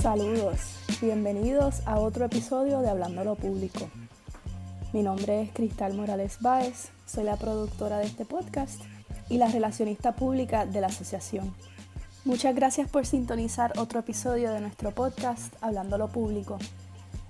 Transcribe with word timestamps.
Saludos, 0.00 0.78
bienvenidos 1.02 1.82
a 1.84 1.98
otro 1.98 2.24
episodio 2.24 2.80
de 2.80 2.88
Hablando 2.88 3.24
lo 3.24 3.34
Público. 3.34 3.90
Mi 4.92 5.02
nombre 5.02 5.42
es 5.42 5.50
Cristal 5.52 5.94
Morales 5.94 6.38
Báez, 6.40 6.88
soy 7.04 7.24
la 7.24 7.36
productora 7.36 7.98
de 7.98 8.06
este 8.06 8.24
podcast 8.24 8.80
y 9.28 9.36
la 9.36 9.48
relacionista 9.48 10.16
pública 10.16 10.64
de 10.64 10.80
la 10.80 10.86
asociación. 10.86 11.54
Muchas 12.28 12.54
gracias 12.54 12.90
por 12.90 13.06
sintonizar 13.06 13.72
otro 13.78 14.00
episodio 14.00 14.52
de 14.52 14.60
nuestro 14.60 14.90
podcast 14.90 15.54
Hablando 15.62 15.96
lo 15.96 16.08
Público. 16.08 16.58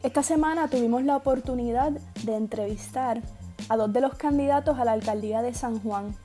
Esta 0.02 0.24
semana 0.24 0.66
tuvimos 0.66 1.04
la 1.04 1.16
oportunidad 1.16 1.92
de 2.24 2.34
entrevistar 2.34 3.22
a 3.68 3.76
dos 3.76 3.92
de 3.92 4.00
los 4.00 4.14
candidatos 4.14 4.76
a 4.76 4.84
la 4.84 4.90
alcaldía 4.90 5.40
de 5.40 5.54
San 5.54 5.78
Juan. 5.78 6.16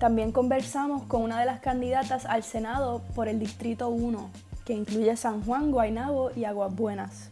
También 0.00 0.32
conversamos 0.32 1.04
con 1.04 1.22
una 1.22 1.38
de 1.38 1.46
las 1.46 1.60
candidatas 1.60 2.26
al 2.26 2.42
Senado 2.42 3.02
por 3.14 3.28
el 3.28 3.38
Distrito 3.38 3.88
1, 3.88 4.30
que 4.64 4.72
incluye 4.72 5.16
San 5.16 5.44
Juan, 5.44 5.70
Guaynabo 5.70 6.32
y 6.34 6.46
Aguas 6.46 6.74
Buenas. 6.74 7.30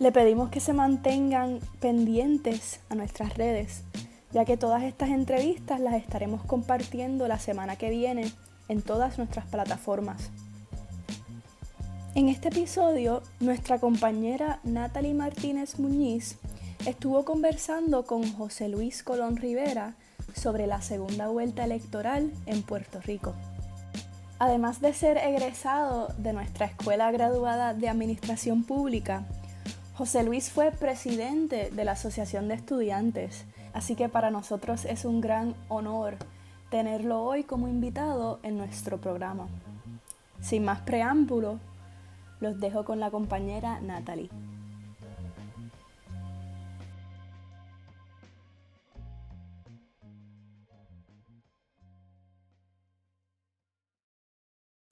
Le 0.00 0.10
pedimos 0.10 0.50
que 0.50 0.58
se 0.58 0.72
mantengan 0.72 1.60
pendientes 1.78 2.80
a 2.88 2.96
nuestras 2.96 3.36
redes, 3.36 3.84
ya 4.32 4.44
que 4.44 4.56
todas 4.56 4.82
estas 4.82 5.10
entrevistas 5.10 5.78
las 5.78 5.94
estaremos 5.94 6.42
compartiendo 6.42 7.28
la 7.28 7.38
semana 7.38 7.76
que 7.76 7.90
viene 7.90 8.32
en 8.68 8.82
todas 8.82 9.18
nuestras 9.18 9.46
plataformas. 9.46 10.30
En 12.14 12.28
este 12.28 12.48
episodio, 12.48 13.22
nuestra 13.40 13.78
compañera 13.78 14.60
Natalie 14.64 15.14
Martínez 15.14 15.78
Muñiz 15.78 16.36
estuvo 16.84 17.24
conversando 17.24 18.04
con 18.04 18.30
José 18.32 18.68
Luis 18.68 19.02
Colón 19.02 19.36
Rivera 19.36 19.94
sobre 20.34 20.66
la 20.66 20.82
segunda 20.82 21.28
vuelta 21.28 21.64
electoral 21.64 22.30
en 22.46 22.62
Puerto 22.62 23.00
Rico. 23.00 23.34
Además 24.38 24.80
de 24.80 24.92
ser 24.92 25.18
egresado 25.18 26.08
de 26.18 26.32
nuestra 26.32 26.66
Escuela 26.66 27.10
Graduada 27.12 27.74
de 27.74 27.88
Administración 27.88 28.64
Pública, 28.64 29.24
José 29.94 30.24
Luis 30.24 30.50
fue 30.50 30.70
presidente 30.72 31.70
de 31.70 31.84
la 31.84 31.92
Asociación 31.92 32.48
de 32.48 32.54
Estudiantes, 32.54 33.44
así 33.72 33.94
que 33.94 34.08
para 34.08 34.30
nosotros 34.30 34.84
es 34.84 35.04
un 35.04 35.20
gran 35.20 35.54
honor 35.68 36.16
tenerlo 36.72 37.22
hoy 37.22 37.44
como 37.44 37.68
invitado 37.68 38.40
en 38.42 38.56
nuestro 38.56 38.98
programa. 38.98 39.46
Sin 40.40 40.64
más 40.64 40.80
preámbulo, 40.80 41.58
los 42.40 42.60
dejo 42.60 42.86
con 42.86 42.98
la 42.98 43.10
compañera 43.10 43.78
Natalie. 43.82 44.30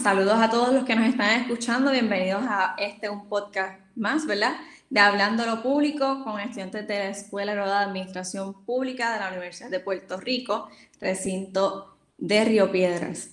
Saludos 0.03 0.41
a 0.41 0.48
todos 0.48 0.73
los 0.73 0.84
que 0.84 0.97
nos 0.97 1.06
están 1.06 1.43
escuchando. 1.43 1.91
Bienvenidos 1.91 2.43
a 2.48 2.75
este 2.79 3.11
un 3.11 3.29
podcast 3.29 3.81
más, 3.97 4.25
¿verdad? 4.27 4.55
de 4.89 4.98
Hablando 4.98 5.45
lo 5.45 5.62
Público 5.62 6.25
con 6.25 6.41
estudiantes 6.41 6.89
de 6.89 6.98
la 6.98 7.09
Escuela 7.11 7.55
de 7.55 7.61
Administración 7.61 8.65
Pública 8.65 9.12
de 9.12 9.20
la 9.20 9.29
Universidad 9.29 9.69
de 9.69 9.79
Puerto 9.79 10.19
Rico, 10.19 10.70
recinto 11.03 11.98
de 12.17 12.45
Río 12.47 12.73
Piedras. 12.73 13.33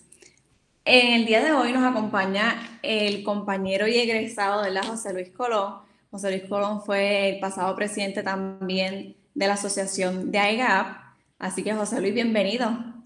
En 0.84 1.14
el 1.14 1.26
día 1.26 1.42
de 1.42 1.54
hoy 1.54 1.72
nos 1.72 1.90
acompaña 1.90 2.80
el 2.84 3.24
compañero 3.24 3.88
y 3.88 3.98
egresado 3.98 4.62
de 4.62 4.72
la 4.72 4.84
José 4.84 5.14
Luis 5.14 5.30
Colón. 5.30 5.76
José 6.12 6.32
Luis 6.32 6.50
Colón 6.50 6.82
fue 6.82 7.30
el 7.30 7.40
pasado 7.40 7.74
presidente 7.78 8.24
también 8.24 9.16
de 9.34 9.48
la 9.48 9.54
Asociación 9.54 10.32
de 10.32 10.40
AIGAP. 10.40 10.98
Así 11.40 11.64
que 11.64 11.74
José 11.74 12.02
Luis, 12.02 12.14
bienvenido. 12.14 12.97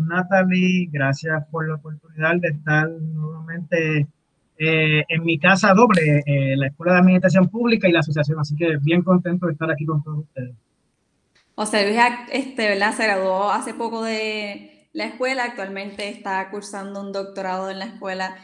Natalie, 0.00 0.88
gracias 0.90 1.44
por 1.50 1.68
la 1.68 1.76
oportunidad 1.76 2.36
de 2.36 2.48
estar 2.48 2.88
nuevamente 2.88 4.06
eh, 4.62 5.04
en 5.08 5.24
mi 5.24 5.38
casa 5.38 5.72
doble, 5.72 6.22
eh, 6.26 6.54
la 6.54 6.66
Escuela 6.66 6.92
de 6.92 6.98
Administración 6.98 7.48
Pública 7.48 7.88
y 7.88 7.92
la 7.92 8.00
Asociación, 8.00 8.38
así 8.38 8.54
que 8.56 8.76
bien 8.82 9.02
contento 9.02 9.46
de 9.46 9.52
estar 9.52 9.70
aquí 9.70 9.86
con 9.86 10.02
todos 10.02 10.18
ustedes. 10.18 10.54
José 11.54 11.88
Luis 11.88 11.98
este, 12.30 12.68
¿verdad? 12.68 12.94
se 12.94 13.04
graduó 13.04 13.50
hace 13.50 13.72
poco 13.72 14.02
de 14.02 14.88
la 14.92 15.06
escuela, 15.06 15.44
actualmente 15.44 16.10
está 16.10 16.50
cursando 16.50 17.00
un 17.00 17.10
doctorado 17.10 17.70
en 17.70 17.78
la 17.78 17.86
escuela 17.86 18.36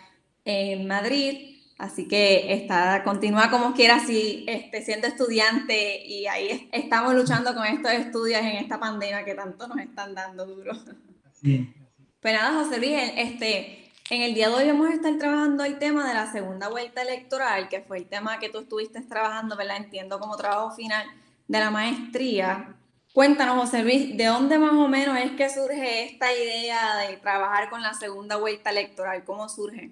en 0.46 0.86
Madrid, 0.86 1.58
así 1.78 2.08
que 2.08 2.52
está, 2.54 3.02
continúa 3.04 3.50
como 3.50 3.74
quiera, 3.74 3.96
así, 3.96 4.44
este, 4.48 4.82
siendo 4.82 5.06
estudiante 5.06 6.02
y 6.06 6.26
ahí 6.28 6.68
estamos 6.72 7.14
luchando 7.14 7.54
con 7.54 7.66
estos 7.66 7.92
estudios 7.92 8.40
en 8.40 8.56
esta 8.56 8.80
pandemia 8.80 9.24
que 9.24 9.34
tanto 9.34 9.68
nos 9.68 9.78
están 9.78 10.14
dando 10.14 10.46
duro. 10.46 10.72
Sí. 11.40 11.72
Pues 12.20 12.34
nada, 12.34 12.62
José 12.62 12.78
Luis, 12.78 12.96
este, 13.16 13.92
en 14.10 14.22
el 14.22 14.34
día 14.34 14.48
de 14.48 14.54
hoy 14.54 14.66
vamos 14.66 14.88
a 14.88 14.94
estar 14.94 15.16
trabajando 15.18 15.64
el 15.64 15.78
tema 15.78 16.08
de 16.08 16.14
la 16.14 16.30
segunda 16.30 16.68
vuelta 16.68 17.02
electoral, 17.02 17.68
que 17.68 17.80
fue 17.80 17.98
el 17.98 18.06
tema 18.06 18.38
que 18.38 18.48
tú 18.48 18.60
estuviste 18.60 19.00
trabajando, 19.02 19.56
¿verdad? 19.56 19.76
Entiendo 19.76 20.18
como 20.18 20.36
trabajo 20.36 20.74
final 20.74 21.04
de 21.48 21.58
la 21.58 21.70
maestría. 21.70 22.74
Cuéntanos, 23.12 23.56
José 23.56 23.82
Luis, 23.82 24.16
¿de 24.16 24.26
dónde 24.26 24.58
más 24.58 24.72
o 24.72 24.88
menos 24.88 25.16
es 25.18 25.32
que 25.32 25.48
surge 25.48 26.04
esta 26.04 26.26
idea 26.32 26.96
de 27.08 27.16
trabajar 27.16 27.70
con 27.70 27.82
la 27.82 27.94
segunda 27.94 28.36
vuelta 28.36 28.70
electoral? 28.70 29.24
¿Cómo 29.24 29.48
surge? 29.48 29.90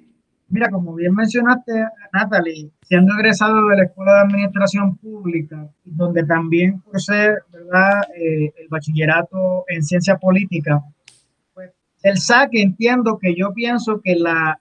Mira, 0.49 0.69
como 0.71 0.94
bien 0.94 1.15
mencionaste, 1.15 1.72
Natalie, 2.12 2.71
siendo 2.82 3.15
egresado 3.15 3.66
de 3.69 3.76
la 3.76 3.84
Escuela 3.84 4.15
de 4.15 4.21
Administración 4.21 4.97
Pública, 4.99 5.69
donde 5.84 6.22
también 6.25 6.81
cursé 6.81 7.34
¿verdad? 7.50 8.03
Eh, 8.16 8.53
el 8.56 8.69
bachillerato 8.69 9.65
en 9.69 9.82
Ciencia 9.82 10.16
Política, 10.19 10.82
el 12.05 12.19
saque 12.19 12.61
entiendo 12.61 13.19
que 13.19 13.35
yo 13.35 13.53
pienso 13.55 14.01
que 14.03 14.15
la, 14.15 14.61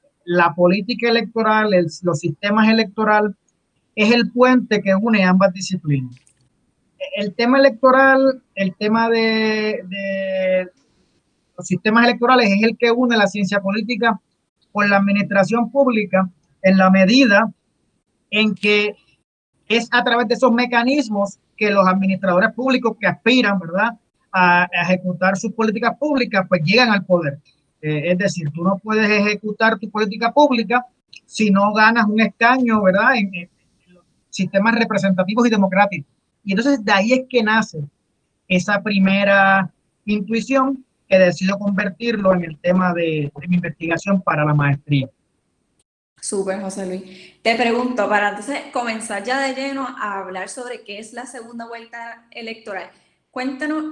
política 0.55 1.09
electoral, 1.09 1.71
los 2.01 2.19
sistemas 2.19 2.69
electorales, 2.69 3.33
es 3.95 4.11
el 4.11 4.31
puente 4.31 4.81
que 4.81 4.95
une 4.95 5.23
ambas 5.23 5.53
disciplinas. 5.53 6.15
El 7.17 7.35
tema 7.35 7.59
electoral, 7.59 8.41
el 8.55 8.73
tema 8.75 9.09
de, 9.09 10.69
los 11.57 11.67
sistemas 11.67 12.05
electorales 12.05 12.49
es 12.49 12.63
el 12.63 12.77
que 12.77 12.91
une 12.91 13.17
la 13.17 13.27
ciencia 13.27 13.59
política 13.59 14.19
con 14.71 14.89
la 14.89 14.97
administración 14.97 15.69
pública 15.69 16.29
en 16.61 16.77
la 16.77 16.89
medida 16.89 17.51
en 18.31 18.55
que 18.55 18.95
es 19.67 19.89
a 19.91 20.01
través 20.03 20.29
de 20.29 20.35
esos 20.35 20.51
mecanismos 20.53 21.39
que 21.57 21.69
los 21.69 21.85
administradores 21.85 22.53
públicos 22.53 22.95
que 22.97 23.05
aspiran, 23.05 23.59
¿verdad?, 23.59 23.99
a, 24.33 24.67
ejecutar 24.71 25.37
sus 25.37 25.53
políticas 25.53 25.95
públicas, 25.97 26.45
pues 26.49 26.61
llegan 26.63 26.89
al 26.89 27.05
poder. 27.05 27.39
Eh, 27.81 28.11
es 28.11 28.17
decir, 28.17 28.49
tú 28.51 28.63
no 28.63 28.79
puedes 28.79 29.09
ejecutar 29.09 29.77
tu 29.77 29.89
política 29.89 30.31
pública 30.31 30.85
si 31.25 31.51
no 31.51 31.71
ganas 31.73 32.05
un 32.07 32.19
escaño, 32.19 32.81
¿verdad? 32.81 33.15
En, 33.15 33.49
los 33.87 34.03
sistemas 34.29 34.75
representativos 34.75 35.45
y 35.47 35.49
democráticos. 35.49 36.11
Y 36.43 36.51
entonces 36.51 36.83
de 36.83 36.91
ahí 36.91 37.13
es 37.13 37.21
que 37.29 37.43
nace 37.43 37.79
esa 38.47 38.81
primera 38.81 39.71
intuición 40.05 40.83
que 41.07 41.19
decido 41.19 41.57
convertirlo 41.59 42.33
en 42.33 42.43
el 42.43 42.57
tema 42.57 42.93
de, 42.93 43.31
mi 43.47 43.55
investigación 43.55 44.21
para 44.21 44.43
la 44.43 44.53
maestría. 44.53 45.09
Súper, 46.19 46.61
José 46.61 46.85
Luis. 46.85 47.41
Te 47.41 47.55
pregunto, 47.55 48.07
para 48.07 48.29
entonces 48.29 48.61
comenzar 48.71 49.23
ya 49.23 49.41
de 49.41 49.53
lleno 49.53 49.85
a 49.85 50.19
hablar 50.19 50.47
sobre 50.47 50.83
qué 50.83 50.99
es 50.99 51.11
la 51.11 51.25
segunda 51.25 51.67
vuelta 51.67 52.25
electoral. 52.31 52.89
Cuéntanos, 53.33 53.83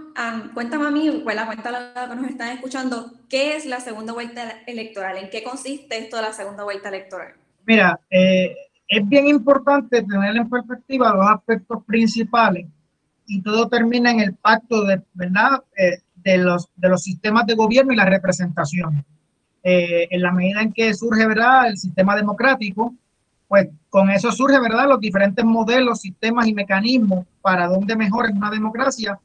cuéntame 0.53 0.85
a 0.85 0.91
mí, 0.91 1.21
pues, 1.23 1.35
cuéntale 1.43 1.77
a 1.95 2.05
los 2.05 2.15
que 2.15 2.21
nos 2.21 2.29
están 2.29 2.49
escuchando, 2.49 3.11
¿qué 3.27 3.55
es 3.55 3.65
la 3.65 3.79
segunda 3.79 4.13
vuelta 4.13 4.43
electoral? 4.67 5.17
¿En 5.17 5.31
qué 5.31 5.41
consiste 5.41 5.97
esto 5.97 6.17
de 6.17 6.21
la 6.21 6.31
segunda 6.31 6.63
vuelta 6.63 6.89
electoral? 6.89 7.33
Mira, 7.65 7.99
eh, 8.11 8.55
es 8.87 9.09
bien 9.09 9.27
importante 9.27 10.03
tener 10.03 10.37
en 10.37 10.47
perspectiva 10.47 11.11
los 11.15 11.25
aspectos 11.27 11.83
principales 11.85 12.67
y 13.25 13.41
todo 13.41 13.67
termina 13.67 14.11
en 14.11 14.19
el 14.19 14.35
pacto 14.35 14.83
de, 14.83 15.01
¿verdad? 15.15 15.63
Eh, 15.75 16.01
de, 16.17 16.37
los, 16.37 16.69
de 16.75 16.89
los 16.89 17.01
sistemas 17.01 17.47
de 17.47 17.55
gobierno 17.55 17.93
y 17.93 17.95
la 17.95 18.05
representación. 18.05 19.03
Eh, 19.63 20.07
en 20.11 20.21
la 20.21 20.31
medida 20.31 20.61
en 20.61 20.71
que 20.71 20.93
surge 20.93 21.25
¿verdad? 21.25 21.67
el 21.67 21.79
sistema 21.79 22.15
democrático, 22.15 22.93
pues 23.47 23.69
con 23.89 24.11
eso 24.11 24.31
surge 24.31 24.59
¿verdad? 24.59 24.87
los 24.87 24.99
diferentes 24.99 25.43
modelos, 25.43 26.01
sistemas 26.01 26.45
y 26.45 26.53
mecanismos 26.53 27.25
para 27.41 27.67
donde 27.67 27.95
mejor 27.95 28.29
una 28.29 28.51
democracia 28.51 29.19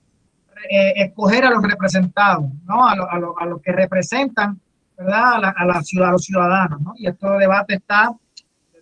eh, 0.70 0.92
escoger 0.96 1.44
a 1.44 1.50
los 1.50 1.62
representados, 1.62 2.50
¿no? 2.64 2.86
A, 2.86 2.96
lo, 2.96 3.38
a, 3.38 3.46
los 3.46 3.60
que 3.60 3.72
representan, 3.72 4.58
¿verdad? 4.96 5.34
A, 5.34 5.38
la, 5.38 5.48
a, 5.50 6.10
los 6.10 6.24
ciudadanos, 6.24 6.80
¿no? 6.80 6.94
Y 6.96 7.06
este 7.06 7.28
debate 7.28 7.74
está, 7.74 8.10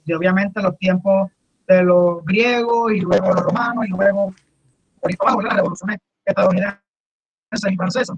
de, 0.04 0.14
obviamente, 0.14 0.62
los 0.62 0.78
tiempos 0.78 1.30
de 1.66 1.82
los 1.82 2.24
griegos 2.24 2.92
y 2.92 3.00
luego 3.00 3.34
los 3.34 3.42
romanos 3.42 3.86
y 3.86 3.90
luego, 3.90 4.34
las 5.02 5.56
revoluciones 5.56 5.98
estadounidenses 6.24 6.80
y 7.70 7.76
francesas. 7.76 8.16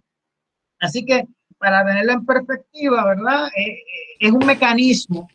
Así 0.81 1.05
que, 1.05 1.27
para 1.59 1.85
tenerlo 1.85 2.13
en 2.13 2.27
perspectiva, 2.27 3.05
¿verdad? 3.07 3.49
Eh, 3.57 3.71
eh, 3.71 3.83
es 4.21 4.33
un 4.33 4.45
mecanismo 4.45 5.29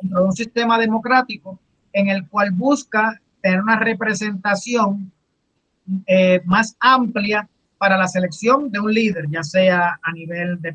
dentro 0.00 0.20
de 0.20 0.26
un 0.26 0.32
sistema 0.32 0.78
democrático 0.78 1.60
en 1.92 2.08
el 2.08 2.26
cual 2.28 2.50
busca 2.52 3.20
tener 3.42 3.60
una 3.60 3.78
representación 3.78 5.12
más 6.44 6.76
amplia 6.80 7.48
para 7.78 7.96
la 7.96 8.08
selección 8.08 8.70
de 8.70 8.80
un 8.80 8.92
líder, 8.92 9.26
ya 9.30 9.42
sea 9.42 9.98
a 10.02 10.12
nivel 10.12 10.60
de, 10.60 10.74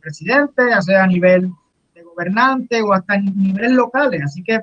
presidente, 0.00 0.62
ya 0.70 0.80
sea 0.80 1.04
a 1.04 1.06
nivel 1.06 1.50
de 1.94 2.02
gobernante 2.02 2.82
o 2.82 2.92
hasta 2.92 3.16
en 3.16 3.36
niveles 3.36 3.72
locales. 3.72 4.22
Así 4.24 4.42
que 4.42 4.60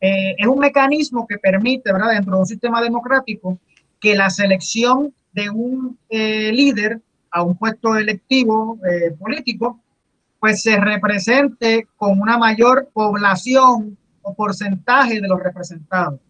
eh, 0.00 0.34
es 0.38 0.46
un 0.46 0.58
mecanismo 0.58 1.26
que 1.26 1.38
permite, 1.38 1.92
¿verdad?, 1.92 2.12
dentro 2.12 2.34
de 2.34 2.40
un 2.40 2.46
sistema 2.46 2.80
democrático, 2.80 3.58
que 4.00 4.14
la 4.14 4.30
selección 4.30 5.14
de 5.32 5.50
un 5.50 5.98
eh, 6.08 6.52
líder 6.52 7.00
a 7.30 7.42
un 7.42 7.56
puesto 7.56 7.96
electivo 7.96 8.78
político, 9.18 9.80
pues 10.38 10.62
se 10.62 10.76
represente 10.76 11.86
con 11.96 12.20
una 12.20 12.36
mayor 12.36 12.90
población 12.92 13.96
o 14.22 14.34
porcentaje 14.34 15.20
de 15.20 15.28
los 15.28 15.42
representados. 15.42 16.20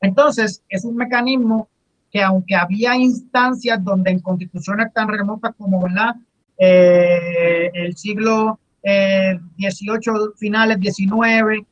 Entonces, 0.00 0.62
es 0.68 0.84
un 0.84 0.96
mecanismo 0.96 1.68
que 2.10 2.22
aunque 2.22 2.54
había 2.54 2.96
instancias 2.96 3.82
donde 3.82 4.10
en 4.10 4.20
constituciones 4.20 4.92
tan 4.92 5.08
remotas 5.08 5.54
como 5.56 5.82
¿verdad? 5.82 6.16
Eh, 6.58 7.70
el 7.74 7.96
siglo 7.96 8.58
XVIII, 8.82 9.38
eh, 9.58 10.32
finales 10.36 10.78
XIX, 10.80 11.66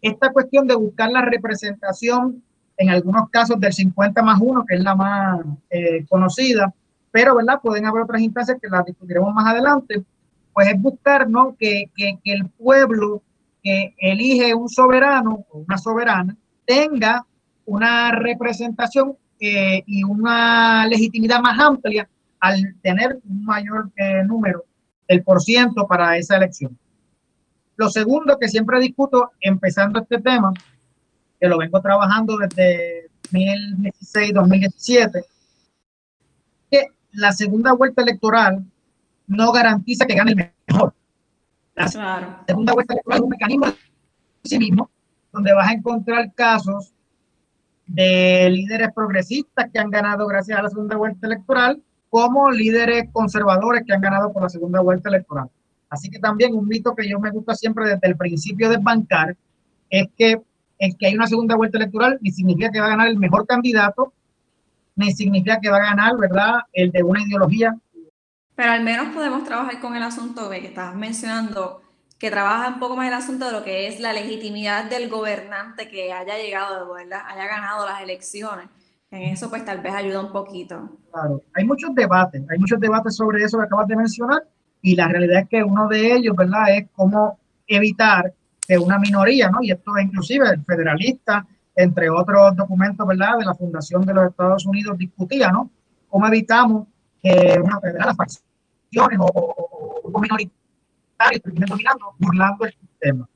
esta 0.00 0.32
cuestión 0.32 0.66
de 0.66 0.74
buscar 0.74 1.10
la 1.10 1.22
representación, 1.22 2.42
en 2.78 2.90
algunos 2.90 3.30
casos 3.30 3.58
del 3.58 3.72
50 3.72 4.22
más 4.22 4.38
1, 4.40 4.64
que 4.66 4.76
es 4.76 4.82
la 4.82 4.94
más 4.94 5.40
eh, 5.70 6.04
conocida, 6.08 6.72
pero 7.10 7.34
¿verdad? 7.34 7.60
pueden 7.62 7.86
haber 7.86 8.02
otras 8.02 8.20
instancias 8.20 8.58
que 8.60 8.68
las 8.68 8.84
discutiremos 8.84 9.32
más 9.34 9.46
adelante, 9.46 10.04
pues 10.52 10.68
es 10.68 10.80
buscar 10.80 11.28
¿no? 11.28 11.56
que, 11.58 11.90
que, 11.96 12.18
que 12.22 12.32
el 12.32 12.48
pueblo 12.50 13.22
que 13.62 13.94
elige 13.98 14.54
un 14.54 14.68
soberano 14.68 15.44
o 15.50 15.58
una 15.58 15.78
soberana 15.78 16.36
tenga 16.66 17.26
una 17.64 18.12
representación 18.12 19.16
eh, 19.40 19.82
y 19.86 20.02
una 20.04 20.86
legitimidad 20.86 21.40
más 21.40 21.58
amplia 21.58 22.08
al 22.40 22.74
tener 22.82 23.18
un 23.28 23.44
mayor 23.44 23.90
eh, 23.96 24.22
número 24.24 24.64
del 25.08 25.22
por 25.22 25.40
ciento 25.40 25.86
para 25.86 26.16
esa 26.16 26.36
elección. 26.36 26.78
Lo 27.76 27.90
segundo 27.90 28.38
que 28.38 28.48
siempre 28.48 28.80
discuto, 28.80 29.32
empezando 29.40 30.00
este 30.00 30.20
tema, 30.20 30.52
que 31.38 31.48
lo 31.48 31.58
vengo 31.58 31.80
trabajando 31.82 32.38
desde 32.38 33.10
2016-2017, 33.30 35.24
que 36.70 36.86
la 37.12 37.32
segunda 37.32 37.72
vuelta 37.72 38.02
electoral 38.02 38.64
no 39.26 39.52
garantiza 39.52 40.06
que 40.06 40.14
gane 40.14 40.32
el 40.32 40.52
mejor. 40.68 40.94
La 41.74 41.88
segunda 42.46 42.72
vuelta 42.72 42.94
electoral 42.94 43.18
es 43.18 43.22
un 43.22 43.28
mecanismo 43.28 43.66
en 43.66 43.74
sí 44.44 44.58
mismo, 44.58 44.90
donde 45.30 45.52
vas 45.52 45.68
a 45.68 45.72
encontrar 45.72 46.32
casos 46.34 46.94
de 47.86 48.50
líderes 48.50 48.90
progresistas 48.94 49.70
que 49.72 49.78
han 49.78 49.90
ganado 49.90 50.26
gracias 50.26 50.58
a 50.58 50.62
la 50.62 50.68
segunda 50.68 50.96
vuelta 50.96 51.26
electoral, 51.26 51.82
como 52.10 52.50
líderes 52.50 53.04
conservadores 53.12 53.82
que 53.86 53.92
han 53.92 54.00
ganado 54.00 54.32
por 54.32 54.42
la 54.42 54.48
segunda 54.48 54.80
vuelta 54.80 55.08
electoral. 55.08 55.48
Así 55.88 56.10
que 56.10 56.18
también 56.18 56.54
un 56.54 56.66
mito 56.66 56.94
que 56.94 57.08
yo 57.08 57.20
me 57.20 57.30
gusta 57.30 57.54
siempre 57.54 57.88
desde 57.88 58.08
el 58.08 58.16
principio 58.16 58.68
de 58.68 58.78
bancar 58.78 59.36
es 59.88 60.08
que 60.16 60.40
el 60.78 60.96
que 60.96 61.06
hay 61.06 61.14
una 61.14 61.26
segunda 61.26 61.56
vuelta 61.56 61.78
electoral 61.78 62.18
ni 62.20 62.32
significa 62.32 62.70
que 62.70 62.80
va 62.80 62.86
a 62.86 62.90
ganar 62.90 63.08
el 63.08 63.18
mejor 63.18 63.46
candidato, 63.46 64.12
ni 64.94 65.12
significa 65.12 65.60
que 65.60 65.70
va 65.70 65.76
a 65.76 65.90
ganar, 65.90 66.16
¿verdad?, 66.16 66.60
el 66.72 66.90
de 66.90 67.02
una 67.02 67.22
ideología. 67.22 67.76
Pero 68.56 68.72
al 68.72 68.82
menos 68.82 69.14
podemos 69.14 69.44
trabajar 69.44 69.80
con 69.80 69.94
el 69.94 70.02
asunto 70.02 70.48
de 70.48 70.60
que 70.60 70.68
estabas 70.68 70.96
mencionando 70.96 71.82
que 72.18 72.30
trabaja 72.30 72.68
un 72.68 72.80
poco 72.80 72.96
más 72.96 73.08
el 73.08 73.14
asunto 73.14 73.46
de 73.46 73.52
lo 73.52 73.62
que 73.62 73.88
es 73.88 74.00
la 74.00 74.12
legitimidad 74.12 74.88
del 74.88 75.08
gobernante 75.08 75.88
que 75.88 76.12
haya 76.12 76.36
llegado, 76.36 76.92
¿verdad? 76.94 77.20
haya 77.26 77.46
ganado 77.46 77.86
las 77.86 78.00
elecciones. 78.00 78.68
En 79.10 79.22
eso 79.22 79.48
pues 79.48 79.64
tal 79.64 79.80
vez 79.80 79.94
ayuda 79.94 80.20
un 80.20 80.32
poquito. 80.32 80.98
Claro, 81.12 81.42
hay 81.54 81.64
muchos 81.64 81.94
debates, 81.94 82.42
hay 82.50 82.58
muchos 82.58 82.80
debates 82.80 83.16
sobre 83.16 83.44
eso 83.44 83.58
que 83.58 83.64
acabas 83.64 83.86
de 83.86 83.96
mencionar 83.96 84.42
y 84.82 84.96
la 84.96 85.08
realidad 85.08 85.42
es 85.42 85.48
que 85.48 85.62
uno 85.62 85.88
de 85.88 86.14
ellos, 86.14 86.34
¿verdad? 86.36 86.76
Es 86.76 86.86
cómo 86.94 87.38
evitar 87.66 88.32
que 88.66 88.78
una 88.78 88.98
minoría, 88.98 89.50
¿no? 89.50 89.58
Y 89.62 89.70
esto 89.70 89.98
inclusive 89.98 90.48
el 90.48 90.64
federalista, 90.64 91.46
entre 91.74 92.10
otros 92.10 92.56
documentos, 92.56 93.06
¿verdad? 93.06 93.38
De 93.38 93.44
la 93.44 93.54
Fundación 93.54 94.04
de 94.04 94.14
los 94.14 94.30
Estados 94.30 94.66
Unidos 94.66 94.98
discutía, 94.98 95.50
¿no? 95.50 95.70
Cómo 96.08 96.26
evitamos 96.26 96.88
que 97.22 97.60
una, 97.62 97.78
las 97.98 98.16
facciones 98.16 99.18
o, 99.20 99.26
o, 99.26 100.10
o 100.12 100.22
burlando 102.18 102.64
el 102.64 102.72
sistema. 102.72 103.28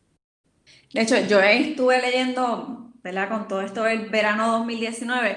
De 0.92 1.02
hecho, 1.02 1.16
yo 1.18 1.40
estuve 1.40 2.00
leyendo, 2.00 2.92
¿verdad? 3.02 3.28
Con 3.28 3.48
todo 3.48 3.60
esto 3.60 3.84
del 3.84 4.08
verano 4.08 4.58
2019, 4.58 5.36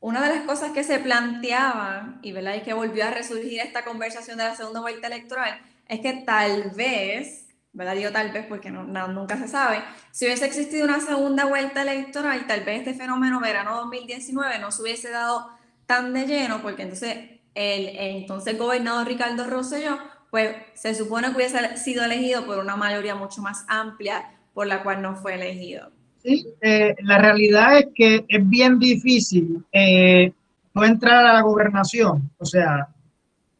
una 0.00 0.22
de 0.22 0.34
las 0.34 0.46
cosas 0.46 0.72
que 0.72 0.84
se 0.84 0.98
planteaban, 0.98 2.18
y, 2.22 2.32
¿verdad? 2.32 2.54
y 2.54 2.60
que 2.60 2.72
volvió 2.72 3.04
a 3.06 3.10
resurgir 3.10 3.60
esta 3.60 3.84
conversación 3.84 4.38
de 4.38 4.44
la 4.44 4.56
segunda 4.56 4.80
vuelta 4.80 5.08
electoral, 5.08 5.60
es 5.88 6.00
que 6.00 6.14
tal 6.24 6.70
vez, 6.74 7.48
¿verdad? 7.72 7.94
Digo 7.94 8.10
tal 8.10 8.32
vez 8.32 8.46
porque 8.46 8.70
no, 8.70 8.84
nunca 9.08 9.36
se 9.36 9.48
sabe, 9.48 9.82
si 10.12 10.24
hubiese 10.26 10.46
existido 10.46 10.84
una 10.84 11.00
segunda 11.00 11.44
vuelta 11.44 11.82
electoral, 11.82 12.46
tal 12.46 12.64
vez 12.64 12.78
este 12.78 12.94
fenómeno 12.94 13.40
verano 13.40 13.76
2019 13.76 14.58
no 14.58 14.70
se 14.72 14.82
hubiese 14.82 15.10
dado 15.10 15.50
tan 15.86 16.12
de 16.14 16.26
lleno, 16.26 16.62
porque 16.62 16.82
entonces 16.82 17.16
el, 17.54 17.88
el 17.88 18.16
entonces 18.16 18.58
gobernador 18.58 19.06
Ricardo 19.06 19.44
Rosselló 19.44 19.98
pues 20.30 20.56
se 20.74 20.94
supone 20.94 21.28
que 21.28 21.36
hubiese 21.36 21.76
sido 21.76 22.04
elegido 22.04 22.44
por 22.46 22.58
una 22.58 22.76
mayoría 22.76 23.14
mucho 23.14 23.42
más 23.42 23.64
amplia 23.68 24.30
por 24.52 24.66
la 24.66 24.82
cual 24.82 25.02
no 25.02 25.16
fue 25.16 25.34
elegido. 25.34 25.90
Sí, 26.22 26.46
eh, 26.60 26.94
la 27.02 27.18
realidad 27.18 27.78
es 27.78 27.86
que 27.94 28.24
es 28.26 28.48
bien 28.48 28.78
difícil 28.78 29.64
eh, 29.70 30.32
no 30.74 30.84
entrar 30.84 31.24
a 31.24 31.32
la 31.34 31.42
gobernación, 31.42 32.30
o 32.38 32.44
sea, 32.44 32.88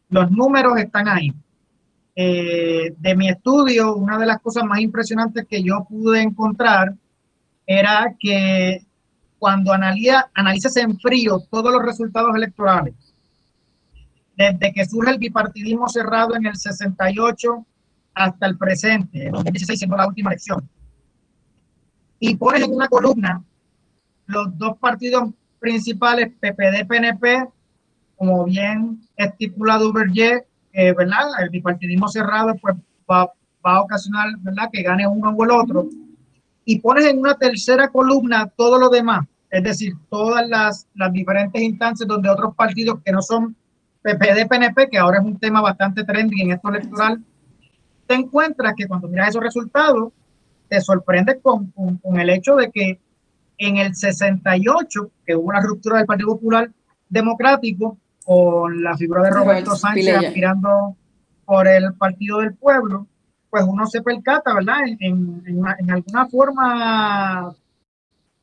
los 0.08 0.30
números 0.30 0.78
están 0.78 1.08
ahí. 1.08 1.32
Eh, 2.18 2.94
de 2.96 3.14
mi 3.14 3.28
estudio, 3.28 3.94
una 3.94 4.18
de 4.18 4.26
las 4.26 4.40
cosas 4.40 4.64
más 4.64 4.80
impresionantes 4.80 5.46
que 5.46 5.62
yo 5.62 5.86
pude 5.88 6.22
encontrar 6.22 6.94
era 7.66 8.14
que 8.18 8.86
cuando 9.38 9.72
analiza, 9.72 10.30
analizas 10.34 10.76
en 10.78 10.98
frío 10.98 11.40
todos 11.50 11.70
los 11.72 11.82
resultados 11.82 12.34
electorales, 12.34 12.94
desde 14.36 14.72
que 14.72 14.84
surge 14.84 15.12
el 15.12 15.18
bipartidismo 15.18 15.88
cerrado 15.88 16.36
en 16.36 16.46
el 16.46 16.56
68 16.56 17.66
hasta 18.14 18.46
el 18.46 18.56
presente, 18.56 19.26
en 19.26 19.32
2016 19.32 19.78
siendo 19.78 19.96
la 19.96 20.06
última 20.06 20.30
elección. 20.30 20.68
Y 22.18 22.36
pones 22.36 22.62
en 22.62 22.74
una 22.74 22.88
columna 22.88 23.42
los 24.26 24.56
dos 24.58 24.78
partidos 24.78 25.30
principales, 25.58 26.32
PPD-PNP, 26.40 27.48
como 28.16 28.44
bien 28.44 29.00
estipulado 29.16 29.92
Berger, 29.92 30.46
eh, 30.72 30.92
¿verdad? 30.92 31.26
El 31.40 31.50
bipartidismo 31.50 32.08
cerrado 32.08 32.54
pues, 32.60 32.76
va, 33.10 33.30
a 33.62 33.80
ocasionar, 33.80 34.28
¿verdad?, 34.40 34.68
que 34.72 34.82
gane 34.82 35.06
uno 35.06 35.30
o 35.30 35.44
el 35.44 35.50
otro. 35.50 35.88
Y 36.64 36.80
pones 36.80 37.06
en 37.06 37.18
una 37.18 37.34
tercera 37.34 37.88
columna 37.88 38.46
todo 38.56 38.78
lo 38.78 38.88
demás, 38.88 39.26
es 39.50 39.62
decir, 39.62 39.94
todas 40.10 40.46
las, 40.48 40.86
las 40.94 41.12
diferentes 41.12 41.62
instancias 41.62 42.08
donde 42.08 42.28
otros 42.28 42.54
partidos 42.54 43.00
que 43.04 43.12
no 43.12 43.22
son 43.22 43.56
PPD-PNP, 44.06 44.88
que 44.88 44.98
ahora 44.98 45.18
es 45.18 45.24
un 45.24 45.36
tema 45.36 45.60
bastante 45.60 46.04
trendy 46.04 46.42
en 46.42 46.52
esto 46.52 46.68
electoral, 46.68 47.20
te 48.06 48.14
encuentras 48.14 48.74
que 48.76 48.86
cuando 48.86 49.08
miras 49.08 49.30
esos 49.30 49.42
resultados, 49.42 50.12
te 50.68 50.80
sorprendes 50.80 51.38
con, 51.42 51.72
con, 51.72 52.20
el 52.20 52.30
hecho 52.30 52.54
de 52.54 52.70
que 52.70 53.00
en 53.58 53.78
el 53.78 53.96
68, 53.96 55.10
que 55.24 55.34
hubo 55.34 55.48
una 55.48 55.60
ruptura 55.60 55.98
del 55.98 56.06
Partido 56.06 56.28
Popular 56.28 56.70
Democrático, 57.08 57.98
con 58.24 58.82
la 58.82 58.96
figura 58.96 59.22
de 59.22 59.30
Roberto 59.30 59.74
Sánchez 59.74 60.16
aspirando 60.16 60.96
por 61.44 61.66
el 61.66 61.94
Partido 61.94 62.38
del 62.38 62.54
Pueblo, 62.54 63.06
pues 63.50 63.64
uno 63.66 63.86
se 63.86 64.02
percata, 64.02 64.54
¿verdad? 64.54 64.80
En, 64.86 65.42
en, 65.46 65.62
en 65.78 65.90
alguna 65.90 66.26
forma 66.26 67.54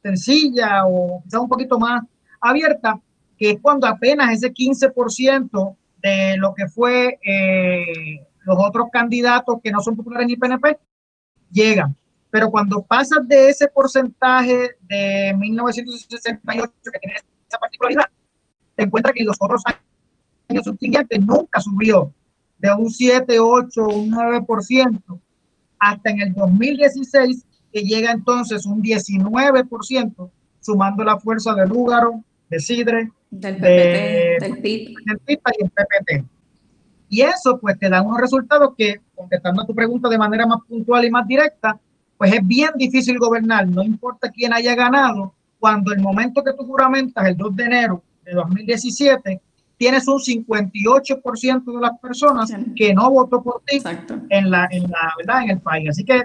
sencilla 0.01 0.85
o 0.85 1.21
quizás 1.23 1.41
un 1.41 1.49
poquito 1.49 1.79
más 1.79 2.03
abierta, 2.41 2.99
es 3.51 3.59
cuando 3.61 3.87
apenas 3.87 4.31
ese 4.31 4.53
15% 4.53 5.75
de 6.01 6.37
lo 6.37 6.53
que 6.53 6.67
fue 6.67 7.19
eh, 7.25 8.25
los 8.41 8.57
otros 8.59 8.87
candidatos 8.91 9.59
que 9.63 9.71
no 9.71 9.81
son 9.81 9.95
populares 9.95 10.27
ni 10.27 10.35
PNP 10.35 10.77
llegan. 11.51 11.95
Pero 12.29 12.49
cuando 12.49 12.81
pasas 12.81 13.27
de 13.27 13.49
ese 13.49 13.67
porcentaje 13.67 14.71
de 14.81 15.33
1968 15.37 16.71
que 16.91 16.99
tiene 16.99 17.15
esa 17.47 17.57
particularidad, 17.59 18.05
te 18.75 18.83
encuentras 18.83 19.13
que 19.13 19.23
los 19.23 19.37
otros 19.39 19.61
años 20.49 20.63
subsiguientes 20.63 21.19
nunca 21.21 21.61
subió 21.61 22.11
de 22.57 22.73
un 22.73 22.89
7, 22.89 23.39
8, 23.39 23.87
un 23.87 24.11
9%, 24.11 25.19
hasta 25.79 26.09
en 26.09 26.21
el 26.21 26.33
2016, 26.33 27.45
que 27.71 27.81
llega 27.81 28.11
entonces 28.11 28.65
un 28.65 28.81
19%, 28.81 30.31
sumando 30.61 31.03
la 31.03 31.19
fuerza 31.19 31.53
de 31.55 31.67
Lúgaro, 31.67 32.23
de 32.49 32.59
Sidre, 32.59 33.11
del 33.39 33.55
PPT, 33.55 34.43
del 34.43 34.61
PIB. 34.61 34.95
y 34.97 35.63
el 35.63 35.69
PPT. 35.69 36.25
Y 37.09 37.21
eso 37.21 37.59
pues 37.59 37.77
te 37.77 37.89
da 37.89 38.01
unos 38.01 38.19
resultados 38.19 38.73
que, 38.77 39.01
contestando 39.15 39.61
a 39.61 39.67
tu 39.67 39.75
pregunta 39.75 40.09
de 40.09 40.17
manera 40.17 40.47
más 40.47 40.59
puntual 40.67 41.05
y 41.05 41.11
más 41.11 41.27
directa, 41.27 41.79
pues 42.17 42.33
es 42.33 42.45
bien 42.47 42.71
difícil 42.75 43.17
gobernar, 43.19 43.67
no 43.67 43.83
importa 43.83 44.31
quién 44.31 44.53
haya 44.53 44.75
ganado, 44.75 45.33
cuando 45.59 45.93
el 45.93 45.99
momento 45.99 46.43
que 46.43 46.53
tú 46.53 46.65
juramentas, 46.65 47.25
el 47.25 47.37
2 47.37 47.55
de 47.55 47.63
enero 47.63 48.03
de 48.25 48.33
2017, 48.33 49.41
tienes 49.77 50.07
un 50.07 50.19
58% 50.19 51.63
de 51.65 51.81
las 51.81 51.99
personas 51.99 52.53
que 52.75 52.93
no 52.93 53.11
votó 53.11 53.43
por 53.43 53.61
ti 53.65 53.81
en 54.29 54.49
la, 54.49 54.67
en 54.71 54.83
la 54.83 55.13
verdad 55.17 55.43
en 55.43 55.49
el 55.51 55.59
país. 55.59 55.89
Así 55.89 56.03
que, 56.03 56.23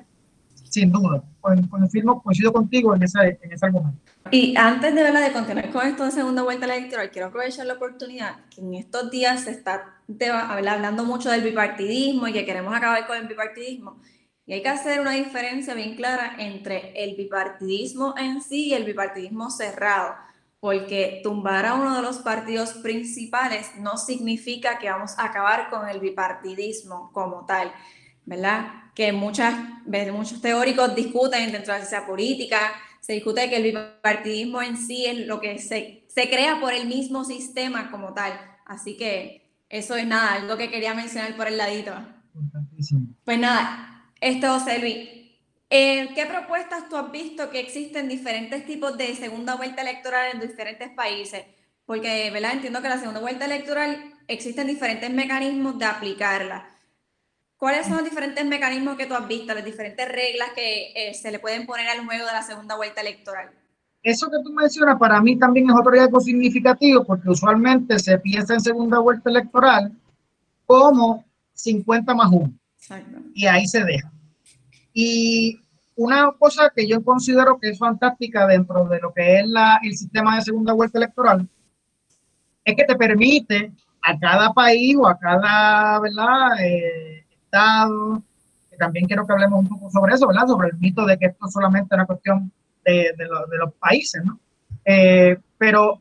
sin 0.70 0.92
duda, 0.92 1.22
confirmo, 1.40 2.22
coincido 2.22 2.52
contigo 2.52 2.94
en 2.94 3.02
ese, 3.02 3.38
en 3.42 3.52
ese 3.52 3.66
argumento. 3.66 3.98
Y 4.30 4.54
antes 4.56 4.94
de, 4.94 5.02
de 5.02 5.32
continuar 5.32 5.70
con 5.70 5.86
esto 5.86 6.04
de 6.04 6.10
segunda 6.10 6.42
vuelta 6.42 6.66
electoral, 6.66 7.10
quiero 7.10 7.28
aprovechar 7.28 7.66
la 7.66 7.74
oportunidad 7.74 8.36
que 8.50 8.60
en 8.60 8.74
estos 8.74 9.10
días 9.10 9.44
se 9.44 9.52
está 9.52 10.02
hablando 10.48 11.04
mucho 11.04 11.30
del 11.30 11.42
bipartidismo 11.42 12.28
y 12.28 12.32
que 12.32 12.44
queremos 12.44 12.74
acabar 12.74 13.06
con 13.06 13.16
el 13.16 13.26
bipartidismo. 13.26 13.98
Y 14.44 14.54
hay 14.54 14.62
que 14.62 14.68
hacer 14.68 15.00
una 15.00 15.12
diferencia 15.12 15.74
bien 15.74 15.94
clara 15.94 16.36
entre 16.38 16.92
el 17.04 17.16
bipartidismo 17.16 18.14
en 18.16 18.42
sí 18.42 18.68
y 18.68 18.74
el 18.74 18.84
bipartidismo 18.84 19.50
cerrado, 19.50 20.14
porque 20.60 21.20
tumbar 21.22 21.66
a 21.66 21.74
uno 21.74 21.96
de 21.96 22.02
los 22.02 22.18
partidos 22.18 22.72
principales 22.74 23.70
no 23.78 23.98
significa 23.98 24.78
que 24.78 24.90
vamos 24.90 25.18
a 25.18 25.26
acabar 25.26 25.68
con 25.70 25.88
el 25.88 26.00
bipartidismo 26.00 27.10
como 27.12 27.44
tal, 27.44 27.72
¿verdad? 28.28 28.92
Que 28.94 29.12
muchas, 29.12 29.54
muchos 30.12 30.40
teóricos 30.42 30.94
discuten 30.94 31.50
dentro 31.50 31.72
de 31.72 31.80
la 31.80 31.86
ciencia 31.86 32.06
política, 32.06 32.72
se 33.00 33.14
discute 33.14 33.48
que 33.48 33.56
el 33.56 33.62
bipartidismo 33.62 34.60
en 34.60 34.76
sí 34.76 35.06
es 35.06 35.26
lo 35.26 35.40
que 35.40 35.58
se, 35.58 36.04
se 36.08 36.28
crea 36.28 36.60
por 36.60 36.74
el 36.74 36.86
mismo 36.86 37.24
sistema 37.24 37.90
como 37.90 38.12
tal. 38.12 38.32
Así 38.66 38.96
que 38.96 39.50
eso 39.70 39.96
es 39.96 40.06
nada, 40.06 40.34
algo 40.34 40.56
que 40.58 40.70
quería 40.70 40.94
mencionar 40.94 41.34
por 41.36 41.48
el 41.48 41.56
ladito. 41.56 41.94
Pues 43.24 43.38
nada, 43.38 44.12
esto, 44.20 44.58
Luis. 44.80 45.08
Eh, 45.70 46.10
¿Qué 46.14 46.26
propuestas 46.26 46.88
tú 46.88 46.96
has 46.96 47.10
visto 47.10 47.50
que 47.50 47.60
existen 47.60 48.08
diferentes 48.08 48.64
tipos 48.66 48.96
de 48.96 49.14
segunda 49.14 49.54
vuelta 49.54 49.82
electoral 49.82 50.32
en 50.34 50.40
diferentes 50.40 50.90
países? 50.90 51.44
Porque, 51.86 52.30
¿verdad? 52.30 52.52
Entiendo 52.52 52.82
que 52.82 52.88
la 52.88 52.98
segunda 52.98 53.20
vuelta 53.20 53.46
electoral 53.46 54.14
existen 54.26 54.66
diferentes 54.66 55.10
mecanismos 55.10 55.78
de 55.78 55.86
aplicarla. 55.86 56.77
¿Cuáles 57.58 57.86
son 57.86 57.96
los 57.96 58.04
diferentes 58.04 58.44
mecanismos 58.46 58.96
que 58.96 59.06
tú 59.06 59.14
has 59.14 59.26
visto, 59.26 59.52
las 59.52 59.64
diferentes 59.64 60.08
reglas 60.08 60.50
que 60.54 60.92
eh, 60.94 61.12
se 61.14 61.32
le 61.32 61.40
pueden 61.40 61.66
poner 61.66 61.88
al 61.88 62.06
juego 62.06 62.24
de 62.24 62.32
la 62.32 62.42
segunda 62.42 62.76
vuelta 62.76 63.00
electoral? 63.00 63.50
Eso 64.00 64.30
que 64.30 64.36
tú 64.44 64.52
mencionas 64.52 64.96
para 64.96 65.20
mí 65.20 65.36
también 65.36 65.68
es 65.68 65.76
otro 65.76 66.00
algo 66.00 66.20
significativo 66.20 67.04
porque 67.04 67.28
usualmente 67.28 67.98
se 67.98 68.16
piensa 68.18 68.54
en 68.54 68.60
segunda 68.60 69.00
vuelta 69.00 69.28
electoral 69.28 69.92
como 70.66 71.24
50 71.54 72.14
más 72.14 72.30
1. 72.30 72.52
Y 73.34 73.46
ahí 73.46 73.66
se 73.66 73.82
deja. 73.82 74.10
Y 74.92 75.60
una 75.96 76.30
cosa 76.38 76.70
que 76.74 76.86
yo 76.86 77.02
considero 77.02 77.58
que 77.58 77.70
es 77.70 77.78
fantástica 77.78 78.46
dentro 78.46 78.84
de 78.84 79.00
lo 79.00 79.12
que 79.12 79.40
es 79.40 79.48
la, 79.48 79.80
el 79.82 79.96
sistema 79.96 80.36
de 80.36 80.42
segunda 80.42 80.72
vuelta 80.72 80.98
electoral 80.98 81.48
es 82.64 82.76
que 82.76 82.84
te 82.84 82.94
permite 82.94 83.72
a 84.00 84.16
cada 84.16 84.52
país 84.52 84.96
o 84.96 85.08
a 85.08 85.18
cada, 85.18 85.98
¿verdad? 85.98 86.50
Eh, 86.60 87.17
Estado, 87.48 88.22
también 88.78 89.06
quiero 89.06 89.26
que 89.26 89.32
hablemos 89.32 89.60
un 89.60 89.68
poco 89.68 89.90
sobre 89.90 90.14
eso, 90.14 90.26
¿verdad? 90.26 90.46
Sobre 90.46 90.68
el 90.68 90.78
mito 90.78 91.04
de 91.04 91.18
que 91.18 91.26
esto 91.26 91.46
es 91.46 91.52
solamente 91.52 91.94
una 91.94 92.06
cuestión 92.06 92.50
de, 92.84 93.12
de, 93.16 93.24
de 93.24 93.58
los 93.58 93.74
países, 93.74 94.22
¿no? 94.24 94.38
Eh, 94.84 95.36
pero 95.58 96.00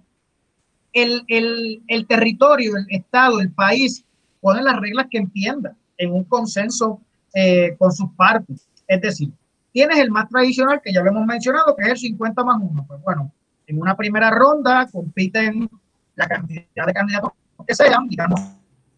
el, 0.93 1.23
el, 1.27 2.07
territorio, 2.07 2.77
el 2.77 2.85
Estado, 2.89 3.39
el 3.41 3.51
país, 3.51 4.05
pone 4.39 4.61
las 4.61 4.79
reglas 4.79 5.07
que 5.09 5.17
entienda 5.17 5.75
en 5.97 6.13
un 6.13 6.23
consenso 6.23 7.01
eh, 7.33 7.75
con 7.77 7.91
sus 7.91 8.11
partes. 8.13 8.67
Es 8.87 9.01
decir, 9.01 9.31
tienes 9.71 9.97
el 9.97 10.11
más 10.11 10.29
tradicional, 10.29 10.81
que 10.83 10.93
ya 10.93 11.01
lo 11.01 11.09
hemos 11.09 11.25
mencionado, 11.25 11.75
que 11.75 11.83
es 11.83 11.89
el 11.89 11.97
50 11.97 12.43
más 12.43 12.57
1. 12.61 12.85
Pues 12.87 13.01
bueno, 13.01 13.31
en 13.65 13.81
una 13.81 13.95
primera 13.95 14.29
ronda 14.29 14.87
compiten 14.91 15.69
la 16.15 16.27
cantidad 16.27 16.85
de 16.85 16.93
candidatos 16.93 17.31
que 17.67 17.75
sean, 17.75 18.07
digamos 18.07 18.39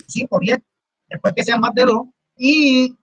5 0.06 0.36
o 0.36 0.40
10, 0.40 0.60
después 1.10 1.34
que 1.34 1.44
sean 1.44 1.60
más 1.60 1.74
de 1.74 1.86
2, 1.86 2.08
y 2.40 2.98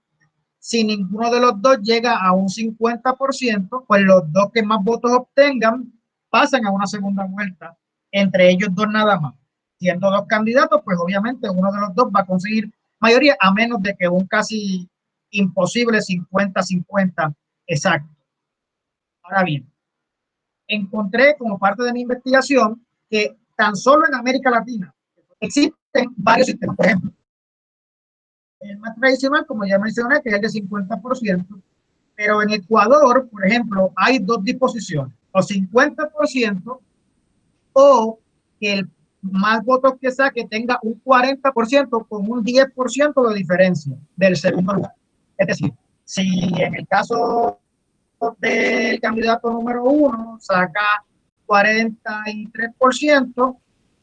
si 0.58 0.82
ninguno 0.82 1.30
de 1.30 1.40
los 1.40 1.60
dos 1.60 1.78
llega 1.82 2.18
a 2.18 2.32
un 2.32 2.48
50%, 2.48 3.84
pues 3.86 4.02
los 4.02 4.32
dos 4.32 4.50
que 4.52 4.62
más 4.62 4.82
votos 4.82 5.12
obtengan 5.12 5.92
pasan 6.30 6.66
a 6.66 6.72
una 6.72 6.86
segunda 6.86 7.24
vuelta, 7.26 7.76
entre 8.10 8.50
ellos 8.50 8.70
dos 8.72 8.88
nada 8.88 9.20
más. 9.20 9.34
Siendo 9.78 10.10
dos 10.10 10.26
candidatos, 10.26 10.80
pues 10.84 10.98
obviamente 10.98 11.50
uno 11.50 11.70
de 11.70 11.80
los 11.80 11.94
dos 11.94 12.06
va 12.06 12.20
a 12.20 12.26
conseguir 12.26 12.72
mayoría, 12.98 13.36
a 13.38 13.52
menos 13.52 13.82
de 13.82 13.94
que 13.94 14.08
un 14.08 14.26
casi 14.26 14.88
imposible 15.30 15.98
50-50 15.98 17.34
exacto. 17.66 18.08
Ahora 19.22 19.44
bien, 19.44 19.70
encontré 20.66 21.36
como 21.36 21.58
parte 21.58 21.82
de 21.82 21.92
mi 21.92 22.00
investigación 22.00 22.84
que 23.10 23.36
tan 23.54 23.76
solo 23.76 24.06
en 24.06 24.14
América 24.14 24.50
Latina 24.50 24.94
existen 25.38 26.08
varios 26.16 26.46
sistemas. 26.46 26.76
El 28.70 28.78
más 28.78 28.96
tradicional, 28.96 29.44
como 29.46 29.66
ya 29.66 29.78
mencioné, 29.78 30.22
que 30.22 30.30
es 30.30 30.34
el 30.34 30.40
de 30.40 30.48
50%, 30.48 31.62
pero 32.14 32.42
en 32.42 32.50
Ecuador, 32.50 33.28
por 33.28 33.46
ejemplo, 33.46 33.92
hay 33.96 34.18
dos 34.18 34.42
disposiciones, 34.42 35.12
o 35.32 35.40
50% 35.40 36.78
o 37.74 38.18
que 38.58 38.72
el 38.72 38.90
más 39.20 39.62
votos 39.64 39.94
que 40.00 40.10
saque 40.10 40.46
tenga 40.46 40.78
un 40.82 40.98
40% 41.02 42.08
con 42.08 42.30
un 42.30 42.44
10% 42.44 43.28
de 43.28 43.34
diferencia 43.34 43.92
del 44.16 44.36
segundo 44.36 44.74
lugar. 44.74 44.92
Es 45.36 45.48
decir, 45.48 45.72
si 46.04 46.48
en 46.56 46.74
el 46.74 46.86
caso 46.86 47.58
del 48.38 48.98
candidato 49.00 49.50
número 49.50 49.84
uno 49.84 50.38
saca 50.40 51.04
43%, 51.46 53.58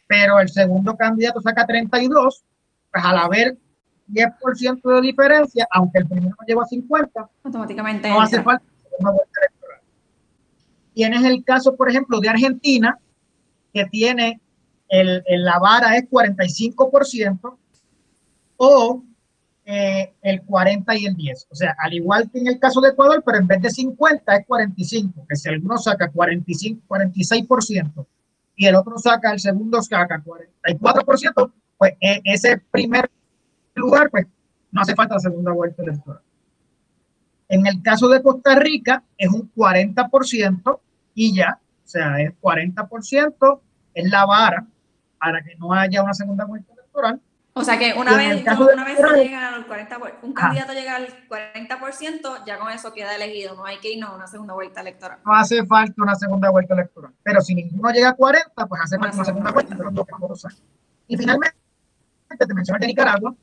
pero 0.08 0.40
el 0.40 0.50
segundo 0.50 0.96
candidato 0.96 1.42
saca 1.42 1.66
32%, 1.66 2.44
pues 2.92 3.04
al 3.04 3.18
haber 3.18 3.58
10% 4.14 4.96
de 4.96 5.02
diferencia, 5.02 5.68
aunque 5.72 6.00
el 6.00 6.08
primero 6.08 6.36
lleva 6.48 6.66
50, 6.66 7.30
automáticamente 7.44 8.10
no 8.10 8.22
hace 8.22 8.42
falta 8.42 8.64
una 9.00 9.12
vuelta 9.12 9.40
electoral. 9.42 9.80
Tienes 10.94 11.24
el 11.24 11.44
caso, 11.44 11.76
por 11.76 11.90
ejemplo, 11.90 12.20
de 12.20 12.30
Argentina, 12.30 12.98
que 13.74 13.86
tiene 13.86 14.40
el, 14.90 15.24
la 15.28 15.60
vara 15.60 15.98
es 15.98 16.10
45%, 16.10 17.58
o 18.58 19.04
eh, 19.66 20.14
el 20.22 20.42
40 20.44 20.96
y 20.96 21.06
el 21.06 21.16
10. 21.16 21.48
O 21.50 21.56
sea, 21.56 21.76
al 21.80 21.94
igual 21.94 22.30
que 22.30 22.40
en 22.40 22.48
el 22.48 22.60
caso 22.60 22.82
de 22.82 22.90
Ecuador, 22.90 23.24
pero 23.26 23.40
en 23.40 23.48
vez 23.48 23.62
de 23.62 23.70
50 23.70 24.36
es 24.36 24.46
45, 24.46 25.26
que 25.28 25.36
si 25.36 25.50
alguno 25.50 25.78
saca 25.78 26.12
45, 26.12 26.82
46% 26.88 28.06
y 28.56 28.68
el 28.68 28.76
otro 28.76 28.98
saca, 28.98 29.32
el 29.32 29.40
segundo 29.40 29.82
saca 29.82 30.22
44%, 30.24 31.52
pues 31.78 31.94
e, 32.00 32.22
ese 32.26 32.58
primer 32.72 33.10
lugar, 33.76 34.10
pues 34.10 34.28
no 34.72 34.82
hace 34.82 34.96
falta 34.96 35.16
la 35.16 35.20
segunda 35.20 35.52
vuelta 35.52 35.84
electoral. 35.84 36.22
En 37.48 37.68
el 37.68 37.82
caso 37.82 38.08
de 38.10 38.22
Costa 38.22 38.56
Rica 38.56 39.04
es 39.18 39.30
un 39.30 39.52
40% 39.54 40.80
y 41.14 41.36
ya, 41.36 41.60
o 41.62 41.88
sea, 41.88 42.20
es 42.20 42.32
40%, 42.42 43.60
es 43.94 44.10
la 44.10 44.26
vara 44.26 44.66
para 45.20 45.44
que 45.44 45.56
no 45.56 45.74
haya 45.74 46.02
una 46.02 46.14
segunda 46.14 46.46
vuelta 46.46 46.74
electoral. 46.74 47.22
O 47.56 47.64
sea 47.64 47.78
que 47.78 47.94
una 47.94 48.18
vez, 48.18 48.44
una 48.58 48.84
vez 48.84 48.98
llega 49.16 49.54
al 49.54 49.68
40, 49.68 50.00
un 50.24 50.34
candidato 50.34 50.74
llega 50.74 50.96
al 50.96 51.08
40%, 51.30 52.46
ya 52.48 52.58
con 52.58 52.72
eso 52.72 52.92
queda 52.92 53.16
elegido, 53.16 53.56
no 53.56 53.64
hay 53.64 53.78
que 53.78 53.94
irnos 53.94 54.10
a 54.10 54.16
una 54.16 54.26
segunda 54.26 54.56
vuelta 54.56 54.82
electoral. 54.82 55.20
No 55.24 55.34
hace 55.36 55.64
falta 55.64 55.94
una 56.02 56.16
segunda 56.16 56.50
vuelta 56.50 56.74
electoral, 56.74 57.14
pero 57.22 57.42
si 57.42 57.54
ninguno 57.54 57.92
llega 57.92 58.10
a 58.10 58.14
40, 58.16 58.66
pues 58.66 58.82
hace 58.82 58.98
falta 58.98 59.16
una 59.16 59.26
segunda 59.26 59.52
vuelta, 59.52 59.78
Y 61.08 61.16
finalmente, 61.16 61.56
te 62.40 62.54
mencioné 62.56 62.80
de 62.80 62.88
Nicaragua, 62.88 63.36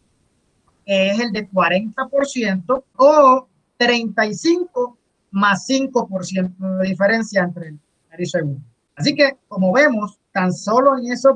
es 0.84 1.20
el 1.20 1.32
de 1.32 1.48
40% 1.48 2.84
o 2.96 3.48
35 3.76 4.96
más 5.32 5.66
5% 5.68 6.78
de 6.78 6.88
diferencia 6.88 7.42
entre 7.42 7.68
el 7.68 7.78
primero 7.78 8.22
y 8.22 8.26
segundo. 8.26 8.60
Así 8.96 9.14
que, 9.14 9.36
como 9.48 9.72
vemos, 9.72 10.18
tan 10.32 10.52
solo 10.52 10.98
en 10.98 11.12
esos 11.12 11.34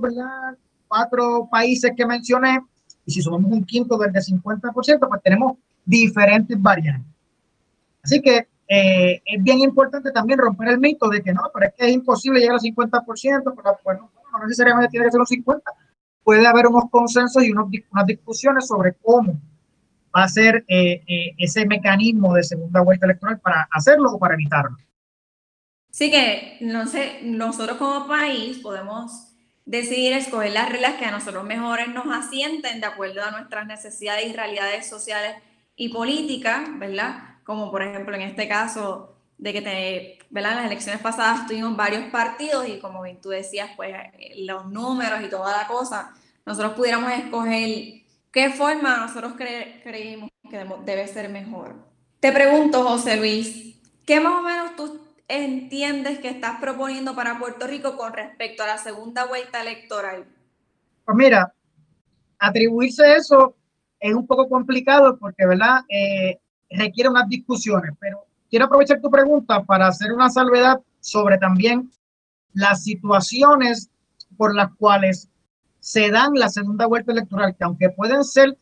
cuatro 0.88 1.48
países 1.50 1.92
que 1.96 2.06
mencioné, 2.06 2.60
y 3.06 3.12
si 3.12 3.22
sumamos 3.22 3.50
un 3.52 3.64
quinto 3.64 3.96
del 3.96 4.12
de 4.12 4.20
50%, 4.20 5.08
pues 5.08 5.22
tenemos 5.22 5.56
diferentes 5.84 6.60
variantes. 6.60 7.10
Así 8.02 8.20
que 8.20 8.48
eh, 8.68 9.22
es 9.24 9.42
bien 9.42 9.60
importante 9.60 10.10
también 10.10 10.38
romper 10.38 10.68
el 10.68 10.78
mito 10.78 11.08
de 11.08 11.22
que 11.22 11.32
no, 11.32 11.42
pero 11.52 11.66
es 11.66 11.74
que 11.74 11.86
es 11.86 11.92
imposible 11.92 12.40
llegar 12.40 12.56
al 12.56 12.60
50%, 12.60 13.52
pero 13.56 13.78
bueno, 13.84 14.10
no 14.32 14.38
necesariamente 14.46 14.90
tiene 14.90 15.06
que 15.06 15.12
ser 15.12 15.20
los 15.20 15.30
50%, 15.30 15.62
puede 16.24 16.46
haber 16.46 16.66
unos 16.66 16.90
consensos 16.90 17.44
y 17.44 17.52
unos, 17.52 17.68
unas 17.92 18.06
discusiones 18.06 18.66
sobre 18.66 18.94
cómo 18.94 19.40
va 20.14 20.24
a 20.24 20.28
ser 20.28 20.64
eh, 20.68 21.02
eh, 21.06 21.34
ese 21.38 21.66
mecanismo 21.66 22.34
de 22.34 22.42
segunda 22.42 22.80
vuelta 22.80 23.06
electoral 23.06 23.38
para 23.40 23.68
hacerlo 23.70 24.12
o 24.12 24.18
para 24.18 24.34
evitarlo. 24.34 24.76
Sí 25.90 26.10
que, 26.10 26.58
no 26.60 26.86
sé, 26.86 27.20
nosotros 27.22 27.76
como 27.78 28.08
país 28.08 28.58
podemos 28.58 29.32
decidir 29.64 30.12
escoger 30.12 30.52
las 30.52 30.68
reglas 30.68 30.94
que 30.94 31.04
a 31.04 31.10
nosotros 31.10 31.44
mejores 31.44 31.88
nos 31.88 32.06
asienten 32.06 32.80
de 32.80 32.86
acuerdo 32.86 33.22
a 33.22 33.30
nuestras 33.30 33.66
necesidades 33.66 34.26
y 34.26 34.32
realidades 34.32 34.88
sociales 34.88 35.36
y 35.76 35.90
políticas, 35.90 36.68
¿verdad? 36.78 37.34
como 37.44 37.70
por 37.70 37.82
ejemplo 37.82 38.14
en 38.16 38.22
este 38.22 38.48
caso 38.48 39.13
de 39.38 39.52
que 39.52 39.62
te, 39.62 40.18
¿verdad? 40.30 40.52
en 40.52 40.56
las 40.58 40.66
elecciones 40.66 41.02
pasadas 41.02 41.46
tuvimos 41.46 41.76
varios 41.76 42.04
partidos 42.10 42.68
y 42.68 42.78
como 42.78 43.02
bien 43.02 43.20
tú 43.20 43.30
decías, 43.30 43.70
pues 43.76 43.94
los 44.38 44.66
números 44.70 45.20
y 45.22 45.28
toda 45.28 45.56
la 45.56 45.66
cosa, 45.66 46.14
nosotros 46.46 46.74
pudiéramos 46.74 47.12
escoger 47.12 48.02
qué 48.30 48.50
forma 48.50 48.98
nosotros 48.98 49.34
creemos 49.36 50.30
que 50.50 50.66
debe 50.84 51.06
ser 51.08 51.28
mejor. 51.28 51.74
Te 52.20 52.32
pregunto, 52.32 52.82
José 52.84 53.16
Luis, 53.16 53.76
¿qué 54.06 54.20
más 54.20 54.40
o 54.40 54.42
menos 54.42 54.76
tú 54.76 55.00
entiendes 55.28 56.18
que 56.18 56.28
estás 56.28 56.60
proponiendo 56.60 57.14
para 57.14 57.38
Puerto 57.38 57.66
Rico 57.66 57.96
con 57.96 58.12
respecto 58.12 58.62
a 58.62 58.66
la 58.66 58.78
segunda 58.78 59.26
vuelta 59.26 59.62
electoral? 59.62 60.26
Pues 61.04 61.16
mira, 61.16 61.52
atribuirse 62.38 63.16
eso 63.16 63.56
es 64.00 64.14
un 64.14 64.26
poco 64.26 64.48
complicado 64.48 65.18
porque, 65.18 65.46
¿verdad? 65.46 65.80
Eh, 65.88 66.38
requiere 66.70 67.08
unas 67.08 67.28
discusiones, 67.28 67.92
pero 67.98 68.26
quiero 68.54 68.66
aprovechar 68.66 69.00
tu 69.00 69.10
pregunta 69.10 69.64
para 69.64 69.88
hacer 69.88 70.12
una 70.12 70.30
salvedad 70.30 70.80
sobre 71.00 71.38
también 71.38 71.90
las 72.52 72.84
situaciones 72.84 73.90
por 74.36 74.54
las 74.54 74.72
cuales 74.76 75.28
se 75.80 76.08
dan 76.08 76.34
la 76.34 76.48
segunda 76.48 76.86
vuelta 76.86 77.10
electoral, 77.10 77.56
que 77.56 77.64
aunque 77.64 77.90
pueden 77.90 78.22
ser 78.22 78.56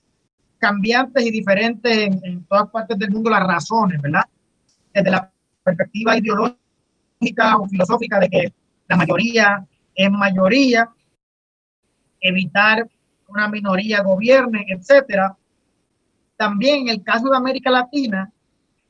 cambiantes 0.57 1.27
y 1.27 1.31
diferentes 1.31 1.95
en, 1.95 2.25
en 2.25 2.43
todas 2.47 2.71
partes 2.71 2.99
del 2.99 3.11
mundo 3.11 3.29
las 3.29 3.47
razones, 3.47 4.01
¿verdad? 4.01 4.23
Desde 4.95 5.11
la 5.11 5.31
perspectiva 5.63 6.17
ideológica 6.17 7.59
o 7.59 7.69
filosófica 7.69 8.19
de 8.19 8.31
que 8.31 8.55
la 8.89 8.97
mayoría 8.97 9.67
es 9.95 10.11
mayoría, 10.11 10.89
evitar 12.19 12.89
una 13.29 13.47
minoría 13.47 14.03
gobierne, 14.03 14.65
etcétera. 14.69 15.37
También 16.39 16.89
en 16.89 16.89
el 16.89 17.03
caso 17.03 17.29
de 17.29 17.37
América 17.37 17.71
Latina 17.71 18.33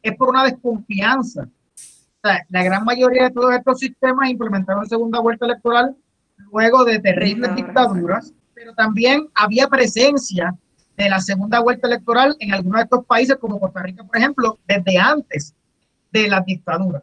es 0.03 0.17
por 0.17 0.29
una 0.29 0.45
desconfianza. 0.45 1.43
O 1.43 2.29
sea, 2.29 2.45
la 2.49 2.63
gran 2.63 2.85
mayoría 2.85 3.25
de 3.25 3.31
todos 3.31 3.53
estos 3.55 3.79
sistemas 3.79 4.31
implementaron 4.31 4.89
segunda 4.89 5.21
vuelta 5.21 5.47
electoral 5.47 5.97
luego 6.51 6.85
de 6.85 6.99
terribles 6.99 7.55
dictaduras, 7.55 8.33
pero 8.55 8.75
también 8.75 9.29
había 9.35 9.69
presencia 9.69 10.55
de 10.97 11.09
la 11.09 11.21
segunda 11.21 11.61
vuelta 11.61 11.87
electoral 11.87 12.37
en 12.39 12.53
algunos 12.53 12.79
de 12.79 12.85
estos 12.85 13.05
países, 13.07 13.37
como 13.37 13.59
Costa 13.59 13.83
Rica, 13.83 14.05
por 14.05 14.17
ejemplo, 14.17 14.59
desde 14.67 14.99
antes 14.99 15.55
de 16.13 16.29
la 16.29 16.41
dictadura. 16.41 17.03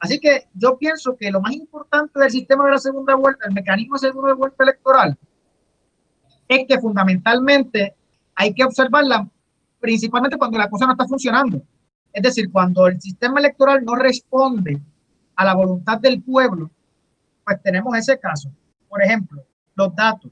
Así 0.00 0.18
que 0.18 0.46
yo 0.54 0.76
pienso 0.78 1.16
que 1.16 1.30
lo 1.30 1.40
más 1.40 1.52
importante 1.52 2.18
del 2.20 2.30
sistema 2.30 2.64
de 2.64 2.72
la 2.72 2.78
segunda 2.78 3.14
vuelta, 3.14 3.46
el 3.46 3.54
mecanismo 3.54 3.94
de 3.94 4.08
segunda 4.08 4.34
vuelta 4.34 4.64
electoral, 4.64 5.16
es 6.46 6.66
que 6.66 6.78
fundamentalmente 6.78 7.94
hay 8.34 8.54
que 8.54 8.64
observarla 8.64 9.28
principalmente 9.80 10.36
cuando 10.36 10.58
la 10.58 10.68
cosa 10.68 10.86
no 10.86 10.92
está 10.92 11.06
funcionando. 11.06 11.62
Es 12.12 12.22
decir, 12.22 12.50
cuando 12.50 12.86
el 12.86 13.00
sistema 13.00 13.40
electoral 13.40 13.84
no 13.84 13.94
responde 13.94 14.80
a 15.36 15.44
la 15.44 15.54
voluntad 15.54 15.98
del 15.98 16.22
pueblo, 16.22 16.70
pues 17.44 17.62
tenemos 17.62 17.96
ese 17.96 18.18
caso. 18.18 18.50
Por 18.88 19.02
ejemplo, 19.02 19.44
los 19.74 19.94
datos. 19.94 20.30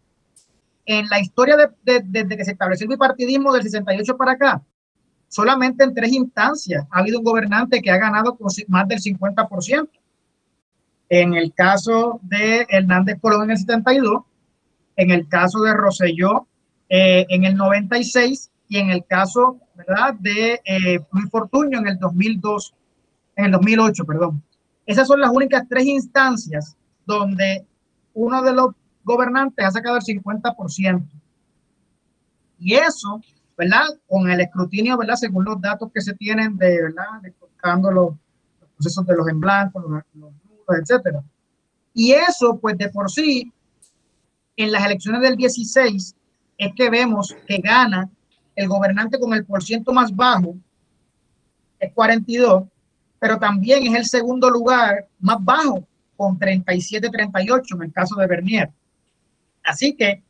En 0.85 1.09
la 1.09 1.21
historia 1.21 1.56
de, 1.56 2.02
desde 2.04 2.37
que 2.37 2.45
se 2.45 2.52
estableció 2.52 2.85
el 2.85 2.90
bipartidismo 2.90 3.52
del 3.52 3.62
68 3.62 4.16
para 4.16 4.33
acá, 4.33 4.62
solamente 5.28 5.85
en 5.85 5.95
tres 5.95 6.12
instancias 6.12 6.85
ha 6.90 7.00
habido 7.00 7.18
un 7.18 7.25
gobernante 7.25 7.80
que 7.83 7.90
ha 7.90 7.99
ganado 7.99 8.37
más 8.68 8.88
del 8.88 9.00
50%. 9.00 9.88
En 11.09 11.35
el 11.35 11.52
caso 11.54 12.21
de 12.23 12.66
Hernández 12.68 13.18
Colón 13.21 13.45
en 13.45 13.50
el 13.52 13.59
72, 13.59 14.25
en 14.97 15.11
el 15.11 15.28
caso 15.28 15.61
de 15.61 15.75
Roselló 15.75 16.47
eh, 16.88 17.26
en 17.28 17.45
el 17.45 17.56
96 17.56 18.50
y 18.68 18.78
en 18.78 18.90
el 18.90 19.04
caso 19.04 19.61
¿verdad? 19.76 20.14
de 20.14 20.61
eh, 20.64 21.00
Luis 21.12 21.30
Fortuño 21.30 21.78
en 21.78 21.88
el 21.88 21.99
2002, 21.99 22.75
en 23.37 23.45
el 23.47 23.52
2008, 23.52 24.04
perdón. 24.04 24.42
Esas 24.87 25.06
son 25.09 25.21
las 25.21 25.30
únicas 25.30 25.64
tres 25.68 25.85
instancias 25.85 26.76
donde 27.04 27.66
uno 28.15 28.43
de 28.43 28.52
los 28.52 28.75
gobernantes 29.04 29.65
ha 29.65 29.71
sacado 29.71 29.97
el 29.97 30.02
50%. 30.02 31.06
Y 32.58 32.75
eso, 32.75 33.21
¿verdad? 33.56 33.84
Con 34.08 34.30
el 34.30 34.41
escrutinio, 34.41 34.97
¿verdad? 34.97 35.17
Según 35.17 35.45
los 35.45 35.60
datos 35.60 35.91
que 35.93 36.00
se 36.00 36.15
tienen 36.15 36.56
de, 36.56 36.82
¿verdad? 36.82 37.21
De 37.23 37.32
los, 37.93 38.15
procesos 38.75 39.06
de 39.06 39.17
los 39.17 39.28
en 39.28 39.41
blanco, 39.41 39.80
los, 39.80 40.02
los 40.15 40.32
etcétera. 40.80 41.23
Y 41.93 42.12
eso, 42.12 42.58
pues 42.58 42.76
de 42.78 42.89
por 42.89 43.10
sí, 43.10 43.52
en 44.56 44.73
las 44.73 44.84
elecciones 44.84 45.21
del 45.21 45.36
16 45.36 46.15
es 46.58 46.73
que 46.75 46.91
vemos 46.91 47.36
que 47.47 47.58
gana 47.58 48.10
el 48.56 48.69
gobernante 48.69 49.21
con 49.21 49.34
el 49.34 49.45
porciento 49.45 49.92
más 49.92 50.14
bajo, 50.14 50.56
es 51.78 51.92
42, 51.92 52.64
pero 53.19 53.38
también 53.38 53.86
es 53.86 53.95
el 53.95 54.04
segundo 54.06 54.50
lugar 54.50 55.06
más 55.21 55.36
bajo, 55.40 55.86
con 56.16 56.38
37-38 56.38 57.75
en 57.75 57.82
el 57.82 57.92
caso 57.92 58.16
de 58.16 58.26
Bernier. 58.26 58.71
Así 59.62 59.95
que 59.95 60.23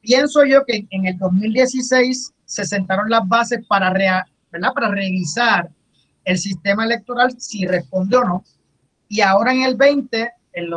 pienso 0.00 0.44
yo 0.44 0.64
que 0.64 0.86
en 0.90 1.06
el 1.06 1.18
2016 1.18 2.32
se 2.44 2.64
sentaron 2.64 3.10
las 3.10 3.26
bases 3.26 3.66
para, 3.66 3.92
para 4.50 4.88
revisar 4.88 5.68
el 6.24 6.38
sistema 6.38 6.84
electoral 6.84 7.34
si 7.38 7.66
responde 7.66 8.16
o 8.16 8.24
no. 8.24 8.44
Y 9.08 9.20
ahora 9.20 9.52
en 9.52 9.62
el 9.62 9.74
20, 9.74 10.32
en, 10.52 10.72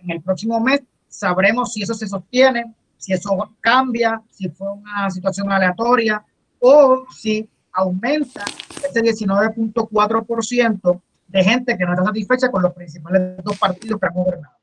en 0.00 0.10
el 0.10 0.22
próximo 0.22 0.60
mes, 0.60 0.82
sabremos 1.08 1.72
si 1.72 1.82
eso 1.82 1.94
se 1.94 2.06
sostiene, 2.06 2.72
si 2.98 3.12
eso 3.12 3.54
cambia, 3.60 4.20
si 4.28 4.50
fue 4.50 4.70
una 4.70 5.10
situación 5.10 5.50
aleatoria 5.50 6.22
o 6.58 7.06
si 7.10 7.48
aumenta 7.72 8.44
ese 8.84 9.00
19.4% 9.00 11.00
de 11.28 11.44
gente 11.44 11.78
que 11.78 11.84
no 11.84 11.92
está 11.92 12.04
satisfecha 12.04 12.50
con 12.50 12.62
los 12.62 12.74
principales 12.74 13.42
dos 13.44 13.58
partidos 13.58 14.00
que 14.00 14.06
han 14.06 14.14
gobernado. 14.14 14.54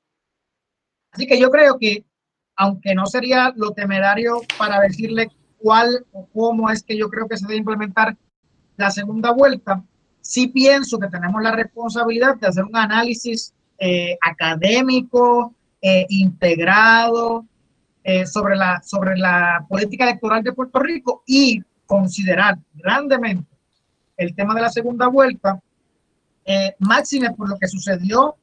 Así 1.12 1.26
que 1.26 1.39
yo 1.39 1.50
creo 1.50 1.78
que, 1.80 2.04
aunque 2.58 2.93
no 2.93 3.06
sería 3.06 3.54
lo 3.56 3.71
temerario 3.71 4.41
para 4.58 4.82
decirle 4.82 5.30
cuál 5.58 6.06
o 6.12 6.28
cómo 6.34 6.69
es 6.69 6.84
que 6.84 6.98
yo 6.98 7.10
creo 7.10 7.28
que 7.28 7.38
se 7.38 7.45
debe 7.45 7.60
implementar 7.60 8.17
la 8.76 8.91
segunda 8.91 9.32
vuelta, 9.32 9.82
sí 10.19 10.48
pienso 10.48 11.00
que 11.00 11.08
tenemos 11.08 11.41
la 11.41 11.52
responsabilidad 11.52 12.36
de 12.36 12.48
hacer 12.48 12.65
un 12.65 12.76
análisis 12.76 13.54
eh, 13.78 14.17
académico, 14.21 15.54
eh, 15.82 16.06
integrado 16.10 17.45
eh, 18.08 18.28
sobre, 18.28 18.56
la, 18.56 18.84
sobre 18.84 19.18
la 19.18 19.65
política 19.68 20.04
electoral 20.04 20.44
de 20.44 20.54
Puerto 20.54 20.78
Rico 20.78 21.24
y 21.26 21.60
considerar 21.88 22.56
grandemente 22.76 23.50
el 24.15 24.36
tema 24.36 24.54
de 24.54 24.62
la 24.62 24.70
segunda 24.70 25.08
vuelta, 25.08 25.60
eh, 26.46 26.76
máxime 26.78 27.32
por 27.32 27.50
lo 27.50 27.58
que 27.58 27.68
sucedió 27.68 28.36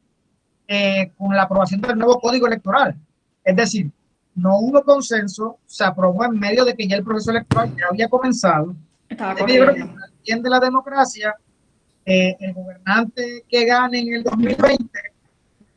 eh, 0.67 1.13
con 1.17 1.37
la 1.37 1.45
aprobación 1.45 1.81
del 1.81 1.97
nuevo 1.97 2.19
código 2.19 2.49
electoral. 2.49 2.97
Es 3.45 3.55
decir, 3.55 3.89
no 4.35 4.59
hubo 4.59 4.83
consenso, 4.83 5.59
se 5.65 5.85
aprobó 5.85 6.25
en 6.25 6.41
medio 6.41 6.65
de 6.65 6.75
que 6.75 6.89
ya 6.89 6.97
el 6.97 7.05
proceso 7.05 7.31
electoral 7.31 7.73
ya 7.77 7.87
había 7.89 8.09
comenzado. 8.09 8.75
de 10.43 10.51
la 10.51 10.59
democracia, 10.59 11.37
el 12.05 12.53
gobernante 12.53 13.45
que 13.49 13.65
gane 13.65 14.01
en 14.01 14.15
el 14.15 14.25
2020 14.25 14.91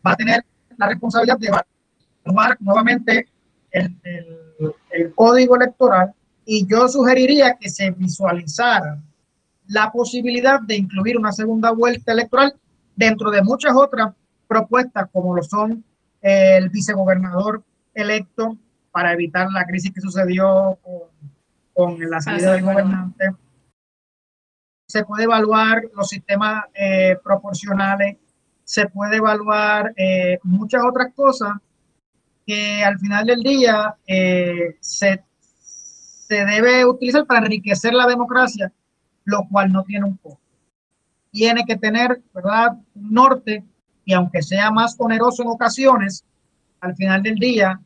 va 0.03 0.13
a 0.13 0.15
tener 0.15 0.43
la 0.75 0.87
responsabilidad 0.87 1.37
de 1.37 1.49
evaluar 2.25 2.57
nuevamente 2.59 3.27
el, 3.75 4.73
el, 4.91 5.13
código 5.13 5.55
electoral 5.55 6.13
y 6.45 6.65
yo 6.67 6.87
sugeriría 6.87 7.57
que 7.59 7.69
se 7.69 7.91
visualizara 7.91 9.01
la 9.67 9.91
posibilidad 9.91 10.61
de 10.61 10.75
incluir 10.75 11.17
una 11.17 11.31
segunda 11.31 11.71
vuelta 11.71 12.11
electoral 12.11 12.53
dentro 12.95 13.31
de 13.31 13.41
muchas 13.41 13.75
otras 13.75 14.13
propuestas 14.47 15.09
como 15.11 15.35
lo 15.35 15.43
son 15.43 15.83
el 16.21 16.69
vicegobernador 16.69 17.63
electo 17.93 18.57
para 18.91 19.13
evitar 19.13 19.51
la 19.51 19.65
crisis 19.65 19.91
que 19.91 20.01
sucedió 20.01 20.77
con, 21.73 22.09
la 22.09 22.21
salida 22.21 22.53
del 22.53 22.63
gobernante. 22.63 23.31
Se 24.87 25.03
puede 25.03 25.23
evaluar 25.25 25.83
los 25.93 26.07
sistemas 26.07 26.65
eh, 26.73 27.17
proporcionales 27.23 28.17
se 28.65 28.87
puede 28.87 29.17
evaluar 29.17 29.93
eh, 29.95 30.39
muchas 30.43 30.83
otras 30.83 31.13
cosas 31.13 31.53
que 32.45 32.83
al 32.83 32.99
final 32.99 33.25
del 33.25 33.41
día 33.41 33.95
eh, 34.05 34.77
se, 34.79 35.23
se 35.57 36.45
debe 36.45 36.85
utilizar 36.85 37.25
para 37.25 37.39
enriquecer 37.39 37.93
la 37.93 38.07
democracia, 38.07 38.71
lo 39.23 39.47
cual 39.49 39.71
no 39.71 39.83
tiene 39.83 40.05
un 40.05 40.17
costo. 40.17 40.39
Tiene 41.31 41.65
que 41.65 41.75
tener, 41.75 42.21
¿verdad?, 42.33 42.77
un 42.93 43.11
norte 43.11 43.63
y 44.05 44.13
aunque 44.13 44.43
sea 44.43 44.69
más 44.69 44.95
oneroso 44.99 45.41
en 45.41 45.49
ocasiones, 45.49 46.23
al 46.79 46.95
final 46.95 47.23
del 47.23 47.35
día, 47.35 47.79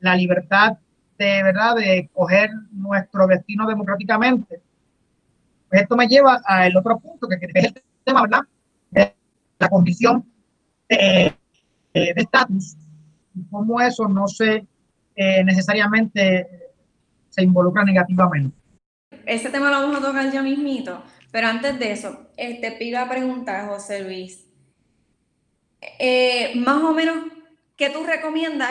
la 0.00 0.16
libertad 0.16 0.78
de, 1.18 1.42
¿verdad?, 1.42 1.76
de 1.76 2.08
coger 2.14 2.50
nuestro 2.72 3.26
destino 3.26 3.66
democráticamente. 3.66 4.62
Pues 5.68 5.82
esto 5.82 5.96
me 5.96 6.08
lleva 6.08 6.40
al 6.44 6.74
otro 6.76 6.98
punto 6.98 7.28
que 7.28 7.34
es 7.36 7.64
el 7.64 7.82
tema, 8.04 8.22
¿verdad? 8.22 8.40
la 9.58 9.68
condición 9.68 10.24
de 10.88 11.34
estatus 11.92 12.74
cómo 13.50 13.80
eso 13.80 14.08
no 14.08 14.26
se 14.28 14.66
eh, 15.16 15.44
necesariamente 15.44 16.70
se 17.28 17.42
involucra 17.42 17.84
negativamente. 17.84 18.56
Ese 19.26 19.50
tema 19.50 19.70
lo 19.70 19.80
vamos 19.80 19.98
a 19.98 20.06
tocar 20.06 20.30
ya 20.32 20.42
mismito, 20.42 21.02
Pero 21.30 21.46
antes 21.46 21.78
de 21.78 21.92
eso, 21.92 22.26
este, 22.36 22.72
te 22.72 22.84
iba 22.84 23.02
a 23.02 23.08
preguntar, 23.08 23.68
José 23.68 24.02
Luis, 24.02 24.46
eh, 25.98 26.52
más 26.56 26.82
o 26.82 26.92
menos, 26.92 27.24
¿qué 27.76 27.90
tú 27.90 28.02
recomiendas? 28.04 28.70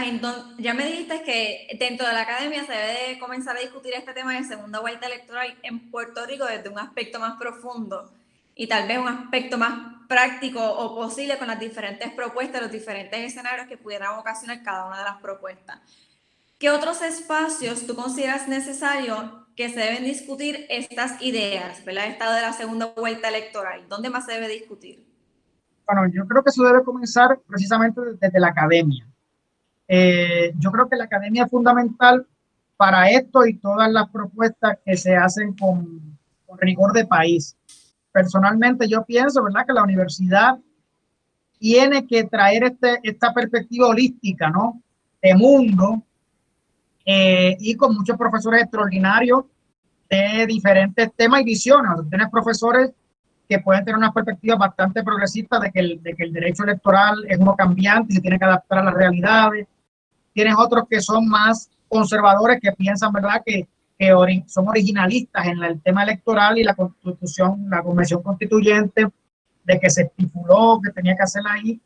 ya 0.57 0.73
me 0.73 0.85
dijiste 0.85 1.23
que 1.23 1.67
dentro 1.79 2.05
de 2.05 2.13
la 2.13 2.21
academia 2.21 2.65
se 2.65 2.73
debe 2.73 3.19
comenzar 3.19 3.55
a 3.55 3.61
discutir 3.61 3.93
este 3.93 4.13
tema 4.13 4.33
de 4.33 4.43
segunda 4.43 4.79
vuelta 4.79 5.07
electoral 5.07 5.55
en 5.63 5.89
Puerto 5.89 6.25
Rico 6.25 6.45
desde 6.45 6.69
un 6.69 6.79
aspecto 6.79 7.19
más 7.19 7.37
profundo 7.39 8.11
y 8.59 8.67
tal 8.67 8.89
vez 8.89 8.97
un 8.97 9.07
aspecto 9.07 9.57
más 9.57 10.03
práctico 10.09 10.59
o 10.61 10.93
posible 10.93 11.37
con 11.37 11.47
las 11.47 11.61
diferentes 11.61 12.11
propuestas, 12.11 12.61
los 12.61 12.71
diferentes 12.71 13.17
escenarios 13.17 13.67
que 13.67 13.77
pudieran 13.77 14.19
ocasionar 14.19 14.61
cada 14.63 14.85
una 14.85 14.97
de 14.97 15.05
las 15.05 15.21
propuestas. 15.21 15.79
¿Qué 16.57 16.69
otros 16.69 17.01
espacios 17.01 17.87
tú 17.87 17.95
consideras 17.95 18.49
necesario 18.49 19.47
que 19.55 19.69
se 19.69 19.79
deben 19.79 20.03
discutir 20.03 20.65
estas 20.69 21.21
ideas, 21.21 21.85
¿verdad? 21.85 22.07
Estado 22.07 22.35
de 22.35 22.41
la 22.41 22.51
segunda 22.51 22.87
vuelta 22.87 23.29
electoral. 23.29 23.85
¿Dónde 23.87 24.09
más 24.09 24.25
se 24.25 24.33
debe 24.33 24.49
discutir? 24.49 25.05
Bueno, 25.85 26.11
yo 26.13 26.27
creo 26.27 26.43
que 26.43 26.49
eso 26.49 26.63
debe 26.63 26.83
comenzar 26.83 27.39
precisamente 27.47 28.01
desde 28.19 28.39
la 28.41 28.49
academia. 28.49 29.07
Eh, 29.87 30.51
yo 30.59 30.69
creo 30.73 30.89
que 30.89 30.97
la 30.97 31.05
academia 31.05 31.45
es 31.45 31.49
fundamental 31.49 32.27
para 32.75 33.09
esto 33.09 33.45
y 33.45 33.53
todas 33.53 33.89
las 33.89 34.09
propuestas 34.09 34.79
que 34.83 34.97
se 34.97 35.15
hacen 35.15 35.53
con, 35.53 36.17
con 36.45 36.57
rigor 36.59 36.91
de 36.91 37.05
país. 37.05 37.55
Personalmente 38.19 38.85
yo 38.85 39.05
pienso, 39.05 39.41
¿verdad?, 39.41 39.65
que 39.65 39.71
la 39.71 39.83
universidad 39.83 40.57
tiene 41.57 42.05
que 42.05 42.25
traer 42.25 42.63
este, 42.65 42.99
esta 43.01 43.33
perspectiva 43.33 43.87
holística, 43.87 44.49
¿no? 44.49 44.81
De 45.21 45.33
mundo, 45.35 46.03
eh, 47.05 47.55
y 47.61 47.75
con 47.75 47.95
muchos 47.95 48.17
profesores 48.17 48.63
extraordinarios 48.63 49.45
de 50.09 50.45
diferentes 50.47 51.13
temas 51.15 51.39
y 51.41 51.45
visiones. 51.45 51.91
tienes 52.09 52.29
profesores 52.29 52.91
que 53.47 53.59
pueden 53.59 53.85
tener 53.85 53.97
una 53.97 54.11
perspectiva 54.11 54.57
bastante 54.57 55.01
progresista 55.01 55.59
de 55.59 55.71
que, 55.71 55.79
el, 55.79 56.03
de 56.03 56.13
que 56.13 56.23
el 56.25 56.33
derecho 56.33 56.63
electoral 56.63 57.25
es 57.29 57.39
uno 57.39 57.55
cambiante 57.55 58.11
y 58.11 58.15
se 58.17 58.21
tiene 58.21 58.37
que 58.37 58.45
adaptar 58.45 58.79
a 58.79 58.83
las 58.83 58.93
realidades. 58.93 59.65
Tienes 60.33 60.55
otros 60.57 60.83
que 60.89 60.99
son 60.99 61.25
más 61.29 61.69
conservadores 61.87 62.59
que 62.61 62.73
piensan, 62.73 63.13
¿verdad?, 63.13 63.41
que, 63.45 63.65
que 63.99 64.43
son 64.47 64.69
originalistas 64.69 65.45
en 65.45 65.61
el 65.61 65.81
tema 65.81 66.03
electoral 66.03 66.57
y 66.57 66.63
la 66.63 66.73
constitución, 66.73 67.65
la 67.69 67.83
convención 67.83 68.23
constituyente, 68.23 69.07
de 69.65 69.79
que 69.79 69.89
se 69.89 70.03
estipuló 70.03 70.79
que 70.81 70.91
tenía 70.91 71.17
que 71.17 71.23
hacerla 71.23 71.51
ahí. 71.53 71.81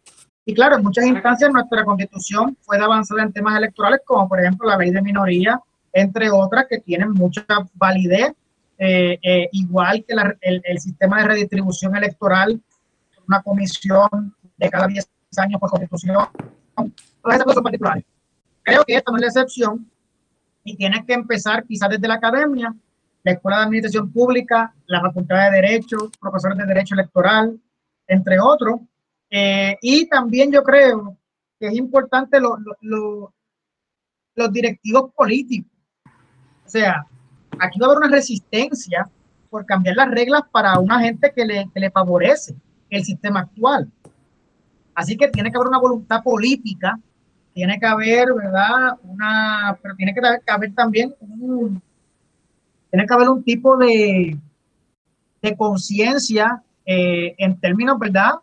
Y 0.46 0.54
claro, 0.54 0.78
en 0.78 0.84
muchas 0.84 1.06
instancias 1.06 1.52
nuestra 1.52 1.84
constitución 1.84 2.56
puede 2.66 2.84
avanzar 2.84 3.18
en 3.20 3.34
temas 3.34 3.58
electorales, 3.58 4.02
como 4.06 4.30
por 4.30 4.40
ejemplo 4.40 4.70
la 4.70 4.78
ley 4.78 4.92
de 4.92 5.02
minoría, 5.02 5.60
entre 5.92 6.30
otras 6.30 6.68
que 6.70 6.80
tienen 6.82 7.12
mucha 7.14 7.44
validez, 7.74 8.34
eh, 8.78 9.18
eh, 9.24 9.50
igual 9.52 10.06
que 10.08 10.16
el, 10.42 10.80
sistema 10.80 11.18
de 11.18 11.30
redistribución 11.30 11.96
electoral, 11.96 12.62
una 13.28 13.42
comisión 13.42 14.36
de 14.58 14.70
cada 14.70 14.86
10 14.86 15.10
años 15.38 15.60
por 15.60 15.72
constitución, 15.72 16.28
todas 16.76 17.36
esas 17.36 17.46
cosas 17.46 17.64
particulares. 17.64 18.04
Creo 18.62 18.84
que 18.84 18.96
esta 18.96 19.12
no 19.12 19.18
es 19.18 19.22
la 19.22 19.28
excepción 19.28 19.90
y 20.64 20.76
tiene 20.76 21.06
que 21.06 21.14
empezar 21.14 21.66
quizás 21.66 21.90
desde 21.90 22.08
la 22.08 22.16
academia, 22.16 22.74
la 23.24 23.32
Escuela 23.32 23.58
de 23.60 23.64
Administración 23.66 24.12
Pública, 24.12 24.74
la 24.86 25.02
Facultad 25.02 25.50
de 25.50 25.62
Derecho, 25.62 26.12
profesores 26.20 26.58
de 26.58 26.66
Derecho 26.66 26.96
Electoral, 26.96 27.60
entre 28.08 28.40
otros, 28.40 28.82
eh, 29.30 29.78
y 29.82 30.08
también 30.08 30.52
yo 30.52 30.64
creo 30.64 31.18
que 31.60 31.68
es 31.68 31.74
importante 31.74 32.40
los 32.40 33.32
directivos 34.52 35.12
políticos. 35.14 35.72
O 36.66 36.70
sea, 36.70 37.06
aquí 37.60 37.80
va 37.80 37.88
a 37.88 37.90
haber 37.92 38.06
una 38.06 38.16
resistencia 38.16 39.10
por 39.50 39.66
cambiar 39.66 39.96
las 39.96 40.10
reglas 40.12 40.44
para 40.52 40.80
una 40.80 41.00
gente 41.00 41.32
que 41.36 41.46
le, 41.46 41.70
que 41.74 41.80
le 41.80 41.92
favorece 41.92 42.56
el 42.90 43.04
sistema 43.04 43.42
actual. 43.42 43.92
Así 44.96 45.18
que 45.18 45.28
tiene 45.30 45.52
que 45.52 45.58
haber 45.58 45.68
una 45.68 45.80
voluntad 45.80 46.22
política, 46.24 47.00
tiene 47.54 47.80
que 47.80 47.86
haber, 47.86 48.34
¿verdad? 48.34 48.98
Una, 49.04 49.78
pero 49.82 49.96
tiene 49.96 50.14
que 50.14 50.22
haber 50.48 50.74
también 50.74 51.14
un, 51.20 51.82
tiene 52.90 53.06
que 53.06 53.14
haber 53.14 53.30
un 53.30 53.44
tipo 53.44 53.78
de, 53.78 54.38
de 55.42 55.58
conciencia 55.58 56.64
eh, 56.86 57.36
en 57.38 57.60
términos, 57.60 57.98
¿verdad? 58.00 58.34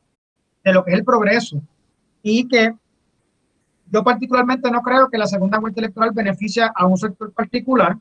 de 0.65 0.73
lo 0.73 0.85
que 0.85 0.93
es 0.93 0.99
el 0.99 1.05
progreso 1.05 1.61
y 2.23 2.47
que 2.49 2.75
yo 3.91 4.05
particularmente 4.05 4.71
no 4.71 4.83
creo 4.83 5.09
que 5.09 5.19
la 5.19 5.27
segunda 5.27 5.59
vuelta 5.59 5.81
electoral 5.81 6.13
beneficia 6.13 6.73
a 6.75 6.87
un 6.87 6.97
sector 6.97 7.33
particular. 7.33 7.97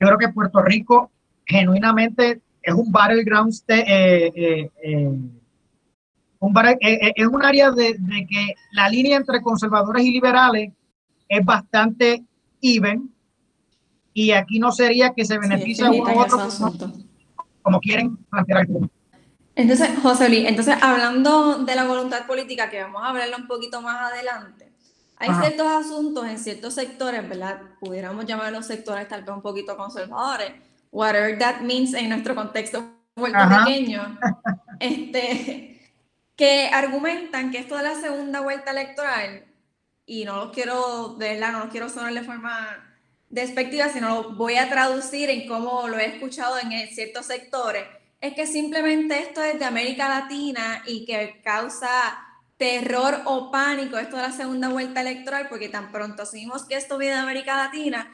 Yo 0.00 0.06
creo 0.06 0.18
que 0.18 0.28
Puerto 0.28 0.62
Rico 0.62 1.10
genuinamente 1.44 2.40
es 2.62 2.74
un 2.74 2.92
battleground, 2.92 3.52
eh, 3.68 4.32
eh, 4.34 4.70
eh, 4.82 5.18
un 6.44 6.54
es 6.80 7.26
un 7.26 7.44
área 7.44 7.70
de, 7.70 7.94
que 8.28 8.54
la 8.72 8.88
línea 8.88 9.16
entre 9.16 9.40
conservadores 9.40 10.04
y 10.04 10.10
liberales 10.10 10.72
es 11.28 11.44
bastante 11.44 12.24
even 12.60 13.10
y 14.12 14.30
aquí 14.30 14.58
no 14.58 14.70
sería 14.72 15.12
que 15.12 15.24
se 15.24 15.38
beneficie 15.38 15.86
a 15.86 15.90
uno 15.90 16.14
u 16.14 16.18
otro 16.20 16.48
como, 17.62 17.80
quieren 17.80 18.16
plantear. 18.30 18.66
Entonces, 19.56 19.90
José 20.02 20.28
Luis, 20.28 20.46
entonces 20.46 20.76
hablando 20.82 21.64
de 21.64 21.74
la 21.74 21.84
voluntad 21.84 22.26
política, 22.26 22.68
que 22.68 22.82
vamos 22.82 23.02
a 23.02 23.08
hablarlo 23.08 23.36
un 23.38 23.46
poquito 23.46 23.80
más 23.80 24.12
adelante, 24.12 24.72
hay 25.16 25.30
ciertos 25.40 25.66
asuntos 25.66 26.26
en 26.26 26.38
ciertos 26.38 26.74
sectores, 26.74 27.26
¿verdad? 27.28 27.60
Pudiéramos 27.80 28.26
los 28.52 28.66
sectores 28.66 29.08
tal 29.08 29.22
vez 29.22 29.34
un 29.34 29.42
poquito 29.42 29.76
conservadores, 29.76 30.52
whatever 30.90 31.38
that 31.38 31.60
means 31.60 31.94
en 31.94 32.10
nuestro 32.10 32.34
contexto 32.34 32.84
puertorriqueño, 33.14 34.18
este, 34.80 35.73
que 36.36 36.68
argumentan 36.72 37.50
que 37.50 37.58
esto 37.58 37.76
de 37.76 37.84
la 37.84 37.94
segunda 37.94 38.40
vuelta 38.40 38.70
electoral, 38.70 39.44
y 40.06 40.24
no 40.24 40.36
lo 40.36 40.52
quiero, 40.52 41.14
de 41.18 41.34
verdad, 41.34 41.52
no 41.52 41.64
lo 41.64 41.70
quiero 41.70 41.88
sonar 41.88 42.12
de 42.12 42.22
forma 42.22 42.98
despectiva, 43.28 43.88
sino 43.88 44.22
lo 44.22 44.34
voy 44.34 44.56
a 44.56 44.68
traducir 44.68 45.30
en 45.30 45.48
cómo 45.48 45.88
lo 45.88 45.98
he 45.98 46.06
escuchado 46.06 46.58
en 46.58 46.70
ciertos 46.88 47.26
sectores, 47.26 47.84
es 48.20 48.34
que 48.34 48.46
simplemente 48.46 49.18
esto 49.18 49.42
es 49.42 49.58
de 49.58 49.64
América 49.64 50.08
Latina 50.08 50.82
y 50.86 51.04
que 51.04 51.40
causa 51.42 51.88
terror 52.56 53.20
o 53.26 53.50
pánico 53.50 53.98
esto 53.98 54.16
de 54.16 54.22
la 54.22 54.32
segunda 54.32 54.68
vuelta 54.68 55.00
electoral, 55.00 55.48
porque 55.48 55.68
tan 55.68 55.90
pronto 55.92 56.22
asumimos 56.22 56.64
que 56.64 56.76
esto 56.76 56.96
viene 56.96 57.16
de 57.16 57.20
América 57.20 57.56
Latina, 57.56 58.10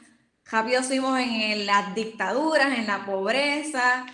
rápido 0.49 0.83
subimos 0.83 1.19
en 1.19 1.65
las 1.65 1.95
dictaduras, 1.95 2.77
en 2.77 2.87
la 2.87 3.05
pobreza. 3.05 4.05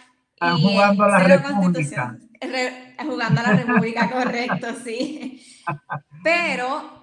Y 0.41 0.62
jugando 0.62 1.04
a 1.04 1.08
la 1.08 1.19
República. 1.19 2.17
jugando 3.04 3.41
a 3.41 3.43
la 3.43 3.54
República, 3.54 4.10
correcto, 4.12 4.67
sí. 4.84 5.43
Pero 6.23 6.97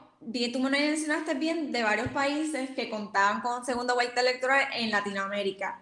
tú 0.53 0.61
me 0.61 0.71
mencionaste 0.71 1.35
bien 1.35 1.73
de 1.73 1.83
varios 1.83 2.09
países 2.09 2.71
que 2.71 2.89
contaban 2.89 3.41
con 3.41 3.65
segunda 3.65 3.95
vuelta 3.95 4.21
electoral 4.21 4.69
en 4.75 4.91
Latinoamérica. 4.91 5.81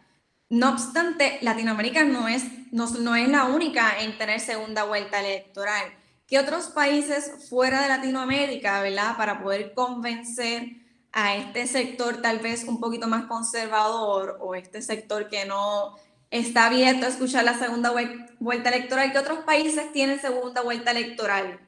No 0.49 0.71
obstante, 0.71 1.38
Latinoamérica 1.41 2.05
no 2.05 2.29
es, 2.29 2.45
no, 2.73 2.87
no 2.91 3.17
es 3.17 3.29
la 3.29 3.45
única 3.45 4.01
en 4.01 4.19
tener 4.19 4.41
segunda 4.41 4.85
vuelta 4.85 5.21
electoral. 5.21 5.93
¿Qué 6.27 6.38
otros 6.38 6.67
países 6.69 7.49
fuera 7.49 7.83
de 7.83 7.88
Latinoamérica, 7.88 8.83
verdad, 8.83 9.17
para 9.17 9.43
poder 9.43 9.73
convencer 9.75 10.83
a 11.12 11.37
este 11.37 11.67
sector 11.67 12.23
tal 12.23 12.38
vez 12.38 12.65
un 12.65 12.81
poquito 12.81 13.07
más 13.07 13.25
conservador 13.27 14.38
o 14.41 14.55
este 14.55 14.81
sector 14.81 15.29
que 15.29 15.45
no 15.45 15.97
está 16.33 16.66
abierto 16.66 17.07
a 17.07 17.11
escuchar 17.11 17.45
la 17.45 17.55
segunda 17.55 17.92
vuelta 18.40 18.71
electoral? 18.71 19.12
¿Qué 19.12 19.18
otros 19.18 19.40
países 19.40 19.92
tienen 19.92 20.18
segunda 20.18 20.62
vuelta 20.62 20.90
electoral? 20.90 21.61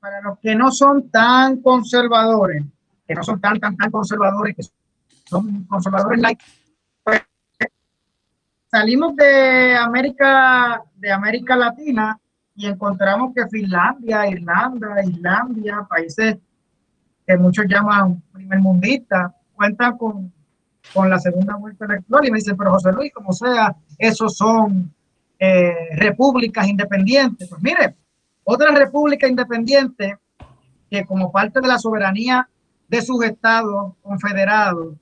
Para 0.00 0.20
los 0.22 0.38
que 0.38 0.54
no 0.54 0.70
son 0.70 1.10
tan 1.10 1.60
conservadores, 1.60 2.64
que 3.06 3.14
no 3.14 3.22
son 3.22 3.40
tan, 3.40 3.58
tan, 3.58 3.76
tan 3.76 3.90
conservadores, 3.90 4.56
que 4.56 4.62
son 5.24 5.64
conservadores 5.64 6.20
like, 6.20 6.42
salimos 8.70 9.16
de 9.16 9.76
América, 9.76 10.82
de 10.94 11.10
América 11.10 11.56
Latina 11.56 12.18
y 12.54 12.66
encontramos 12.66 13.34
que 13.34 13.48
Finlandia, 13.48 14.28
Irlanda, 14.28 15.02
Islandia, 15.02 15.86
países 15.88 16.38
que 17.26 17.36
muchos 17.36 17.66
llaman 17.66 18.22
primer 18.32 18.60
mundista, 18.60 19.34
cuentan 19.54 19.98
con, 19.98 20.32
con 20.92 21.10
la 21.10 21.18
segunda 21.18 21.56
vuelta 21.56 21.84
electoral. 21.84 22.26
Y 22.26 22.30
me 22.30 22.38
dicen, 22.38 22.56
pero 22.56 22.72
José 22.72 22.92
Luis, 22.92 23.12
como 23.12 23.32
sea, 23.32 23.76
esos 23.98 24.36
son 24.36 24.92
eh, 25.38 25.96
repúblicas 25.96 26.66
independientes. 26.66 27.48
Pues 27.48 27.62
mire, 27.62 27.94
otra 28.44 28.72
república 28.72 29.26
independiente 29.26 30.16
que 30.90 31.04
como 31.04 31.32
parte 31.32 31.60
de 31.60 31.68
la 31.68 31.78
soberanía 31.78 32.48
de 32.88 33.02
sus 33.02 33.24
estados 33.24 33.94
confederados 34.02 34.94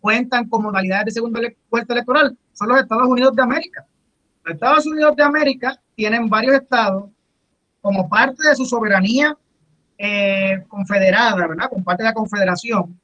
cuentan 0.00 0.48
con 0.48 0.62
modalidades 0.62 1.06
de 1.06 1.10
segunda 1.12 1.40
vuelta 1.70 1.92
electoral 1.92 2.36
son 2.52 2.68
los 2.68 2.78
Estados 2.80 3.08
Unidos 3.08 3.34
de 3.34 3.42
América. 3.42 3.86
Los 4.44 4.54
Estados 4.54 4.86
Unidos 4.86 5.16
de 5.16 5.22
América 5.22 5.80
tienen 5.94 6.28
varios 6.28 6.54
estados 6.54 7.10
como 7.80 8.08
parte 8.08 8.48
de 8.48 8.56
su 8.56 8.64
soberanía 8.64 9.36
eh, 9.98 10.64
confederada, 10.68 11.46
¿verdad? 11.46 11.68
Como 11.68 11.84
parte 11.84 12.02
de 12.02 12.08
la 12.08 12.14
confederación, 12.14 12.98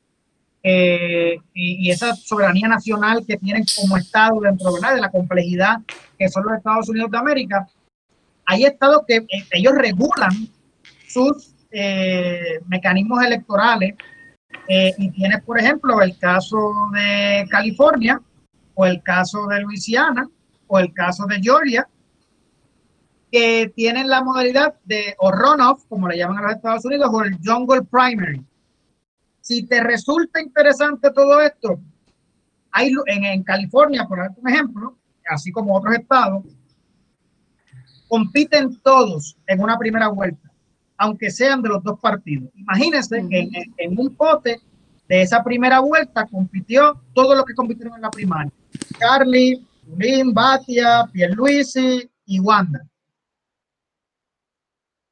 eh, 0.63 1.39
y, 1.55 1.91
esa 1.91 2.15
soberanía 2.15 2.69
nacional 2.69 3.25
que 3.27 3.39
tienen 3.39 3.65
como 3.77 3.97
Estado 3.97 4.41
dentro 4.41 4.73
de 4.73 5.01
la 5.01 5.11
complejidad 5.11 5.79
que 6.19 6.29
son 6.29 6.45
los 6.45 6.59
Estados 6.59 6.89
Unidos 6.91 7.11
de 7.11 7.19
América, 7.19 7.67
hay 8.45 8.65
estados 8.65 9.03
que 9.09 9.17
eh, 9.17 9.27
ellos 9.53 9.73
regulan 9.75 10.33
sus 11.07 11.55
eh, 11.71 12.61
mecanismos 12.67 13.25
electorales 13.25 13.95
y 14.69 15.11
tienes, 15.11 15.43
por 15.43 15.59
ejemplo, 15.59 16.01
el 16.01 16.17
caso 16.17 16.73
de 16.93 17.45
California 17.51 18.21
o 18.75 18.87
el 18.87 19.03
caso 19.03 19.47
de 19.49 19.61
Luisiana 19.63 20.29
o 20.69 20.79
el 20.79 20.93
caso 20.93 21.27
de 21.27 21.41
Georgia, 21.41 21.89
que 23.33 23.73
tienen 23.75 24.09
la 24.09 24.23
modalidad 24.23 24.75
de 24.85 25.17
o 25.19 25.33
runoff, 25.33 25.85
como 25.89 26.07
le 26.07 26.19
llaman 26.19 26.39
a 26.39 26.43
los 26.43 26.53
Estados 26.53 26.85
Unidos, 26.85 27.11
o 27.13 27.23
el 27.23 27.37
jungle 27.45 27.83
primary 27.83 28.45
si 29.51 29.65
te 29.65 29.83
resulta 29.83 30.41
interesante 30.41 31.11
todo 31.11 31.41
esto, 31.41 31.81
hay 32.71 32.93
en, 33.07 33.25
en 33.25 33.43
California, 33.43 34.07
por 34.07 34.21
ejemplo, 34.47 34.97
así 35.29 35.51
como 35.51 35.77
otros 35.77 35.97
estados, 35.97 36.45
compiten 38.07 38.81
todos 38.81 39.37
en 39.49 39.61
una 39.61 39.77
primera 39.77 40.07
vuelta, 40.07 40.53
aunque 40.97 41.33
sean 41.33 41.63
de 41.63 41.69
los 41.69 41.83
dos 41.83 41.99
partidos. 41.99 42.49
Imagínense 42.55 43.27
que 43.29 43.49
en, 43.79 43.99
un 43.99 44.15
pote 44.15 44.61
de 45.09 45.23
esa 45.23 45.43
primera 45.43 45.81
vuelta 45.81 46.29
compitió 46.31 47.03
todos 47.13 47.37
los 47.37 47.45
que 47.45 47.55
compitieron 47.55 47.97
en 47.97 48.03
la 48.03 48.11
primaria. 48.11 48.53
Carly, 49.01 49.67
Tulín, 49.85 50.33
Batia, 50.33 51.09
Pierluisi 51.13 52.09
y 52.25 52.39
Wanda. 52.39 52.87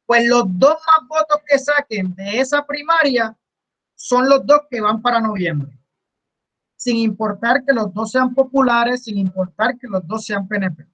Pues 0.06 0.28
los 0.28 0.44
dos 0.46 0.76
más 0.76 1.08
votos 1.08 1.42
que 1.44 1.58
saquen 1.58 2.14
de 2.14 2.38
esa 2.38 2.64
primaria 2.64 3.36
son 3.98 4.28
los 4.28 4.46
dos 4.46 4.60
que 4.70 4.80
van 4.80 5.02
para 5.02 5.20
noviembre, 5.20 5.76
sin 6.76 6.96
importar 6.96 7.64
que 7.64 7.72
los 7.72 7.92
dos 7.92 8.12
sean 8.12 8.32
populares, 8.32 9.02
sin 9.04 9.18
importar 9.18 9.76
que 9.76 9.88
los 9.88 10.06
dos 10.06 10.24
sean 10.24 10.46
PNP. 10.46 10.86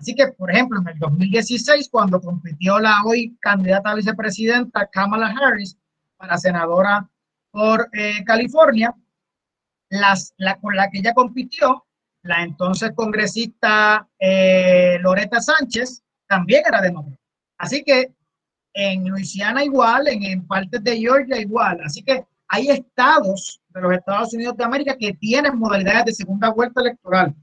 Así 0.00 0.14
que, 0.14 0.28
por 0.28 0.50
ejemplo, 0.50 0.80
en 0.80 0.88
el 0.88 0.98
2016, 0.98 1.90
cuando 1.90 2.20
compitió 2.20 2.78
la 2.78 3.02
hoy 3.04 3.36
candidata 3.40 3.90
a 3.90 3.96
vicepresidenta 3.96 4.86
Kamala 4.86 5.34
Harris 5.38 5.76
para 6.16 6.38
senadora 6.38 7.10
por 7.50 7.90
eh, 7.92 8.24
California, 8.24 8.94
las, 9.90 10.32
la, 10.38 10.58
con 10.58 10.74
la 10.74 10.88
que 10.88 11.00
ella 11.00 11.12
compitió, 11.12 11.84
la 12.22 12.42
entonces 12.42 12.92
congresista 12.94 14.08
eh, 14.18 14.98
Loretta 15.00 15.40
Sánchez, 15.40 16.02
también 16.26 16.62
era 16.66 16.80
demócrata. 16.80 17.20
Así 17.58 17.84
que 17.84 18.14
en 18.72 19.06
Luisiana 19.06 19.64
igual, 19.64 20.08
en, 20.08 20.22
en 20.22 20.46
partes 20.46 20.82
de 20.82 20.96
Georgia 20.96 21.38
igual. 21.38 21.80
Así 21.84 22.02
que 22.02 22.24
hay 22.48 22.70
estados 22.70 23.60
de 23.68 23.80
los 23.80 23.92
Estados 23.92 24.32
Unidos 24.34 24.56
de 24.56 24.64
América 24.64 24.96
que 24.98 25.12
tienen 25.14 25.58
modalidades 25.58 26.06
de 26.06 26.12
segunda 26.12 26.50
vuelta 26.50 26.80
electoral. 26.80 27.34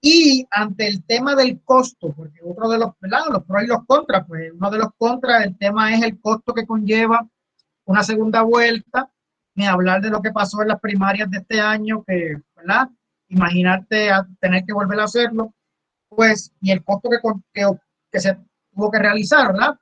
Y 0.00 0.46
ante 0.50 0.86
el 0.86 1.04
tema 1.04 1.34
del 1.34 1.60
costo, 1.62 2.12
porque 2.12 2.40
otro 2.44 2.68
de 2.68 2.78
los, 2.78 2.90
los 3.00 3.44
pros 3.44 3.62
y 3.62 3.66
los 3.66 3.84
contras, 3.86 4.24
pues 4.28 4.52
uno 4.52 4.70
de 4.70 4.78
los 4.78 4.88
contras, 4.96 5.44
el 5.44 5.56
tema 5.58 5.92
es 5.92 6.02
el 6.02 6.20
costo 6.20 6.54
que 6.54 6.66
conlleva 6.66 7.26
una 7.84 8.02
segunda 8.02 8.42
vuelta, 8.42 9.10
ni 9.54 9.66
hablar 9.66 10.00
de 10.00 10.10
lo 10.10 10.20
que 10.20 10.30
pasó 10.30 10.62
en 10.62 10.68
las 10.68 10.80
primarias 10.80 11.30
de 11.30 11.38
este 11.38 11.60
año, 11.60 12.04
que, 12.06 12.36
¿verdad? 12.54 12.88
Imaginarte 13.28 14.10
a 14.10 14.26
tener 14.40 14.64
que 14.64 14.72
volver 14.72 15.00
a 15.00 15.04
hacerlo, 15.04 15.52
pues, 16.08 16.52
y 16.60 16.70
el 16.70 16.84
costo 16.84 17.08
que, 17.10 17.18
que, 17.52 17.66
que 18.12 18.20
se 18.20 18.38
tuvo 18.72 18.90
que 18.90 18.98
realizar, 18.98 19.52
¿verdad? 19.52 19.78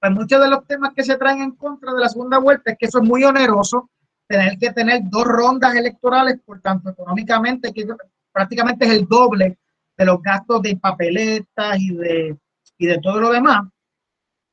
Pues 0.00 0.12
muchos 0.12 0.40
de 0.40 0.48
los 0.48 0.66
temas 0.66 0.94
que 0.94 1.04
se 1.04 1.16
traen 1.16 1.42
en 1.42 1.50
contra 1.52 1.92
de 1.92 2.00
la 2.00 2.08
segunda 2.08 2.38
vuelta 2.38 2.72
es 2.72 2.78
que 2.78 2.86
eso 2.86 3.02
es 3.02 3.08
muy 3.08 3.22
oneroso, 3.22 3.90
tener 4.26 4.56
que 4.58 4.72
tener 4.72 5.02
dos 5.04 5.24
rondas 5.24 5.74
electorales, 5.74 6.40
por 6.44 6.60
tanto, 6.60 6.88
económicamente, 6.88 7.72
que 7.72 7.86
prácticamente 8.32 8.86
es 8.86 8.92
el 8.92 9.06
doble 9.06 9.58
de 9.98 10.04
los 10.06 10.22
gastos 10.22 10.62
de 10.62 10.76
papeletas 10.76 11.78
y 11.78 11.94
de, 11.94 12.36
y 12.78 12.86
de 12.86 12.98
todo 12.98 13.20
lo 13.20 13.30
demás. 13.30 13.68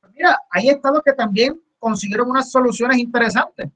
Pues 0.00 0.12
mira, 0.12 0.38
hay 0.50 0.68
estados 0.68 1.00
que 1.02 1.14
también 1.14 1.58
consiguieron 1.78 2.28
unas 2.28 2.50
soluciones 2.50 2.98
interesantes. 2.98 3.70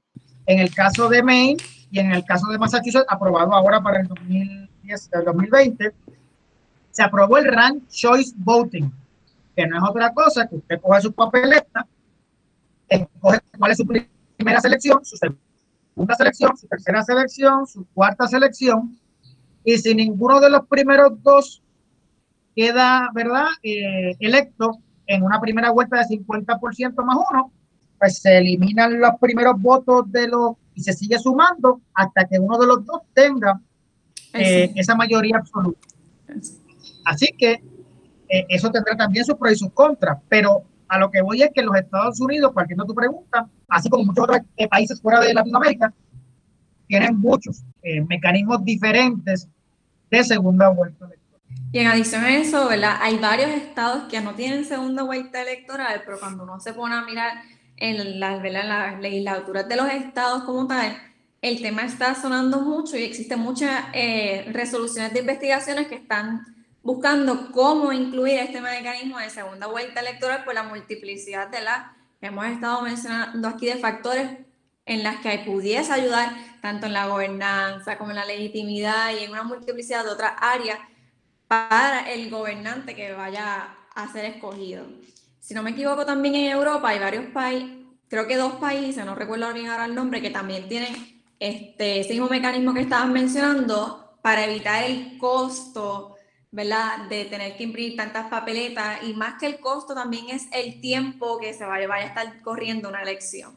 En 0.45 0.59
el 0.59 0.73
caso 0.75 1.09
de 1.09 1.23
Maine 1.23 1.57
y 1.89 1.99
en 1.99 2.11
el 2.11 2.23
caso 2.23 2.51
de 2.51 2.59
Massachusetts, 2.59 3.07
aprobado 3.07 3.53
ahora 3.53 3.81
para 3.81 4.01
el 4.01 4.07
2010, 4.07 5.09
el 5.13 5.25
2020, 5.25 5.91
se 6.91 7.01
aprobó 7.01 7.39
el 7.39 7.45
Rank 7.45 7.87
Choice 7.87 8.33
Voting 8.37 8.91
que 9.55 9.67
no 9.67 9.77
es 9.77 9.83
otra 9.89 10.13
cosa 10.13 10.47
que 10.47 10.55
usted 10.55 10.81
coge 10.81 11.01
su 11.01 11.13
papeleta, 11.13 11.85
escoge 12.87 13.39
cuál 13.57 13.71
es 13.71 13.77
su 13.77 13.85
primera 13.85 14.61
selección, 14.61 15.03
su 15.03 15.15
segunda 15.17 16.15
selección, 16.15 16.57
su 16.57 16.67
tercera 16.67 17.03
selección, 17.03 17.67
su 17.67 17.85
cuarta 17.93 18.27
selección, 18.27 18.97
y 19.63 19.77
si 19.77 19.95
ninguno 19.95 20.39
de 20.39 20.49
los 20.49 20.67
primeros 20.67 21.21
dos 21.21 21.61
queda, 22.55 23.09
¿verdad?, 23.13 23.47
eh, 23.63 24.15
electo 24.19 24.79
en 25.07 25.23
una 25.23 25.39
primera 25.39 25.71
vuelta 25.71 25.97
de 25.97 26.05
50% 26.05 27.03
más 27.03 27.17
uno, 27.31 27.51
pues 27.99 28.19
se 28.19 28.37
eliminan 28.37 28.99
los 28.99 29.11
primeros 29.19 29.61
votos 29.61 30.11
de 30.11 30.27
los 30.27 30.55
y 30.75 30.81
se 30.81 30.93
sigue 30.93 31.19
sumando 31.19 31.81
hasta 31.93 32.25
que 32.25 32.39
uno 32.39 32.57
de 32.57 32.67
los 32.67 32.85
dos 32.85 33.01
tenga 33.13 33.61
eh, 34.33 34.71
esa 34.75 34.95
mayoría 34.95 35.37
absoluta. 35.37 35.87
Así 37.05 37.27
que 37.37 37.63
eh, 38.33 38.47
eso 38.49 38.71
tendrá 38.71 38.97
también 38.97 39.23
sus 39.23 39.35
pros 39.35 39.53
y 39.53 39.55
sus 39.57 39.71
contras, 39.73 40.17
pero 40.27 40.63
a 40.87 40.97
lo 40.97 41.11
que 41.11 41.21
voy 41.21 41.43
es 41.43 41.51
que 41.53 41.61
los 41.61 41.75
Estados 41.75 42.19
Unidos, 42.19 42.51
partiendo 42.51 42.83
tu 42.83 42.95
pregunta, 42.95 43.47
así 43.67 43.91
como 43.91 44.05
muchos 44.05 44.23
otros 44.23 44.39
eh, 44.57 44.67
países 44.67 44.99
fuera 44.99 45.19
de 45.19 45.35
Latinoamérica, 45.35 45.93
tienen 46.87 47.19
muchos 47.19 47.61
eh, 47.83 48.01
mecanismos 48.01 48.65
diferentes 48.65 49.47
de 50.09 50.23
segunda 50.23 50.69
vuelta 50.69 51.05
electoral. 51.05 51.41
Y 51.71 51.77
en 51.77 51.85
adición 51.85 52.23
a 52.23 52.35
eso, 52.35 52.67
¿verdad? 52.67 52.97
Hay 53.01 53.19
varios 53.19 53.51
estados 53.51 54.05
que 54.09 54.19
no 54.19 54.33
tienen 54.33 54.65
segunda 54.65 55.03
vuelta 55.03 55.39
electoral, 55.43 56.01
pero 56.03 56.19
cuando 56.19 56.43
uno 56.43 56.59
se 56.59 56.73
pone 56.73 56.95
a 56.95 57.03
mirar 57.03 57.33
en 57.77 58.01
en 58.01 58.19
las 58.19 58.99
legislaturas 58.99 59.69
de 59.69 59.75
los 59.75 59.91
estados 59.91 60.43
como 60.45 60.65
tal, 60.65 60.97
el 61.43 61.61
tema 61.61 61.83
está 61.83 62.15
sonando 62.15 62.61
mucho 62.61 62.97
y 62.97 63.03
existen 63.03 63.39
muchas 63.39 63.91
resoluciones 64.47 65.13
de 65.13 65.19
investigaciones 65.19 65.87
que 65.87 65.95
están 65.95 66.52
buscando 66.83 67.51
cómo 67.51 67.93
incluir 67.93 68.39
este 68.39 68.61
mecanismo 68.61 69.17
de 69.17 69.29
segunda 69.29 69.67
vuelta 69.67 70.01
electoral 70.01 70.43
por 70.43 70.53
la 70.53 70.63
multiplicidad 70.63 71.47
de 71.47 71.61
las 71.61 71.91
que 72.19 72.27
hemos 72.27 72.45
estado 72.45 72.81
mencionando 72.81 73.47
aquí 73.47 73.65
de 73.65 73.77
factores 73.77 74.29
en 74.85 75.01
las 75.01 75.21
que 75.21 75.39
pudiese 75.45 75.93
ayudar 75.93 76.35
tanto 76.61 76.85
en 76.85 76.93
la 76.93 77.07
gobernanza 77.07 77.97
como 77.97 78.11
en 78.11 78.17
la 78.17 78.25
legitimidad 78.25 79.11
y 79.13 79.23
en 79.23 79.31
una 79.31 79.43
multiplicidad 79.43 80.03
de 80.03 80.11
otras 80.11 80.33
áreas 80.37 80.79
para 81.47 82.11
el 82.11 82.29
gobernante 82.29 82.95
que 82.95 83.13
vaya 83.13 83.75
a 83.95 84.11
ser 84.11 84.25
escogido. 84.25 84.85
Si 85.39 85.53
no 85.53 85.63
me 85.63 85.71
equivoco, 85.71 86.05
también 86.05 86.35
en 86.35 86.51
Europa 86.51 86.89
hay 86.89 86.99
varios 86.99 87.25
países, 87.27 87.69
creo 88.09 88.27
que 88.27 88.35
dos 88.35 88.53
países, 88.53 89.05
no 89.05 89.15
recuerdo 89.15 89.53
bien 89.53 89.67
ahora 89.67 89.85
el 89.85 89.95
nombre, 89.95 90.21
que 90.21 90.29
también 90.29 90.67
tienen 90.67 91.21
este, 91.39 92.01
ese 92.01 92.11
mismo 92.11 92.27
mecanismo 92.27 92.73
que 92.73 92.81
estabas 92.81 93.09
mencionando 93.09 94.17
para 94.21 94.45
evitar 94.45 94.83
el 94.83 95.17
costo 95.17 96.12
¿verdad? 96.53 97.09
De 97.09 97.25
tener 97.25 97.57
que 97.57 97.63
imprimir 97.63 97.97
tantas 97.97 98.27
papeletas 98.29 98.99
y 99.03 99.13
más 99.13 99.39
que 99.39 99.47
el 99.47 99.59
costo 99.59 99.95
también 99.95 100.29
es 100.29 100.47
el 100.53 100.79
tiempo 100.79 101.39
que 101.39 101.51
se 101.53 101.65
vaya, 101.65 101.87
vaya 101.87 102.05
a 102.05 102.07
estar 102.09 102.41
corriendo 102.41 102.89
una 102.89 103.01
elección. 103.01 103.53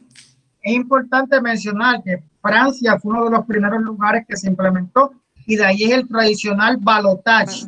Es 0.61 0.73
importante 0.73 1.39
mencionar 1.39 2.03
que 2.03 2.23
Francia 2.41 2.97
fue 2.99 3.13
uno 3.13 3.25
de 3.25 3.37
los 3.37 3.45
primeros 3.45 3.81
lugares 3.83 4.25
que 4.27 4.35
se 4.35 4.47
implementó 4.47 5.11
y 5.45 5.55
de 5.55 5.65
ahí 5.65 5.83
es 5.83 5.91
el 5.91 6.07
tradicional 6.07 6.77
balotage 6.77 7.67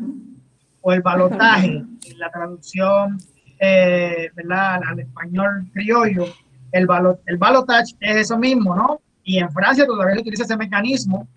o 0.82 0.92
el 0.92 1.02
balotaje, 1.04 1.84
la 2.18 2.32
traducción 2.32 3.20
eh, 3.60 4.32
¿verdad? 4.34 4.82
al 4.84 5.00
español 5.00 5.70
criollo, 5.72 6.26
el, 6.72 6.88
balo, 6.88 7.20
el 7.28 7.38
balotage 7.38 7.96
es 8.00 8.16
eso 8.18 8.38
mismo, 8.38 8.76
¿no? 8.76 9.00
Y 9.24 9.38
en 9.38 9.52
Francia 9.52 9.86
todavía 9.86 10.16
se 10.16 10.22
utiliza 10.22 10.44
ese 10.44 10.58
mecanismo 10.58 11.28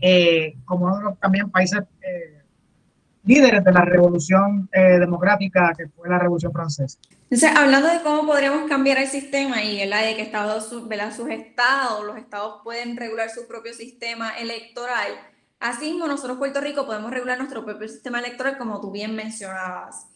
eh, 0.00 0.56
como 0.64 0.86
uno 0.86 0.98
de 0.98 1.04
los 1.04 1.20
también 1.20 1.48
países 1.50 1.80
eh, 2.02 2.35
líderes 3.26 3.64
de 3.64 3.72
la 3.72 3.84
revolución 3.84 4.68
eh, 4.72 4.98
democrática 4.98 5.72
que 5.76 5.88
fue 5.88 6.08
la 6.08 6.18
revolución 6.18 6.52
francesa. 6.52 6.98
Entonces, 7.28 7.50
hablando 7.56 7.88
de 7.88 8.00
cómo 8.02 8.24
podríamos 8.24 8.68
cambiar 8.68 8.98
el 8.98 9.08
sistema 9.08 9.62
y 9.62 9.80
el 9.80 9.90
de 9.90 10.14
que 10.14 10.22
estados, 10.22 10.68
sus 10.68 11.28
estados, 11.28 12.06
los 12.06 12.16
estados 12.16 12.60
pueden 12.62 12.96
regular 12.96 13.28
su 13.30 13.48
propio 13.48 13.74
sistema 13.74 14.38
electoral, 14.38 15.08
así 15.58 15.90
mismo 15.90 16.06
nosotros 16.06 16.38
Puerto 16.38 16.60
Rico 16.60 16.86
podemos 16.86 17.10
regular 17.10 17.36
nuestro 17.38 17.64
propio 17.64 17.88
sistema 17.88 18.20
electoral 18.20 18.56
como 18.58 18.80
tú 18.80 18.92
bien 18.92 19.14
mencionabas. 19.16 20.06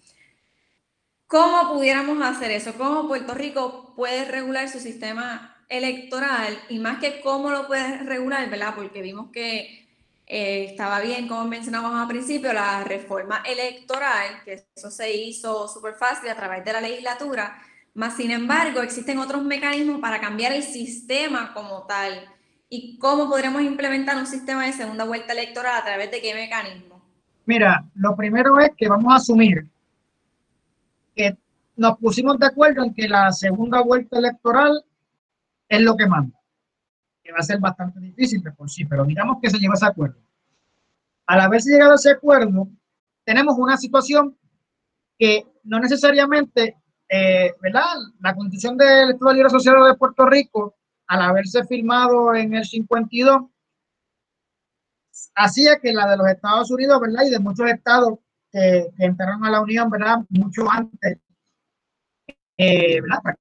¿Cómo 1.27 1.73
pudiéramos 1.75 2.21
hacer 2.23 2.51
eso? 2.53 2.75
¿Cómo 2.75 3.07
Puerto 3.07 3.35
Rico 3.35 3.93
puede 3.97 4.25
regular 4.25 4.69
su 4.69 4.79
sistema 4.79 5.65
electoral? 5.69 6.59
Y 6.69 6.79
más 6.79 6.99
que 6.99 7.21
cómo 7.21 7.51
lo 7.51 7.67
puede 7.67 7.99
regular, 7.99 8.49
¿verdad? 8.51 8.75
Porque 8.77 9.01
vimos 9.01 9.31
que 9.33 9.90
eh, 10.33 10.67
estaba 10.71 11.01
bien, 11.01 11.27
como 11.27 11.45
mencionamos 11.45 11.93
al 11.93 12.07
principio, 12.07 12.53
la 12.53 12.85
reforma 12.85 13.43
electoral, 13.45 14.45
que 14.45 14.65
eso 14.77 14.89
se 14.89 15.13
hizo 15.13 15.67
súper 15.67 15.95
fácil 15.95 16.31
a 16.31 16.37
través 16.37 16.65
de 16.65 16.73
la 16.73 16.81
legislatura, 16.81 17.59
más 17.95 18.17
sin 18.17 18.31
embargo 18.31 18.81
existen 18.81 19.19
otros 19.19 19.43
mecanismos 19.43 20.01
para 20.01 20.21
cambiar 20.21 20.53
el 20.53 20.63
sistema 20.63 21.53
como 21.53 21.85
tal. 21.87 22.29
y 22.73 22.97
cómo 22.99 23.29
podremos 23.29 23.63
implementar 23.63 24.17
un 24.17 24.29
sistema 24.29 24.65
de 24.65 24.73
segunda 24.73 25.03
vuelta 25.05 25.33
electoral 25.33 25.81
a 25.81 25.85
través 25.85 26.09
de 26.13 26.21
qué 26.21 26.33
mecanismo. 26.33 27.03
Mira, 27.45 27.85
lo 27.95 28.15
primero 28.15 28.61
es 28.61 28.71
que 28.77 28.89
vamos 28.89 29.13
a 29.13 29.17
asumir 29.17 29.67
que 31.17 31.37
nos 31.75 31.99
pusimos 31.99 32.39
de 32.39 32.47
acuerdo 32.47 32.85
en 32.85 32.95
que 32.95 33.09
la 33.09 33.33
segunda 33.33 33.81
vuelta 33.81 34.19
electoral 34.19 34.85
es 35.69 35.81
lo 35.81 35.97
que 35.97 36.07
manda, 36.07 36.39
que 37.31 37.33
va 37.33 37.39
a 37.39 37.45
ser 37.45 37.61
bastante 37.61 38.01
difícil 38.01 38.43
de 38.43 38.51
por 38.51 38.69
sí, 38.69 38.85
pero 38.85 39.05
digamos 39.05 39.39
que 39.41 39.49
se 39.49 39.59
lleva 39.59 39.75
ese 39.75 39.87
acuerdo. 39.87 40.21
Al 41.27 41.41
haberse 41.41 41.71
llegado 41.71 41.93
a 41.93 41.95
ese 41.95 42.11
acuerdo, 42.11 42.69
tenemos 43.25 43.57
una 43.57 43.77
situación 43.77 44.37
que 45.17 45.47
no 45.63 45.79
necesariamente, 45.79 46.77
eh, 47.09 47.55
¿verdad? 47.63 47.85
La 48.19 48.35
constitución 48.35 48.77
del 48.77 49.11
Estado 49.11 49.33
Libre 49.33 49.47
Asociado 49.47 49.87
de 49.87 49.95
Puerto 49.95 50.27
Rico, 50.27 50.77
al 51.07 51.23
haberse 51.23 51.65
firmado 51.65 52.35
en 52.35 52.55
el 52.55 52.65
52, 52.65 53.43
hacía 55.37 55.79
que 55.79 55.93
la 55.93 56.11
de 56.11 56.17
los 56.17 56.29
Estados 56.29 56.71
Unidos, 56.73 57.01
¿verdad? 57.01 57.27
Y 57.27 57.31
de 57.31 57.39
muchos 57.39 57.69
estados 57.69 58.19
que, 58.51 58.89
entraron 58.99 59.45
a 59.45 59.51
la 59.51 59.61
Unión, 59.61 59.89
¿verdad? 59.89 60.19
Mucho 60.31 60.69
antes, 60.69 61.19
eh, 62.57 63.01
¿verdad? 63.01 63.37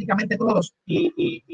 Prácticamente 0.00 0.36
todos. 0.36 0.74
Y, 0.86 1.12
y, 1.16 1.44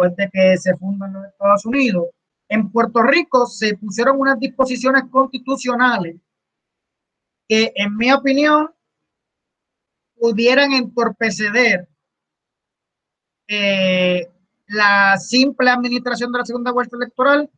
después 0.00 0.16
de 0.16 0.30
que 0.30 0.56
se 0.58 0.76
fundan 0.76 1.12
los 1.12 1.26
Estados 1.26 1.66
Unidos, 1.66 2.08
en 2.48 2.70
Puerto 2.70 3.02
Rico 3.02 3.46
se 3.46 3.76
pusieron 3.76 4.18
unas 4.18 4.38
disposiciones 4.38 5.04
constitucionales 5.10 6.16
que, 7.48 7.72
en 7.74 7.96
mi 7.96 8.12
opinión, 8.12 8.70
pudieran 10.18 10.72
entorpecer 10.72 11.88
eh, 13.48 14.28
la 14.66 15.16
simple 15.16 15.70
administración 15.70 16.32
de 16.32 16.38
la 16.38 16.44
segunda 16.44 16.72
vuelta 16.72 16.96
electoral 16.96 17.50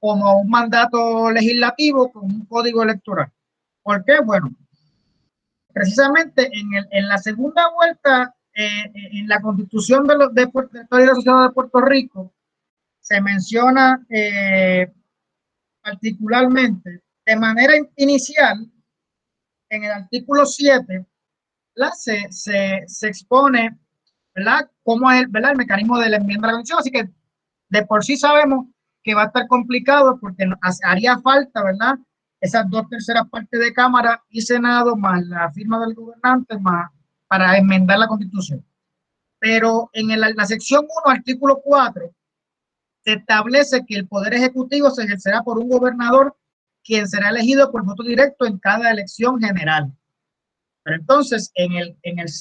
como 0.00 0.40
un 0.40 0.48
mandato 0.48 1.30
legislativo 1.30 2.10
con 2.12 2.24
un 2.24 2.46
código 2.46 2.82
electoral. 2.82 3.32
¿Por 3.82 4.04
qué? 4.04 4.20
Bueno, 4.24 4.50
precisamente 5.72 6.48
en, 6.52 6.74
el, 6.74 6.88
en 6.90 7.08
la 7.08 7.18
segunda 7.18 7.68
vuelta, 7.74 8.34
eh, 8.60 8.90
en 8.92 9.28
la 9.28 9.40
constitución 9.40 10.04
de, 10.04 10.16
los, 10.16 10.34
de, 10.34 10.46
de 10.46 11.06
la 11.06 11.14
Sociedad 11.14 11.44
de 11.44 11.54
Puerto 11.54 11.80
Rico, 11.80 12.34
se 13.00 13.20
menciona 13.20 14.04
eh, 14.10 14.92
particularmente 15.80 17.04
de 17.24 17.36
manera 17.36 17.74
inicial 17.94 18.68
en 19.70 19.84
el 19.84 19.92
artículo 19.92 20.44
7, 20.44 21.06
se, 21.96 22.32
se, 22.32 22.82
se, 22.88 23.06
expone 23.06 23.78
¿verdad? 24.34 24.68
cómo 24.82 25.08
es 25.12 25.30
¿verdad? 25.30 25.52
el 25.52 25.58
mecanismo 25.58 25.96
de 25.96 26.08
la 26.08 26.16
enmienda 26.16 26.48
de 26.48 26.52
la 26.52 26.56
Constitución. 26.56 26.80
Así 26.80 26.90
que 26.90 27.08
de 27.68 27.86
por 27.86 28.04
sí 28.04 28.16
sabemos 28.16 28.66
que 29.04 29.14
va 29.14 29.22
a 29.22 29.26
estar 29.26 29.46
complicado 29.46 30.18
porque 30.20 30.50
haría 30.82 31.16
falta, 31.20 31.62
¿verdad? 31.62 31.96
Esas 32.40 32.68
dos 32.68 32.88
terceras 32.88 33.28
partes 33.28 33.60
de 33.60 33.72
Cámara 33.72 34.20
y 34.30 34.40
Senado, 34.40 34.96
más 34.96 35.24
la 35.28 35.48
firma 35.52 35.78
del 35.78 35.94
gobernante, 35.94 36.58
más 36.58 36.90
para 37.28 37.56
enmendar 37.56 37.98
la 37.98 38.08
Constitución. 38.08 38.64
Pero 39.38 39.90
en 39.92 40.08
la 40.18 40.46
sección 40.46 40.84
1, 41.04 41.14
artículo 41.14 41.60
4, 41.62 42.12
se 43.04 43.12
establece 43.12 43.84
que 43.86 43.96
el 43.96 44.08
Poder 44.08 44.34
Ejecutivo 44.34 44.90
se 44.90 45.04
ejercerá 45.04 45.42
por 45.42 45.58
un 45.58 45.68
gobernador 45.68 46.36
quien 46.82 47.06
será 47.06 47.28
elegido 47.28 47.70
por 47.70 47.84
voto 47.84 48.02
directo 48.02 48.46
en 48.46 48.58
cada 48.58 48.90
elección 48.90 49.40
general. 49.40 49.92
Pero 50.82 50.96
entonces, 50.96 51.52
en, 51.54 51.94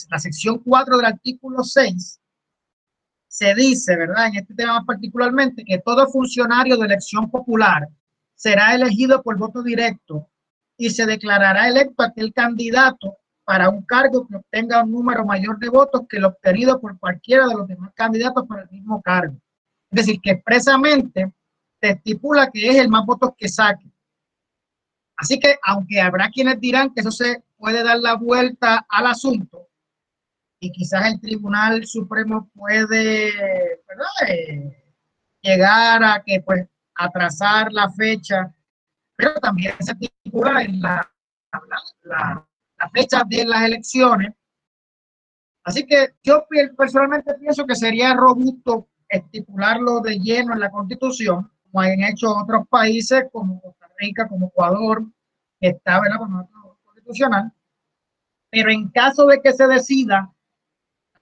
la 0.10 0.19
sección 0.19 0.60
4 0.60 0.97
del 0.97 1.06
artículo 1.06 1.63
6, 1.63 2.19
se 3.28 3.56
dice, 3.56 3.95
¿verdad? 3.97 4.28
En 4.28 4.38
este 4.38 4.54
tema 4.54 4.84
particularmente, 4.86 5.65
que 5.65 5.80
todo 5.80 6.08
funcionario 6.08 6.78
de 6.78 6.86
elección 6.86 7.30
popular 7.30 7.88
será 8.36 8.73
elegido 8.73 9.21
por 9.21 9.38
voto 9.38 9.62
directo 9.62 10.30
y 10.78 10.91
se 10.91 11.06
declarará 11.06 11.67
electo 11.67 12.04
aquel 12.04 12.34
candidato 12.34 13.17
para 13.48 13.70
un 13.70 13.82
cargo 13.84 14.28
que 14.28 14.36
obtenga 14.36 14.84
un 14.84 14.92
número 14.92 15.24
mayor 15.24 15.58
de 15.58 15.70
votos 15.70 16.02
que 16.10 16.18
el 16.18 16.26
obtenido 16.26 16.82
por 16.82 17.00
cualquiera 17.00 17.48
de 17.48 17.56
los 17.56 17.66
demás 17.66 17.94
candidatos 17.96 18.46
para 18.46 18.64
el 18.64 18.70
mismo 18.70 19.02
cargo. 19.02 19.40
Es 19.90 20.06
decir, 20.06 20.20
que 20.22 20.32
expresamente 20.32 21.32
se 21.80 21.92
estipula 21.92 22.52
que 22.52 22.68
es 22.68 22.76
el 22.76 22.90
más 22.90 23.06
votos 23.06 23.32
que 23.38 23.48
saque. 23.48 23.90
Así 25.16 25.40
que, 25.40 25.58
aunque 25.64 26.02
habrá 26.02 26.30
quienes 26.30 26.60
dirán 26.60 26.94
que 26.94 27.00
eso 27.00 27.10
se 27.10 27.42
puede 27.56 27.86
dar 27.86 28.00
la 28.00 28.16
vuelta 28.16 28.86
al 28.90 29.08
asunto, 29.08 29.70
y 30.60 30.70
quizás 30.70 31.06
el 31.06 31.22
Tribunal 31.22 31.88
Supremo 31.88 32.52
puede 32.54 33.30
eh, 34.28 34.84
llegar 35.42 36.04
a 36.04 36.22
que 36.22 36.42
pues 36.42 36.68
atrasar 36.96 37.72
la 37.72 37.90
fecha, 37.92 38.54
pero 39.16 39.36
también 39.36 39.74
se 39.80 39.94
estipula 39.94 40.64
en 40.64 40.82
la, 40.82 41.10
la, 41.54 41.82
la 42.04 42.48
fecha 42.90 43.24
de 43.28 43.46
las 43.46 43.63
elecciones. 43.63 44.34
Así 45.63 45.86
que 45.86 46.13
yo 46.24 46.46
personalmente 46.78 47.34
pienso 47.36 47.66
que 47.66 47.76
sería 47.76 48.13
robusto 48.13 48.88
estipularlo 49.10 50.00
de 50.00 50.18
lleno 50.20 50.54
en 50.54 50.60
la 50.60 50.72
Constitución, 50.72 51.52
como 51.63 51.82
han 51.82 52.02
hecho 52.04 52.36
otros 52.36 52.68
países 52.68 53.26
como 53.32 53.62
Costa 53.62 53.88
Rica, 53.98 54.28
como 54.28 54.48
Ecuador, 54.48 55.04
que 55.60 55.70
está 55.70 55.98
en 55.98 56.13
la 56.13 56.48
constitucional. 56.86 57.52
Pero 58.50 58.72
en 58.72 58.90
caso 58.90 59.26
de 59.26 59.42
que 59.42 59.52
se 59.52 59.68
decida, 59.68 60.32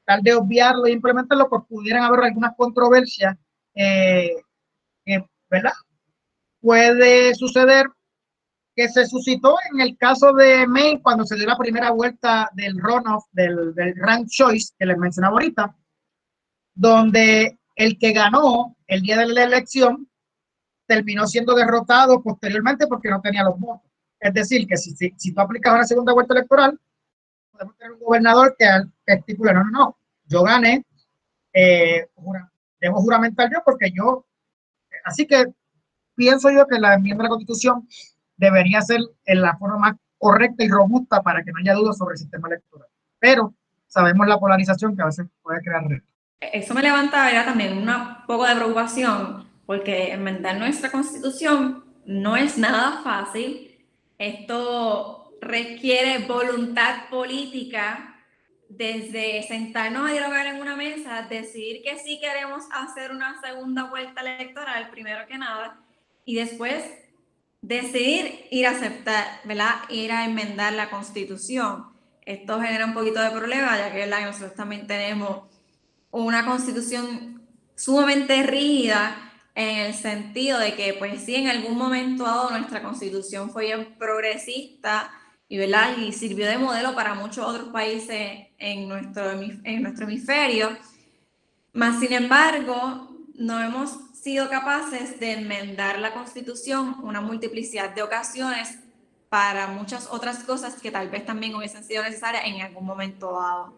tal 0.05 0.21
de 0.21 0.35
obviarlo 0.35 0.85
e 0.85 0.91
implementarlo, 0.91 1.49
pues 1.49 1.63
pudieran 1.67 2.03
haber 2.03 2.25
algunas 2.25 2.55
controversias 2.55 3.35
eh, 3.73 4.31
¿verdad? 5.49 5.73
Puede 6.61 7.35
suceder 7.35 7.85
que 8.75 8.89
se 8.89 9.05
suscitó 9.05 9.55
en 9.71 9.79
el 9.79 9.97
caso 9.97 10.33
de 10.33 10.67
Maine 10.67 11.01
cuando 11.01 11.25
se 11.25 11.35
dio 11.35 11.47
la 11.47 11.57
primera 11.57 11.91
vuelta 11.91 12.49
del 12.53 12.77
runoff, 12.77 13.25
del, 13.31 13.73
del 13.73 13.95
rank 13.95 14.27
choice 14.27 14.73
que 14.77 14.85
les 14.85 14.97
mencionaba 14.97 15.33
ahorita, 15.33 15.75
donde 16.73 17.57
el 17.75 17.97
que 17.97 18.11
ganó 18.11 18.75
el 18.87 19.01
día 19.01 19.17
de 19.17 19.27
la 19.27 19.43
elección 19.43 20.09
terminó 20.85 21.25
siendo 21.25 21.55
derrotado 21.55 22.21
posteriormente 22.21 22.87
porque 22.87 23.09
no 23.09 23.21
tenía 23.21 23.43
los 23.43 23.57
votos. 23.59 23.89
Es 24.19 24.33
decir, 24.33 24.67
que 24.67 24.77
si, 24.77 24.95
si, 24.95 25.33
tú 25.33 25.41
aplicas 25.41 25.73
una 25.73 25.83
segunda 25.85 26.13
vuelta 26.13 26.33
electoral, 26.33 26.79
podemos 27.51 27.77
tener 27.77 27.93
un 27.93 27.99
gobernador 27.99 28.55
que, 28.57 28.67
estipula, 29.05 29.53
no, 29.53 29.63
no, 29.63 29.71
no, 29.71 29.97
yo 30.25 30.43
gané, 30.43 30.85
eh, 31.53 32.07
debo 32.81 33.01
juramentar 33.01 33.49
yo 33.51 33.59
porque 33.63 33.91
yo, 33.91 34.25
así 35.05 35.25
que 35.25 35.45
pienso 36.15 36.49
yo 36.51 36.67
que 36.67 36.79
la 36.79 36.95
enmienda 36.95 37.23
de 37.23 37.23
la 37.23 37.29
constitución 37.29 37.87
debería 38.37 38.81
ser 38.81 39.01
en 39.25 39.41
la 39.41 39.57
forma 39.57 39.77
más 39.77 39.95
correcta 40.17 40.63
y 40.63 40.69
robusta 40.69 41.21
para 41.21 41.43
que 41.43 41.51
no 41.51 41.59
haya 41.59 41.73
dudas 41.73 41.97
sobre 41.97 42.13
el 42.13 42.19
sistema 42.19 42.47
electoral. 42.47 42.87
Pero 43.19 43.53
sabemos 43.87 44.27
la 44.27 44.39
polarización 44.39 44.95
que 44.95 45.01
a 45.01 45.05
veces 45.05 45.27
puede 45.41 45.61
crear 45.61 45.83
retos. 45.87 46.09
Eso 46.39 46.73
me 46.73 46.81
levanta 46.81 47.29
también 47.45 47.77
un 47.77 47.87
poco 48.27 48.45
de 48.45 48.55
preocupación, 48.55 49.47
porque 49.65 50.11
enmendar 50.11 50.57
nuestra 50.57 50.91
constitución 50.91 51.85
no 52.05 52.35
es 52.35 52.57
nada 52.57 53.01
fácil. 53.03 53.85
Esto 54.17 55.31
requiere 55.41 56.25
voluntad 56.25 57.09
política 57.09 58.15
desde 58.69 59.43
sentarnos 59.43 60.09
a 60.09 60.11
dialogar 60.11 60.47
en 60.47 60.61
una 60.61 60.75
mesa, 60.75 61.27
decidir 61.29 61.81
que 61.83 61.97
sí 61.97 62.19
queremos 62.19 62.63
hacer 62.71 63.11
una 63.11 63.39
segunda 63.41 63.83
vuelta 63.83 64.21
electoral, 64.21 64.89
primero 64.89 65.25
que 65.27 65.37
nada, 65.37 65.79
y 66.25 66.35
después 66.35 66.83
decidir 67.67 68.45
ir 68.51 68.67
a 68.67 68.71
aceptar, 68.71 69.41
¿verdad? 69.43 69.75
Ir 69.89 70.11
a 70.11 70.25
enmendar 70.25 70.73
la 70.73 70.89
constitución. 70.89 71.87
Esto 72.21 72.61
genera 72.61 72.85
un 72.85 72.93
poquito 72.93 73.19
de 73.19 73.31
problema, 73.31 73.77
ya 73.77 73.91
que 73.91 74.05
nosotros 74.05 74.55
también 74.55 74.87
tenemos 74.87 75.43
una 76.11 76.45
constitución 76.45 77.41
sumamente 77.75 78.43
rígida 78.43 79.31
en 79.55 79.79
el 79.79 79.93
sentido 79.93 80.59
de 80.59 80.75
que, 80.75 80.93
pues 80.93 81.23
sí, 81.23 81.35
en 81.35 81.47
algún 81.47 81.77
momento 81.77 82.23
dado 82.23 82.51
nuestra 82.51 82.83
constitución 82.83 83.49
fue 83.49 83.65
bien 83.65 83.95
progresista 83.97 85.11
y, 85.47 85.57
¿verdad? 85.57 85.97
y 85.97 86.11
sirvió 86.11 86.47
de 86.47 86.57
modelo 86.57 86.93
para 86.93 87.15
muchos 87.15 87.45
otros 87.45 87.69
países 87.69 88.47
en 88.57 88.87
nuestro, 88.87 89.31
en 89.31 89.81
nuestro 89.81 90.05
hemisferio. 90.05 90.77
Más 91.73 91.99
sin 91.99 92.13
embargo, 92.13 93.09
no 93.35 93.61
hemos 93.61 94.14
sido 94.25 94.49
capaces 94.49 95.19
de 95.19 95.33
enmendar 95.33 95.99
la 95.99 96.11
constitución 96.11 96.95
una 97.03 97.21
multiplicidad 97.21 97.91
de 97.91 98.01
ocasiones 98.01 98.79
para 99.29 99.67
muchas 99.67 100.07
otras 100.09 100.39
cosas 100.39 100.81
que 100.81 100.89
tal 100.89 101.09
vez 101.11 101.27
también 101.27 101.53
hubiesen 101.53 101.83
sido 101.83 102.01
necesarias 102.01 102.41
en 102.47 102.59
algún 102.59 102.87
momento 102.87 103.33
dado. 103.39 103.77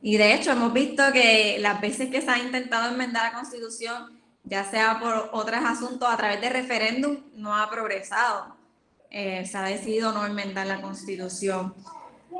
Y 0.00 0.16
de 0.16 0.32
hecho 0.32 0.52
hemos 0.52 0.72
visto 0.72 1.02
que 1.12 1.58
las 1.60 1.82
veces 1.82 2.08
que 2.08 2.22
se 2.22 2.30
ha 2.30 2.38
intentado 2.38 2.90
enmendar 2.90 3.30
la 3.30 3.38
constitución, 3.38 4.18
ya 4.42 4.64
sea 4.64 5.00
por 5.00 5.28
otros 5.34 5.60
asuntos 5.62 6.08
a 6.08 6.16
través 6.16 6.40
de 6.40 6.48
referéndum, 6.48 7.18
no 7.34 7.54
ha 7.54 7.68
progresado. 7.68 8.56
Eh, 9.10 9.44
se 9.44 9.58
ha 9.58 9.64
decidido 9.64 10.12
no 10.12 10.24
enmendar 10.24 10.66
la 10.66 10.80
constitución. 10.80 11.74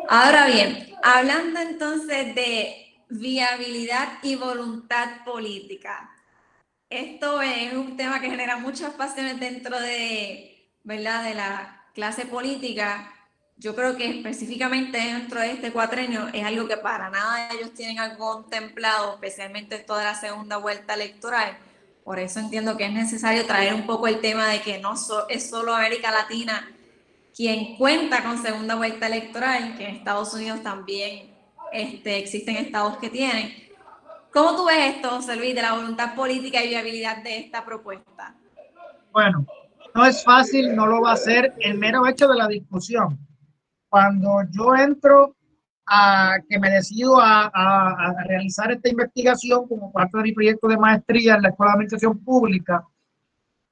Ahora 0.09 0.47
bien, 0.47 0.95
hablando 1.03 1.61
entonces 1.61 2.35
de 2.35 2.97
viabilidad 3.11 4.15
y 4.23 4.37
voluntad 4.37 5.25
política, 5.27 6.15
esto 6.91 7.43
es 7.43 7.73
un 7.73 7.97
tema 7.97 8.21
que 8.21 8.31
genera 8.31 8.57
muchas 8.57 8.93
pasiones 8.95 9.39
dentro 9.39 9.79
de, 9.79 10.71
¿verdad? 10.85 11.25
de 11.25 11.35
la 11.35 11.85
clase 11.95 12.27
política. 12.27 13.13
Yo 13.57 13.75
creo 13.75 13.97
que 13.97 14.09
específicamente 14.09 14.99
dentro 14.99 15.41
de 15.41 15.53
este 15.53 15.73
cuatrenio 15.73 16.29
es 16.33 16.45
algo 16.45 16.69
que 16.69 16.77
para 16.77 17.11
nada 17.11 17.51
ellos 17.53 17.75
tienen 17.75 17.99
algo 17.99 18.35
contemplado, 18.35 19.15
especialmente 19.15 19.79
toda 19.81 20.05
la 20.05 20.15
segunda 20.15 20.57
vuelta 20.59 20.95
electoral. 20.95 21.59
Por 22.05 22.19
eso 22.19 22.41
entiendo 22.41 22.77
que 22.77 22.87
es 22.87 22.93
necesario 22.93 23.45
traer 23.45 23.75
un 23.75 23.85
poco 23.85 24.07
el 24.07 24.21
tema 24.21 24.49
de 24.49 24.63
que 24.63 24.79
no 24.79 24.95
es 25.29 25.51
solo 25.51 25.75
América 25.75 26.11
Latina 26.11 26.75
quien 27.39 27.77
cuenta 27.77 28.25
con 28.25 28.43
segunda 28.43 28.75
vuelta 28.75 29.07
electoral, 29.07 29.77
que 29.77 29.85
en 29.85 29.95
Estados 29.95 30.35
Unidos 30.35 30.61
también 30.65 31.31
este, 31.71 32.19
existen 32.19 32.57
estados 32.57 32.97
que 32.97 33.11
tienen. 33.11 33.68
¿Cómo 34.33 34.57
tú 34.57 34.67
ves 34.67 34.97
esto, 34.97 35.11
José 35.11 35.37
Luis, 35.37 35.55
de 35.55 35.63
la 35.63 35.75
voluntad 35.75 36.15
política 36.15 36.63
y 36.63 36.69
viabilidad 36.69 37.23
de 37.23 37.39
esta 37.39 37.65
propuesta? 37.65 38.37
Bueno, 39.13 39.47
no 39.95 40.07
es 40.07 40.23
fácil, 40.23 40.77
no 40.77 40.87
lo 40.87 41.01
va 41.01 41.13
a 41.13 41.17
ser 41.17 41.55
el 41.59 41.79
mero 41.79 42.07
hecho 42.07 42.29
de 42.29 42.37
la 42.37 42.47
discusión. 42.47 43.19
Cuando 43.89 44.43
yo 44.51 44.77
entro 44.77 45.35
a 45.87 46.37
que 46.49 46.59
me 46.59 46.69
decido 46.71 47.19
a, 47.19 47.51
a, 47.53 48.11
a, 48.11 48.25
realizar 48.25 48.71
esta 48.71 48.91
investigación 48.91 49.67
como 49.67 49.91
parte 49.91 50.19
de 50.19 50.25
mi 50.25 50.33
proyecto 50.33 50.69
de 50.69 50.77
maestría 50.77 51.37
en 51.37 51.43
la 51.43 51.49
Escuela 51.49 51.71
de 51.71 51.75
Administración 51.77 52.19
Pública, 52.23 52.87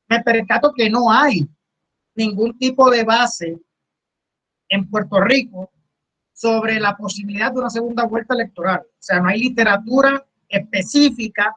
me 0.08 0.22
percato 0.22 0.72
que 0.72 0.88
no 0.88 1.12
hay 1.12 1.46
ningún 2.14 2.56
tipo 2.58 2.90
de 2.90 3.04
base 3.04 3.58
en 4.68 4.88
Puerto 4.88 5.20
Rico 5.20 5.70
sobre 6.32 6.80
la 6.80 6.96
posibilidad 6.96 7.52
de 7.52 7.58
una 7.58 7.70
segunda 7.70 8.04
vuelta 8.04 8.34
electoral. 8.34 8.80
O 8.80 8.96
sea, 8.98 9.20
no 9.20 9.28
hay 9.28 9.40
literatura 9.40 10.24
específica, 10.48 11.56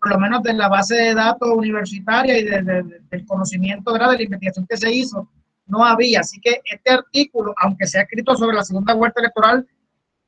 por 0.00 0.12
lo 0.12 0.18
menos 0.18 0.42
de 0.42 0.52
la 0.52 0.68
base 0.68 0.94
de 0.94 1.14
datos 1.14 1.48
universitaria 1.50 2.38
y 2.38 2.44
del 2.44 3.26
conocimiento 3.26 3.92
de 3.92 3.98
la 3.98 4.22
investigación 4.22 4.66
que 4.68 4.76
se 4.76 4.92
hizo, 4.92 5.28
no 5.66 5.84
había. 5.84 6.20
Así 6.20 6.40
que 6.40 6.60
este 6.64 6.90
artículo, 6.90 7.54
aunque 7.58 7.86
se 7.86 7.98
ha 7.98 8.02
escrito 8.02 8.36
sobre 8.36 8.56
la 8.56 8.64
segunda 8.64 8.94
vuelta 8.94 9.20
electoral 9.20 9.66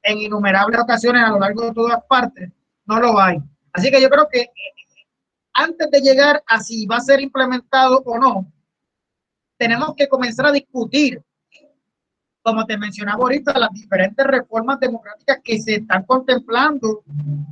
en 0.02 0.18
innumerables 0.18 0.80
ocasiones 0.80 1.22
a 1.22 1.30
lo 1.30 1.38
largo 1.38 1.66
de 1.66 1.72
todas 1.72 2.02
partes, 2.08 2.50
no 2.86 3.00
lo 3.00 3.20
hay. 3.20 3.38
Así 3.72 3.90
que 3.90 4.00
yo 4.00 4.08
creo 4.08 4.28
que 4.30 4.40
eh, 4.40 4.50
antes 5.52 5.90
de 5.90 6.00
llegar 6.00 6.42
a 6.46 6.60
si 6.60 6.86
va 6.86 6.96
a 6.96 7.00
ser 7.00 7.20
implementado 7.20 8.02
o 8.04 8.18
no, 8.18 8.52
tenemos 9.56 9.94
que 9.94 10.08
comenzar 10.08 10.46
a 10.46 10.52
discutir, 10.52 11.22
como 12.42 12.64
te 12.64 12.78
mencionaba 12.78 13.22
ahorita, 13.22 13.58
las 13.58 13.70
diferentes 13.70 14.26
reformas 14.26 14.80
democráticas 14.80 15.38
que 15.44 15.60
se 15.60 15.76
están 15.76 16.04
contemplando, 16.04 17.02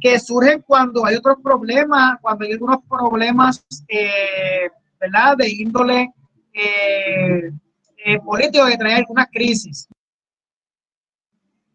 que 0.00 0.18
surgen 0.18 0.62
cuando 0.62 1.04
hay 1.04 1.16
otros 1.16 1.38
problemas, 1.42 2.18
cuando 2.20 2.44
hay 2.44 2.52
algunos 2.52 2.78
problemas, 2.88 3.64
eh, 3.88 4.70
¿verdad?, 5.00 5.36
de 5.36 5.50
índole 5.50 6.12
eh, 6.52 7.50
eh, 8.04 8.20
político 8.20 8.66
que 8.66 8.78
trae 8.78 8.94
alguna 8.94 9.26
crisis. 9.26 9.88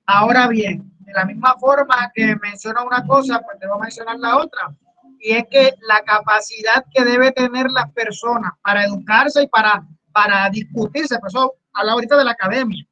Ahora 0.05 0.47
bien, 0.47 0.91
de 0.99 1.13
la 1.13 1.25
misma 1.25 1.55
forma 1.59 2.11
que 2.13 2.35
menciona 2.37 2.83
una 2.83 3.05
cosa, 3.05 3.41
pues 3.41 3.59
debo 3.59 3.79
mencionar 3.79 4.17
la 4.19 4.37
otra. 4.37 4.75
Y 5.19 5.31
es 5.31 5.45
que 5.49 5.73
la 5.87 6.01
capacidad 6.01 6.83
que 6.93 7.05
debe 7.05 7.31
tener 7.31 7.69
las 7.69 7.89
personas 7.93 8.51
para 8.61 8.83
educarse 8.83 9.43
y 9.43 9.47
para 9.47 9.87
para 10.13 10.49
discutirse. 10.49 11.19
Por 11.19 11.29
eso 11.29 11.55
habla 11.73 11.93
ahorita 11.93 12.15
de 12.15 12.23
la 12.23 12.31
academia. 12.31 12.85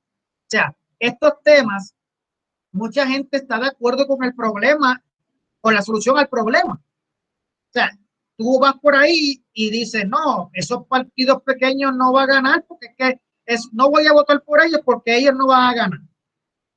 Sea, 0.52 0.76
estos 1.00 1.42
temas, 1.46 1.96
mucha 2.74 3.08
gente 3.08 3.38
está 3.38 3.58
de 3.58 3.68
acuerdo 3.68 4.06
con 4.06 4.22
el 4.26 4.36
problema, 4.36 5.02
con 5.62 5.74
la 5.74 5.82
solución 5.82 6.18
al 6.18 6.28
problema. 6.28 6.74
O 6.74 7.72
sea, 7.72 7.98
tú 8.36 8.60
vas 8.60 8.74
por 8.82 8.94
ahí 8.94 9.42
y 9.54 9.70
dices, 9.70 10.06
no, 10.06 10.50
esos 10.52 10.86
partidos 10.88 11.42
pequeños 11.44 11.96
no 11.96 12.12
van 12.12 12.30
a 12.30 12.34
ganar 12.34 12.66
porque 12.68 12.88
es 12.88 12.96
que 12.98 13.22
es, 13.46 13.70
no 13.72 13.90
voy 13.90 14.06
a 14.08 14.12
votar 14.12 14.44
por 14.44 14.62
ellos 14.62 14.82
porque 14.84 15.16
ellos 15.16 15.34
no 15.36 15.48
van 15.48 15.70
a 15.70 15.74
ganar. 15.74 16.02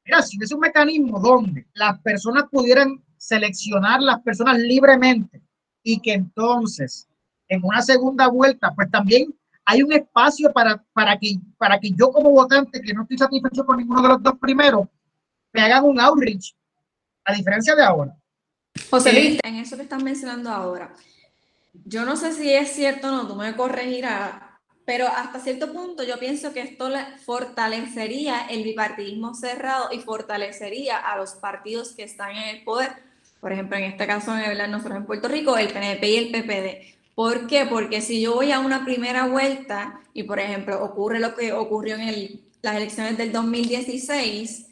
Mira, 0.05 0.23
si 0.23 0.39
es 0.41 0.53
un 0.53 0.61
mecanismo 0.61 1.19
donde 1.19 1.67
las 1.75 1.99
personas 2.01 2.45
pudieran 2.53 3.03
seleccionar 3.17 4.01
las 4.01 4.21
personas 4.21 4.57
libremente 4.57 5.43
y 5.83 5.99
que 5.99 6.13
entonces 6.13 7.09
en 7.49 7.65
una 7.65 7.83
segunda 7.83 8.29
vuelta, 8.29 8.73
pues 8.73 8.89
también 8.89 9.35
hay 9.65 9.83
un 9.83 9.93
espacio 9.93 10.53
para, 10.53 10.83
para, 10.93 11.19
que, 11.19 11.39
para 11.57 11.79
que 11.79 11.91
yo 11.91 12.11
como 12.11 12.31
votante, 12.31 12.81
que 12.81 12.93
no 12.93 13.03
estoy 13.03 13.19
satisfecho 13.19 13.65
con 13.65 13.79
ninguno 13.79 14.03
de 14.03 14.09
los 14.09 14.23
dos 14.23 14.39
primeros, 14.39 14.89
me 15.53 15.63
hagan 15.63 15.85
un 15.85 15.99
outreach, 16.01 16.55
a 17.25 17.33
diferencia 17.33 17.75
de 17.75 17.83
ahora. 17.83 18.17
José 18.91 19.13
Luis, 19.13 19.39
en 19.43 19.57
eso 19.57 19.77
que 19.77 19.83
estás 19.83 20.03
mencionando 20.03 20.51
ahora, 20.51 20.93
yo 21.85 22.05
no 22.05 22.17
sé 22.17 22.33
si 22.33 22.53
es 22.53 22.73
cierto 22.73 23.09
o 23.09 23.11
no, 23.11 23.27
tú 23.27 23.37
me 23.37 23.55
corregirás, 23.55 24.43
pero 24.85 25.07
hasta 25.09 25.41
cierto 25.41 25.73
punto 25.73 26.03
yo 26.03 26.19
pienso 26.19 26.53
que 26.53 26.61
esto 26.61 26.91
fortalecería 27.25 28.47
el 28.49 28.65
bipartidismo 28.65 29.35
cerrado 29.35 29.89
y 29.93 30.01
fortalecería 30.01 30.99
a 30.99 31.17
los 31.17 31.33
partidos 31.35 31.95
que 31.95 32.03
están 32.03 32.33
en 32.33 32.57
el 32.57 32.65
poder. 32.65 32.91
Por 33.41 33.53
ejemplo, 33.53 33.77
en 33.77 33.85
este 33.85 34.07
caso, 34.07 34.37
en 34.37 34.71
nosotros 34.71 34.97
en 34.99 35.07
Puerto 35.07 35.29
Rico, 35.29 35.57
el 35.57 35.69
PNP 35.69 36.09
y 36.09 36.17
el 36.17 36.31
PPD 36.31 36.94
¿Por 37.15 37.47
qué? 37.47 37.67
Porque 37.67 38.01
si 38.01 38.21
yo 38.21 38.35
voy 38.35 38.51
a 38.51 38.59
una 38.59 38.85
primera 38.85 39.27
vuelta 39.27 40.01
y, 40.13 40.25
por 40.25 40.41
ejemplo, 40.41 40.83
ocurre 40.83 41.21
lo 41.21 41.35
que 41.35 41.53
ocurrió 41.53 41.97
en 41.97 42.41
las 42.61 42.77
elecciones 42.77 43.17
del 43.17 43.31
2016, 43.31 44.67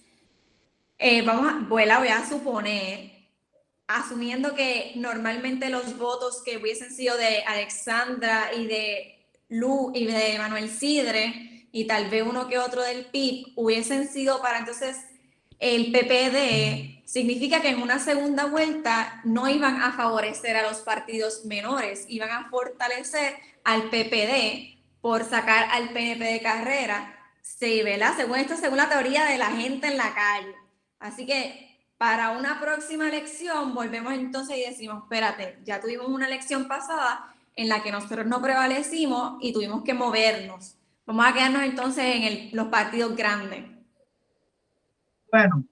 eh, 0.99 1.23
vamos 1.23 1.53
a, 1.53 1.67
voy 1.69 2.09
a 2.09 2.29
suponer, 2.29 3.13
asumiendo 3.87 4.55
que 4.55 4.93
normalmente 4.97 5.69
los 5.69 5.99
votos 5.99 6.43
que 6.45 6.57
hubiesen 6.57 6.91
sido 6.93 7.17
de 7.17 7.43
Alexandra 7.45 8.51
y 8.57 8.67
de 8.67 9.27
Lu 9.49 9.93
y 9.95 10.07
de 10.07 10.39
Manuel 10.39 10.71
Sidre 10.71 11.67
y 11.73 11.87
tal 11.87 12.09
vez 12.09 12.25
uno 12.27 12.49
que 12.49 12.59
otro 12.59 12.83
del 12.83 13.07
PIB 13.07 13.53
hubiesen 13.57 14.09
sido 14.09 14.41
para 14.41 14.59
entonces 14.59 14.97
el 15.63 15.93
PPD 15.93 17.05
significa 17.05 17.63
que 17.63 17.69
en 17.69 17.81
una 17.81 18.01
segunda 18.01 18.47
vuelta 18.47 19.21
no 19.23 19.49
iban 19.49 19.81
a 19.81 19.93
favorecer 19.93 20.57
a 20.57 20.69
los 20.69 20.79
partidos 20.79 21.45
menores, 21.45 22.05
iban 22.09 22.31
a 22.31 22.51
fortalecer 22.51 23.37
al 23.63 23.85
PPD 23.85 24.77
por 25.01 25.23
sacar 25.23 25.69
al 25.71 25.91
PNP 25.91 26.25
de 26.25 26.41
carrera, 26.41 27.17
sí, 27.43 27.81
¿verdad? 27.85 28.15
Según 28.17 28.39
esto, 28.39 28.57
según 28.57 28.79
la 28.79 28.89
teoría 28.89 29.25
de 29.27 29.39
la 29.39 29.53
gente 29.53 29.87
en 29.87 29.99
la 29.99 30.13
calle. 30.13 30.53
Así 30.99 31.27
que 31.27 31.79
para 31.97 32.31
una 32.31 32.59
próxima 32.61 33.07
elección 33.07 33.73
volvemos 33.73 34.15
entonces 34.15 34.59
y 34.59 34.69
decimos, 34.69 35.05
espérate, 35.05 35.61
ya 35.63 35.81
tuvimos 35.81 36.09
una 36.09 36.27
elección 36.27 36.67
pasada 36.67 37.37
en 37.55 37.69
la 37.69 37.85
que 37.85 37.93
nosotros 37.93 38.27
no 38.27 38.43
prevalecimos 38.43 39.39
y 39.41 39.53
tuvimos 39.53 39.85
que 39.85 39.95
movernos. 39.95 40.75
Vamos 41.07 41.25
a 41.25 41.33
quedarnos 41.33 41.63
entonces 41.63 42.05
en 42.05 42.51
los 42.53 42.67
partidos 42.67 43.15
grandes. 43.15 43.72
Bueno, 45.33 45.65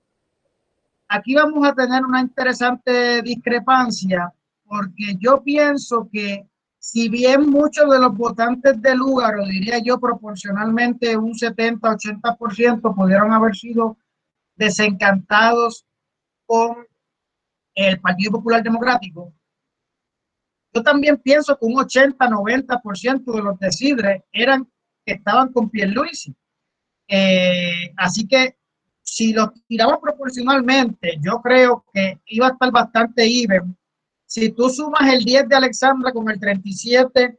aquí 1.06 1.34
vamos 1.34 1.68
a 1.68 1.74
tener 1.74 2.02
una 2.02 2.22
interesante 2.22 3.20
discrepancia 3.20 4.32
porque 4.64 5.16
yo 5.18 5.42
pienso 5.42 6.08
que 6.10 6.48
si 6.78 7.10
bien 7.10 7.50
muchos 7.50 7.90
de 7.90 7.98
los 7.98 8.16
votantes 8.16 8.80
del 8.80 8.96
lugar, 8.96 9.38
o 9.38 9.44
diría 9.44 9.78
yo 9.78 10.00
proporcionalmente 10.00 11.14
un 11.14 11.34
70-80%, 11.34 12.94
pudieron 12.94 13.34
haber 13.34 13.54
sido 13.54 13.98
desencantados 14.56 15.84
con 16.46 16.86
el 17.74 18.00
Partido 18.00 18.32
Popular 18.32 18.62
Democrático, 18.62 19.34
yo 20.72 20.82
también 20.82 21.18
pienso 21.18 21.58
que 21.58 21.66
un 21.66 21.74
80-90% 21.74 23.30
de 23.30 23.42
los 23.42 23.58
de 23.58 24.24
eran 24.32 24.66
que 25.04 25.12
estaban 25.12 25.52
con 25.52 25.68
Pierluisi. 25.68 26.34
Eh, 27.08 27.92
así 27.98 28.26
que 28.26 28.59
si 29.10 29.32
lo 29.32 29.52
tiramos 29.66 29.98
proporcionalmente, 30.00 31.18
yo 31.20 31.40
creo 31.42 31.84
que 31.92 32.20
iba 32.26 32.46
a 32.46 32.50
estar 32.50 32.70
bastante 32.70 33.24
even. 33.24 33.76
Si 34.24 34.52
tú 34.52 34.70
sumas 34.70 35.12
el 35.12 35.24
10 35.24 35.48
de 35.48 35.56
Alexandra 35.56 36.12
con 36.12 36.30
el 36.30 36.38
37 36.38 37.36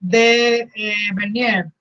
de 0.00 0.56
eh, 0.74 0.94
Bernier, 1.14 1.72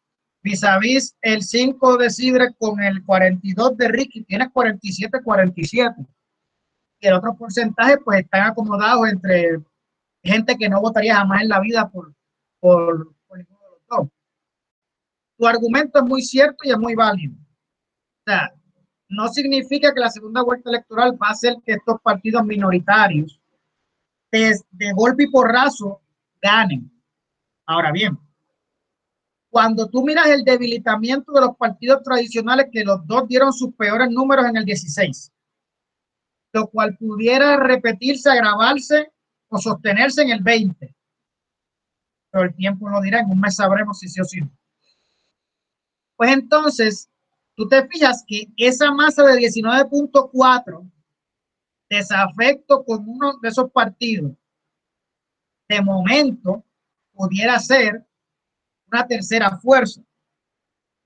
vis 0.41 0.63
a 0.63 0.79
vis 0.79 1.17
el 1.21 1.43
5 1.43 1.97
de 1.97 2.09
Sidre 2.09 2.53
con 2.57 2.81
el 2.81 3.03
42 3.03 3.75
de 3.75 3.89
Ricky, 3.89 4.23
tienes 4.23 4.47
47-47. 4.47 6.07
Y 7.01 7.07
el 7.07 7.13
otro 7.13 7.35
porcentaje, 7.35 7.97
pues 7.97 8.21
están 8.21 8.47
acomodados 8.47 9.09
entre 9.09 9.59
gente 10.23 10.55
que 10.55 10.69
no 10.69 10.79
votaría 10.79 11.17
jamás 11.17 11.41
en 11.41 11.49
la 11.49 11.59
vida 11.59 11.89
por, 11.89 12.15
por, 12.61 13.13
por 13.27 13.37
ninguno 13.37 13.59
de 13.59 13.69
los 13.71 13.87
dos. 13.89 14.09
Tu 15.37 15.45
argumento 15.45 15.99
es 15.99 16.05
muy 16.05 16.21
cierto 16.21 16.59
y 16.63 16.71
es 16.71 16.77
muy 16.77 16.95
válido. 16.95 17.35
O 17.35 18.31
sea, 18.31 18.53
no 19.13 19.27
significa 19.29 19.93
que 19.93 19.99
la 19.99 20.09
segunda 20.09 20.41
vuelta 20.41 20.69
electoral 20.69 21.13
va 21.21 21.27
a 21.27 21.31
hacer 21.31 21.55
que 21.65 21.73
estos 21.73 22.01
partidos 22.01 22.43
minoritarios 22.45 23.39
de, 24.31 24.59
de 24.71 24.91
golpe 24.93 25.23
y 25.23 25.29
porrazo 25.29 26.01
ganen. 26.41 26.91
Ahora 27.65 27.91
bien, 27.91 28.17
cuando 29.53 29.87
tú 29.87 30.03
miras 30.03 30.25
el 30.29 30.43
debilitamiento 30.43 31.31
de 31.31 31.41
los 31.41 31.55
partidos 31.55 32.01
tradicionales, 32.01 32.69
que 32.71 32.83
los 32.83 33.05
dos 33.05 33.27
dieron 33.27 33.53
sus 33.53 33.75
peores 33.75 34.09
números 34.09 34.47
en 34.47 34.57
el 34.57 34.65
16, 34.65 35.31
lo 36.53 36.67
cual 36.69 36.97
pudiera 36.97 37.57
repetirse, 37.57 38.31
agravarse 38.31 39.11
o 39.49 39.59
sostenerse 39.59 40.23
en 40.23 40.31
el 40.31 40.41
20. 40.41 40.95
pero 42.31 42.45
el 42.45 42.55
tiempo 42.55 42.89
lo 42.89 42.99
dirá, 42.99 43.19
en 43.19 43.29
un 43.29 43.39
mes 43.39 43.55
sabremos 43.57 43.99
si 43.99 44.07
sí 44.07 44.19
o 44.19 44.23
sí. 44.23 44.39
Pues 46.15 46.31
entonces, 46.31 47.11
tú 47.55 47.67
te 47.67 47.87
fijas 47.87 48.23
que 48.27 48.47
esa 48.57 48.91
masa 48.91 49.23
de 49.23 49.35
19.4 49.35 50.91
desafecto 51.89 52.83
con 52.83 53.07
uno 53.07 53.37
de 53.37 53.49
esos 53.49 53.71
partidos, 53.71 54.33
de 55.67 55.81
momento 55.81 56.63
pudiera 57.13 57.59
ser 57.59 58.05
una 58.91 59.05
tercera 59.05 59.57
fuerza. 59.57 60.01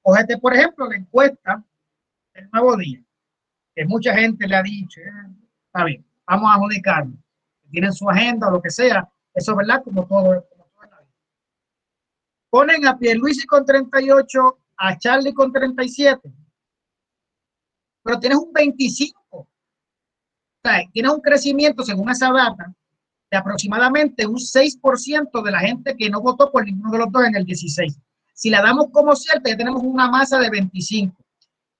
Cógete, 0.02 0.38
por 0.38 0.54
ejemplo, 0.54 0.88
la 0.88 0.95
encuesta 0.95 1.64
del 2.34 2.50
nuevo 2.52 2.78
día, 2.78 3.04
que 3.76 3.86
mucha 3.86 4.14
gente 4.14 4.48
le 4.48 4.56
ha 4.56 4.64
dicho, 4.64 5.02
eh, 5.02 5.12
está 5.66 5.84
bien, 5.84 6.06
vamos 6.26 6.50
a 6.50 6.56
adjudicarlo, 6.56 7.18
tienen 7.70 7.93
su 7.93 8.10
agenda 8.10 8.48
o 8.48 8.52
lo 8.52 8.62
que 8.62 8.70
sea, 8.70 9.10
eso 9.34 9.52
es 9.52 9.58
verdad, 9.58 9.84
como 9.84 10.08
todo, 10.08 10.48
como 10.50 10.66
todo 10.66 10.84
en 10.84 10.89
la 10.89 11.02
vida. 11.02 11.14
Ponen 12.50 12.88
a 12.88 12.98
Pierluisi 12.98 13.45
con 13.45 13.66
38, 13.66 14.60
a 14.78 14.98
Charlie 14.98 15.34
con 15.34 15.52
37, 15.52 16.22
pero 18.04 18.20
tienes 18.20 18.38
un 18.38 18.54
25. 18.54 19.20
O 19.32 19.48
sea, 20.64 20.82
tienes 20.92 21.12
un 21.12 21.22
crecimiento, 21.22 21.84
según 21.84 22.10
esa 22.10 22.32
data, 22.32 22.74
de 23.30 23.38
aproximadamente 23.38 24.26
un 24.26 24.38
6% 24.38 25.44
de 25.44 25.52
la 25.52 25.60
gente 25.60 25.96
que 25.98 26.10
no 26.10 26.22
votó 26.22 26.52
por 26.52 26.66
ninguno 26.66 26.92
de 26.92 26.98
los 27.00 27.12
dos 27.12 27.26
en 27.26 27.36
el 27.36 27.46
16. 27.46 28.00
Si 28.34 28.50
la 28.50 28.62
damos 28.62 28.88
como 28.92 29.16
cierta, 29.16 29.50
ya 29.50 29.58
tenemos 29.58 29.82
una 29.84 30.10
masa 30.10 30.40
de 30.40 30.50
25, 30.50 31.16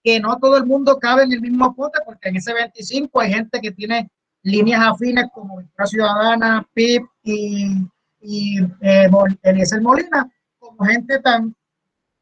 que 0.04 0.20
no 0.20 0.38
todo 0.38 0.58
el 0.58 0.66
mundo 0.66 0.98
cabe 0.98 1.24
en 1.24 1.32
el 1.32 1.42
mismo 1.42 1.74
pote, 1.76 2.00
porque 2.06 2.30
en 2.30 2.38
ese 2.38 2.54
25 2.54 3.20
hay 3.20 3.34
gente 3.34 3.62
que 3.62 3.72
tiene 3.72 4.10
líneas 4.44 4.82
afines 4.84 5.26
como 5.34 5.62
la 5.78 5.86
Ciudadana, 5.86 6.68
PIP 6.74 7.04
y, 7.24 7.88
y 8.22 8.60
eh, 8.82 9.10
Eliezer 9.44 9.82
Molina, 9.82 10.30
como 10.60 10.86
gente 10.86 11.20
tan 11.20 11.56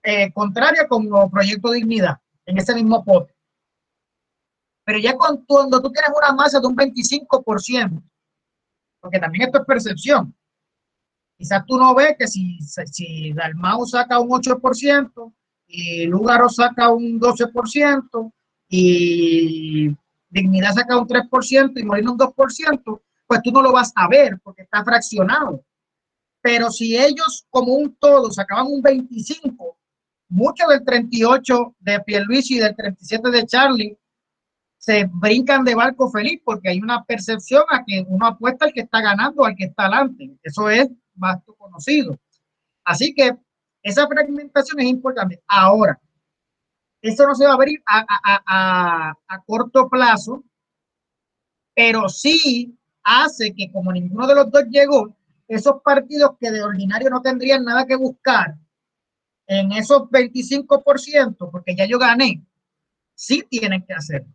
eh, 0.06 0.32
contraria 0.34 0.88
como 0.88 1.30
Proyecto 1.32 1.72
Dignidad, 1.72 2.18
en 2.46 2.60
ese 2.60 2.76
mismo 2.76 3.04
pote. 3.04 3.36
Pero 4.84 5.00
ya 5.00 5.18
cuando 5.18 5.82
tú 5.82 5.92
tienes 5.92 6.12
una 6.16 6.32
masa 6.34 6.60
de 6.60 6.68
un 6.68 6.76
25%, 6.76 8.04
porque 9.00 9.20
también 9.20 9.46
esto 9.46 9.60
es 9.60 9.66
percepción. 9.66 10.36
Quizás 11.38 11.66
tú 11.66 11.78
no 11.78 11.96
ves 11.96 12.16
que 12.20 12.28
si, 12.28 12.60
si 12.60 13.34
Dalmau 13.34 13.86
saca 13.88 14.20
un 14.20 14.30
8% 14.30 15.34
y 15.68 16.06
Lugaro 16.06 16.50
saca 16.50 16.90
un 16.90 17.20
12% 17.20 18.32
y 18.70 19.90
Dignidad 20.30 20.74
saca 20.74 20.98
un 20.98 21.08
3% 21.08 21.80
y 21.80 21.84
Molina 21.84 22.12
un 22.12 22.18
2%, 22.18 23.02
pues 23.26 23.42
tú 23.42 23.52
no 23.52 23.64
lo 23.64 23.72
vas 23.72 23.92
a 23.96 24.08
ver 24.08 24.40
porque 24.44 24.62
está 24.62 24.84
fraccionado. 24.84 25.66
Pero 26.42 26.70
si 26.70 26.96
ellos 26.96 27.48
como 27.50 27.74
un 27.74 27.96
todo 27.96 28.32
sacaban 28.32 28.68
un 28.68 28.84
25, 28.84 29.78
mucho 30.30 30.68
del 30.68 30.84
38 30.84 31.76
de 31.80 32.00
Pierluisi 32.02 32.56
y 32.56 32.60
del 32.60 32.76
37 32.76 33.30
de 33.30 33.46
Charlie 33.46 33.98
se 34.78 35.10
brincan 35.12 35.64
de 35.64 35.74
barco 35.74 36.10
feliz 36.12 36.42
porque 36.44 36.70
hay 36.70 36.80
una 36.80 37.04
percepción 37.04 37.64
a 37.70 37.84
que 37.84 38.06
uno 38.08 38.28
apuesta 38.28 38.66
al 38.66 38.74
que 38.74 38.82
está 38.82 39.02
ganando, 39.02 39.44
al 39.44 39.56
que 39.56 39.66
está 39.66 39.86
adelante. 39.86 40.38
Eso 40.44 40.70
es 40.70 40.90
más 41.16 41.40
conocido. 41.58 42.18
Así 42.84 43.14
que 43.14 43.36
esa 43.82 44.08
fragmentación 44.08 44.80
es 44.80 44.86
importante. 44.88 45.42
Ahora, 45.48 46.00
eso 47.02 47.26
no 47.28 47.36
se 47.36 47.46
va 47.46 47.52
a 47.52 47.56
abrir 47.56 47.82
a, 47.86 48.00
a, 48.00 48.44
a, 48.46 49.14
a 49.28 49.42
corto 49.44 49.90
plazo, 49.90 50.44
pero 51.76 52.08
sí 52.10 52.78
hace 53.04 53.54
que 53.54 53.72
como 53.72 53.92
ninguno 53.92 54.28
de 54.28 54.36
los 54.36 54.52
dos 54.52 54.66
llegó, 54.70 55.16
esos 55.48 55.82
partidos 55.84 56.32
que 56.40 56.52
de 56.52 56.64
ordinario 56.64 57.10
no 57.10 57.22
tendrían 57.22 57.64
nada 57.64 57.86
que 57.86 57.96
buscar 57.96 58.56
en 59.48 59.72
esos 59.72 60.04
25%, 60.04 61.50
porque 61.52 61.76
ya 61.76 61.86
yo 61.86 62.00
gané, 62.00 62.44
sí 63.14 63.44
tienen 63.50 63.84
que 63.86 63.94
hacerlo 63.94 64.34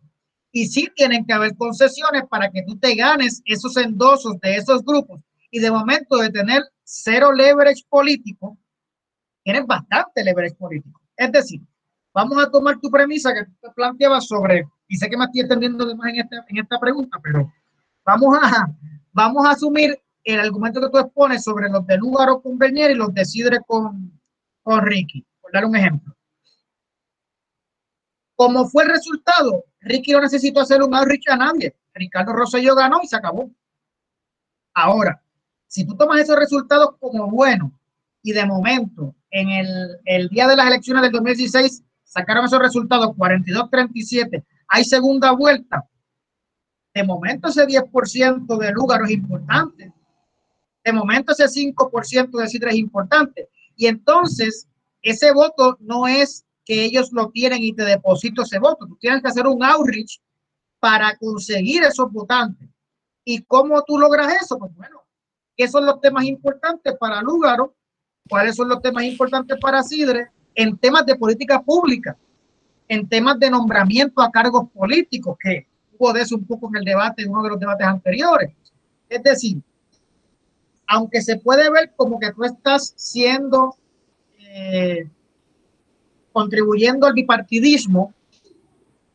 y 0.51 0.67
sí 0.67 0.89
tienen 0.95 1.25
que 1.25 1.33
haber 1.33 1.55
concesiones 1.55 2.23
para 2.29 2.49
que 2.51 2.63
tú 2.63 2.77
te 2.77 2.95
ganes 2.95 3.41
esos 3.45 3.77
endosos 3.77 4.39
de 4.41 4.57
esos 4.57 4.83
grupos. 4.83 5.21
Y 5.49 5.59
de 5.59 5.71
momento 5.71 6.17
de 6.17 6.29
tener 6.29 6.63
cero 6.83 7.31
leverage 7.31 7.83
político, 7.89 8.57
tienes 9.43 9.65
bastante 9.65 10.23
leverage 10.23 10.55
político. 10.55 10.99
Es 11.15 11.31
decir, 11.31 11.61
vamos 12.13 12.43
a 12.43 12.49
tomar 12.49 12.79
tu 12.79 12.89
premisa 12.89 13.33
que 13.33 13.45
tú 13.45 13.51
te 13.61 13.69
planteabas 13.71 14.27
sobre, 14.27 14.67
y 14.87 14.97
sé 14.97 15.09
que 15.09 15.17
me 15.17 15.25
estoy 15.25 15.41
entendiendo 15.41 15.85
de 15.85 15.93
en, 15.93 16.15
este, 16.17 16.35
en 16.47 16.57
esta 16.57 16.79
pregunta, 16.79 17.17
pero 17.23 17.51
vamos 18.05 18.37
a, 18.41 18.67
vamos 19.13 19.45
a 19.45 19.51
asumir 19.51 19.97
el 20.23 20.39
argumento 20.39 20.81
que 20.81 20.89
tú 20.89 20.99
expones 20.99 21.43
sobre 21.43 21.69
los 21.69 21.85
de 21.87 21.97
Lugaro 21.97 22.41
con 22.41 22.57
Bernier 22.57 22.91
y 22.91 22.95
los 22.95 23.13
de 23.13 23.25
Sidre 23.25 23.59
con, 23.65 24.20
con 24.63 24.85
Ricky, 24.85 25.25
por 25.41 25.51
dar 25.51 25.65
un 25.65 25.75
ejemplo. 25.75 26.15
¿Cómo 28.35 28.67
fue 28.67 28.83
el 28.83 28.89
resultado? 28.89 29.65
Ricky 29.81 30.11
no 30.13 30.21
necesitó 30.21 30.61
hacer 30.61 30.81
un 30.81 30.95
outreach 30.95 31.29
a 31.29 31.35
nadie. 31.35 31.75
Ricardo 31.93 32.33
Rosselló 32.33 32.75
ganó 32.75 32.99
y 33.03 33.07
se 33.07 33.15
acabó. 33.15 33.51
Ahora, 34.73 35.21
si 35.67 35.85
tú 35.85 35.95
tomas 35.95 36.21
esos 36.21 36.35
resultados 36.35 36.95
como 36.99 37.29
buenos 37.29 37.71
y 38.23 38.31
de 38.31 38.45
momento 38.45 39.15
en 39.29 39.49
el, 39.49 39.99
el 40.05 40.29
día 40.29 40.47
de 40.47 40.55
las 40.55 40.67
elecciones 40.67 41.03
del 41.03 41.11
2016 41.11 41.83
sacaron 42.03 42.45
esos 42.45 42.59
resultados 42.59 43.09
42-37, 43.09 44.43
hay 44.67 44.85
segunda 44.85 45.31
vuelta. 45.31 45.87
De 46.93 47.03
momento 47.03 47.47
ese 47.47 47.65
10% 47.65 48.57
de 48.57 48.71
lugar 48.71 49.01
es 49.03 49.11
importante. 49.11 49.93
De 50.83 50.93
momento 50.93 51.31
ese 51.31 51.45
5% 51.45 52.31
de 52.39 52.47
Sidra 52.47 52.71
es 52.71 52.77
importante. 52.77 53.49
Y 53.81 53.87
entonces 53.87 54.67
ese 55.01 55.33
voto 55.33 55.75
no 55.79 56.07
es 56.07 56.45
que 56.63 56.85
ellos 56.85 57.11
lo 57.11 57.31
tienen 57.31 57.63
y 57.63 57.73
te 57.73 57.83
deposito 57.83 58.43
ese 58.43 58.59
voto. 58.59 58.85
Tú 58.85 58.95
tienes 58.97 59.23
que 59.23 59.29
hacer 59.29 59.47
un 59.47 59.63
outreach 59.63 60.21
para 60.79 61.17
conseguir 61.17 61.81
esos 61.81 62.11
votantes. 62.11 62.69
¿Y 63.25 63.41
cómo 63.41 63.81
tú 63.81 63.97
logras 63.97 64.39
eso? 64.39 64.59
Pues 64.59 64.71
bueno, 64.75 65.01
¿qué 65.57 65.67
son 65.67 65.87
los 65.87 65.99
temas 65.99 66.25
importantes 66.25 66.95
para 66.99 67.23
Lúgaro? 67.23 67.73
¿Cuáles 68.29 68.55
son 68.55 68.69
los 68.69 68.83
temas 68.83 69.03
importantes 69.03 69.57
para 69.59 69.81
Sidre? 69.81 70.29
En 70.53 70.77
temas 70.77 71.03
de 71.07 71.15
política 71.15 71.59
pública, 71.59 72.15
en 72.87 73.09
temas 73.09 73.39
de 73.39 73.49
nombramiento 73.49 74.21
a 74.21 74.29
cargos 74.29 74.69
políticos, 74.69 75.37
que 75.39 75.65
hubo 75.97 76.13
de 76.13 76.21
eso 76.21 76.35
un 76.35 76.45
poco 76.45 76.69
en 76.69 76.75
el 76.75 76.85
debate, 76.85 77.23
en 77.23 77.31
uno 77.31 77.41
de 77.41 77.49
los 77.49 77.59
debates 77.59 77.87
anteriores. 77.87 78.53
Es 79.09 79.23
decir, 79.23 79.59
aunque 80.91 81.21
se 81.21 81.37
puede 81.37 81.71
ver 81.71 81.93
como 81.95 82.19
que 82.19 82.33
tú 82.33 82.43
estás 82.43 82.93
siendo 82.97 83.77
eh, 84.39 85.07
contribuyendo 86.33 87.07
al 87.07 87.13
bipartidismo, 87.13 88.13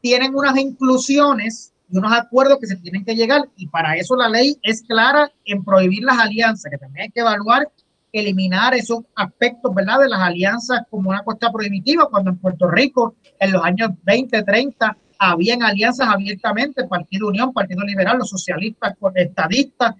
tienen 0.01 0.35
unas 0.35 0.57
inclusiones 0.57 1.74
y 1.91 1.99
unos 1.99 2.12
acuerdos 2.14 2.59
que 2.61 2.66
se 2.66 2.77
tienen 2.77 3.05
que 3.05 3.14
llegar 3.14 3.43
y 3.57 3.66
para 3.66 3.95
eso 3.95 4.16
la 4.16 4.31
ley 4.31 4.57
es 4.62 4.83
clara 4.85 5.31
en 5.45 5.62
prohibir 5.64 6.03
las 6.03 6.18
alianzas, 6.18 6.70
que 6.70 6.79
también 6.79 7.05
hay 7.05 7.11
que 7.11 7.20
evaluar, 7.20 7.70
eliminar 8.11 8.72
esos 8.72 9.01
aspectos, 9.14 9.74
¿verdad? 9.74 10.01
De 10.01 10.09
las 10.09 10.20
alianzas 10.20 10.81
como 10.89 11.11
una 11.11 11.22
cuesta 11.22 11.53
prohibitiva, 11.53 12.09
cuando 12.09 12.31
en 12.31 12.39
Puerto 12.39 12.68
Rico 12.68 13.16
en 13.39 13.53
los 13.53 13.62
años 13.62 13.91
20, 14.03 14.43
30 14.43 14.97
habían 15.18 15.62
alianzas 15.62 16.09
abiertamente, 16.09 16.89
Partido 16.89 17.29
Unión, 17.29 17.53
Partido 17.53 17.85
Liberal, 17.85 18.16
los 18.16 18.31
socialistas, 18.31 18.95
estadistas, 19.14 19.95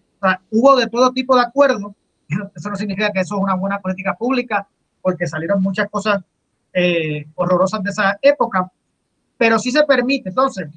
hubo 0.51 0.77
de 0.77 0.89
todo 0.89 1.13
tipo 1.13 1.37
de 1.37 1.43
acuerdos. 1.43 1.93
Eso 2.55 2.71
no 2.71 2.77
significa 2.77 3.13
que 3.13 3.21
eso 3.21 3.37
es 3.37 3.43
una 3.43 3.55
buena 3.55 3.79
política 3.81 4.15
pública, 4.15 4.67
porque 5.01 5.27
salieron 5.27 5.63
muchas 5.63 5.89
cosas 5.89 6.23
eh, 6.73 7.27
horrorosas 7.37 7.83
de 7.83 7.91
esa 7.91 8.19
época, 8.21 8.71
pero 9.39 9.59
sí 9.59 9.71
se 9.71 9.85
permite. 9.85 10.31
Entonces, 10.31 10.69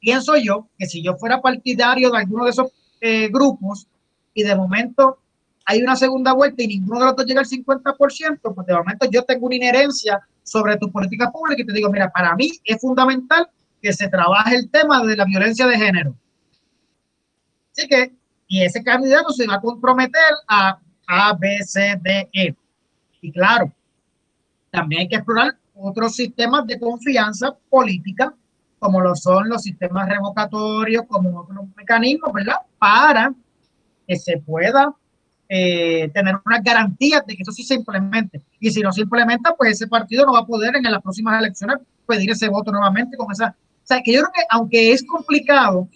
pienso 0.00 0.36
yo 0.36 0.68
que 0.78 0.86
si 0.86 1.02
yo 1.02 1.14
fuera 1.16 1.40
partidario 1.40 2.10
de 2.10 2.18
alguno 2.18 2.44
de 2.44 2.50
esos 2.50 2.72
eh, 3.00 3.28
grupos 3.28 3.86
y 4.34 4.42
de 4.42 4.54
momento 4.56 5.18
hay 5.66 5.82
una 5.82 5.96
segunda 5.96 6.32
vuelta 6.32 6.62
y 6.62 6.66
ninguno 6.66 7.00
de 7.00 7.06
los 7.06 7.16
dos 7.16 7.26
llega 7.26 7.40
al 7.40 7.46
50%, 7.46 8.54
pues 8.54 8.66
de 8.66 8.74
momento 8.74 9.06
yo 9.10 9.22
tengo 9.22 9.46
una 9.46 9.54
inherencia 9.54 10.20
sobre 10.42 10.76
tu 10.76 10.90
política 10.90 11.30
pública 11.30 11.62
y 11.62 11.66
te 11.66 11.72
digo, 11.72 11.90
mira, 11.90 12.10
para 12.10 12.34
mí 12.36 12.50
es 12.64 12.80
fundamental 12.80 13.48
que 13.80 13.92
se 13.92 14.08
trabaje 14.08 14.56
el 14.56 14.70
tema 14.70 15.02
de 15.04 15.16
la 15.16 15.24
violencia 15.24 15.66
de 15.66 15.76
género. 15.76 16.14
Así 17.72 17.88
que, 17.88 18.12
y 18.54 18.62
ese 18.62 18.84
candidato 18.84 19.32
se 19.32 19.48
va 19.48 19.56
a 19.56 19.60
comprometer 19.60 20.22
a 20.46 20.78
A, 21.08 21.34
B, 21.34 21.58
C, 21.64 21.98
D, 22.00 22.28
E. 22.32 22.54
Y 23.20 23.32
claro, 23.32 23.72
también 24.70 25.00
hay 25.00 25.08
que 25.08 25.16
explorar 25.16 25.58
otros 25.74 26.14
sistemas 26.14 26.64
de 26.68 26.78
confianza 26.78 27.52
política, 27.68 28.32
como 28.78 29.00
lo 29.00 29.16
son 29.16 29.48
los 29.48 29.60
sistemas 29.60 30.08
revocatorios, 30.08 31.02
como 31.08 31.40
otros 31.40 31.64
mecanismos, 31.76 32.32
¿verdad? 32.32 32.58
Para 32.78 33.34
que 34.06 34.14
se 34.14 34.38
pueda 34.38 34.94
eh, 35.48 36.08
tener 36.14 36.36
unas 36.46 36.62
garantías 36.62 37.26
de 37.26 37.34
que 37.34 37.42
eso 37.42 37.50
sí 37.50 37.64
se 37.64 37.74
implemente. 37.74 38.40
Y 38.60 38.70
si 38.70 38.82
no 38.82 38.92
se 38.92 39.00
implementa, 39.00 39.52
pues 39.56 39.72
ese 39.72 39.88
partido 39.88 40.26
no 40.26 40.34
va 40.34 40.40
a 40.40 40.46
poder 40.46 40.76
en 40.76 40.84
las 40.84 41.02
próximas 41.02 41.40
elecciones 41.40 41.78
pedir 42.06 42.30
ese 42.30 42.48
voto 42.48 42.70
nuevamente 42.70 43.16
con 43.16 43.32
esa. 43.32 43.48
O 43.48 43.86
sea, 43.86 44.00
que 44.00 44.12
yo 44.12 44.20
creo 44.20 44.32
que 44.32 44.42
aunque 44.48 44.92
es 44.92 45.04
complicado, 45.04 45.88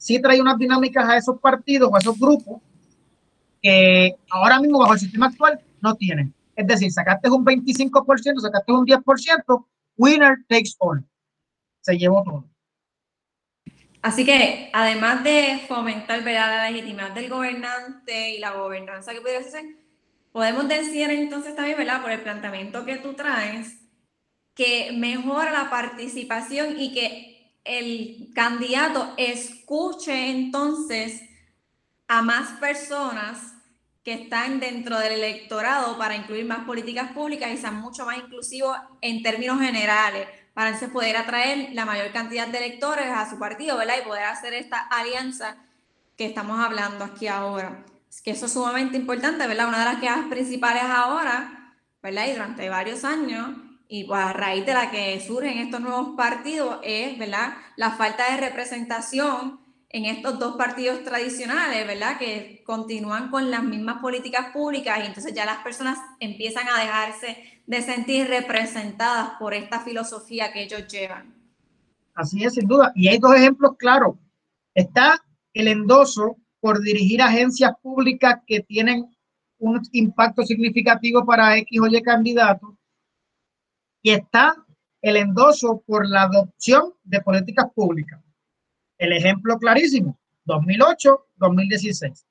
sí 0.00 0.20
trae 0.20 0.40
unas 0.40 0.56
dinámicas 0.56 1.06
a 1.06 1.16
esos 1.18 1.38
partidos 1.38 1.90
o 1.92 1.94
a 1.94 1.98
esos 1.98 2.18
grupos 2.18 2.62
que 3.62 4.16
ahora 4.30 4.58
mismo 4.58 4.78
bajo 4.78 4.94
el 4.94 4.98
sistema 4.98 5.26
actual 5.26 5.60
no 5.82 5.94
tienen. 5.94 6.34
Es 6.56 6.66
decir, 6.66 6.90
sacaste 6.90 7.28
un 7.28 7.44
25%, 7.44 8.40
sacaste 8.40 8.72
un 8.72 8.86
10%, 8.86 9.66
winner 9.98 10.38
takes 10.48 10.70
all. 10.78 11.04
Se 11.82 11.98
llevó 11.98 12.24
todo. 12.24 12.44
Así 14.00 14.24
que, 14.24 14.70
además 14.72 15.22
de 15.22 15.60
fomentar 15.68 16.22
la 16.22 16.70
legitimidad 16.70 17.10
del 17.10 17.28
gobernante 17.28 18.30
y 18.30 18.38
la 18.38 18.52
gobernanza 18.52 19.12
que 19.12 19.20
pudiera 19.20 19.40
hacer, 19.40 19.64
podemos 20.32 20.66
decir 20.66 21.10
entonces 21.10 21.54
también, 21.54 21.76
¿verdad? 21.76 22.00
Por 22.00 22.10
el 22.10 22.22
planteamiento 22.22 22.86
que 22.86 22.96
tú 22.96 23.12
traes, 23.12 23.76
que 24.54 24.92
mejora 24.96 25.52
la 25.52 25.68
participación 25.68 26.80
y 26.80 26.94
que 26.94 27.39
el 27.64 28.30
candidato 28.34 29.14
escuche 29.16 30.30
entonces 30.30 31.22
a 32.08 32.22
más 32.22 32.58
personas 32.58 33.54
que 34.02 34.14
están 34.14 34.60
dentro 34.60 34.98
del 34.98 35.12
electorado 35.12 35.98
para 35.98 36.16
incluir 36.16 36.46
más 36.46 36.64
políticas 36.64 37.12
públicas 37.12 37.50
y 37.52 37.58
sean 37.58 37.76
mucho 37.76 38.06
más 38.06 38.16
inclusivos 38.18 38.76
en 39.00 39.22
términos 39.22 39.60
generales, 39.60 40.26
para 40.54 40.70
entonces 40.70 40.90
poder 40.90 41.16
atraer 41.16 41.70
la 41.74 41.84
mayor 41.84 42.10
cantidad 42.12 42.48
de 42.48 42.58
electores 42.58 43.06
a 43.06 43.28
su 43.28 43.38
partido, 43.38 43.76
¿verdad? 43.76 43.96
Y 44.00 44.06
poder 44.06 44.24
hacer 44.24 44.54
esta 44.54 44.78
alianza 44.78 45.56
que 46.16 46.26
estamos 46.26 46.58
hablando 46.58 47.04
aquí 47.04 47.28
ahora. 47.28 47.84
Es 48.08 48.20
que 48.22 48.32
eso 48.32 48.46
es 48.46 48.52
sumamente 48.52 48.96
importante, 48.96 49.46
¿verdad? 49.46 49.68
Una 49.68 49.78
de 49.78 49.84
las 49.84 50.00
quejas 50.00 50.26
principales 50.28 50.82
ahora, 50.82 51.76
¿verdad? 52.02 52.26
Y 52.26 52.32
durante 52.32 52.68
varios 52.68 53.04
años, 53.04 53.50
y 53.92 54.04
pues 54.04 54.20
a 54.20 54.32
raíz 54.32 54.64
de 54.64 54.72
la 54.72 54.92
que 54.92 55.20
surgen 55.20 55.58
estos 55.58 55.80
nuevos 55.80 56.10
partidos, 56.16 56.78
es, 56.84 57.18
¿verdad? 57.18 57.54
La 57.76 57.90
falta 57.90 58.30
de 58.30 58.40
representación 58.40 59.58
en 59.88 60.04
estos 60.04 60.38
dos 60.38 60.56
partidos 60.56 61.02
tradicionales, 61.02 61.84
¿verdad? 61.88 62.16
Que 62.16 62.62
continúan 62.64 63.30
con 63.30 63.50
las 63.50 63.64
mismas 63.64 64.00
políticas 64.00 64.52
públicas 64.52 65.00
y 65.02 65.06
entonces 65.06 65.34
ya 65.34 65.44
las 65.44 65.58
personas 65.64 65.98
empiezan 66.20 66.68
a 66.68 66.80
dejarse 66.80 67.36
de 67.66 67.82
sentir 67.82 68.28
representadas 68.28 69.30
por 69.40 69.54
esta 69.54 69.80
filosofía 69.80 70.52
que 70.52 70.62
ellos 70.62 70.86
llevan. 70.86 71.34
Así 72.14 72.44
es, 72.44 72.54
sin 72.54 72.68
duda. 72.68 72.92
Y 72.94 73.08
hay 73.08 73.18
dos 73.18 73.34
ejemplos 73.34 73.72
claros. 73.76 74.14
Está 74.72 75.20
el 75.52 75.66
endoso 75.66 76.36
por 76.60 76.80
dirigir 76.80 77.22
agencias 77.22 77.72
públicas 77.82 78.36
que 78.46 78.60
tienen 78.60 79.10
un 79.58 79.82
impacto 79.90 80.44
significativo 80.44 81.26
para 81.26 81.56
X 81.56 81.80
o 81.80 81.88
Y 81.88 82.00
candidatos. 82.02 82.70
Y 84.02 84.10
está 84.12 84.54
el 85.02 85.16
endoso 85.16 85.82
por 85.86 86.08
la 86.08 86.22
adopción 86.22 86.94
de 87.04 87.20
políticas 87.20 87.66
públicas. 87.74 88.20
El 88.98 89.12
ejemplo 89.12 89.58
clarísimo, 89.58 90.18
2008-2016. 90.46 92.24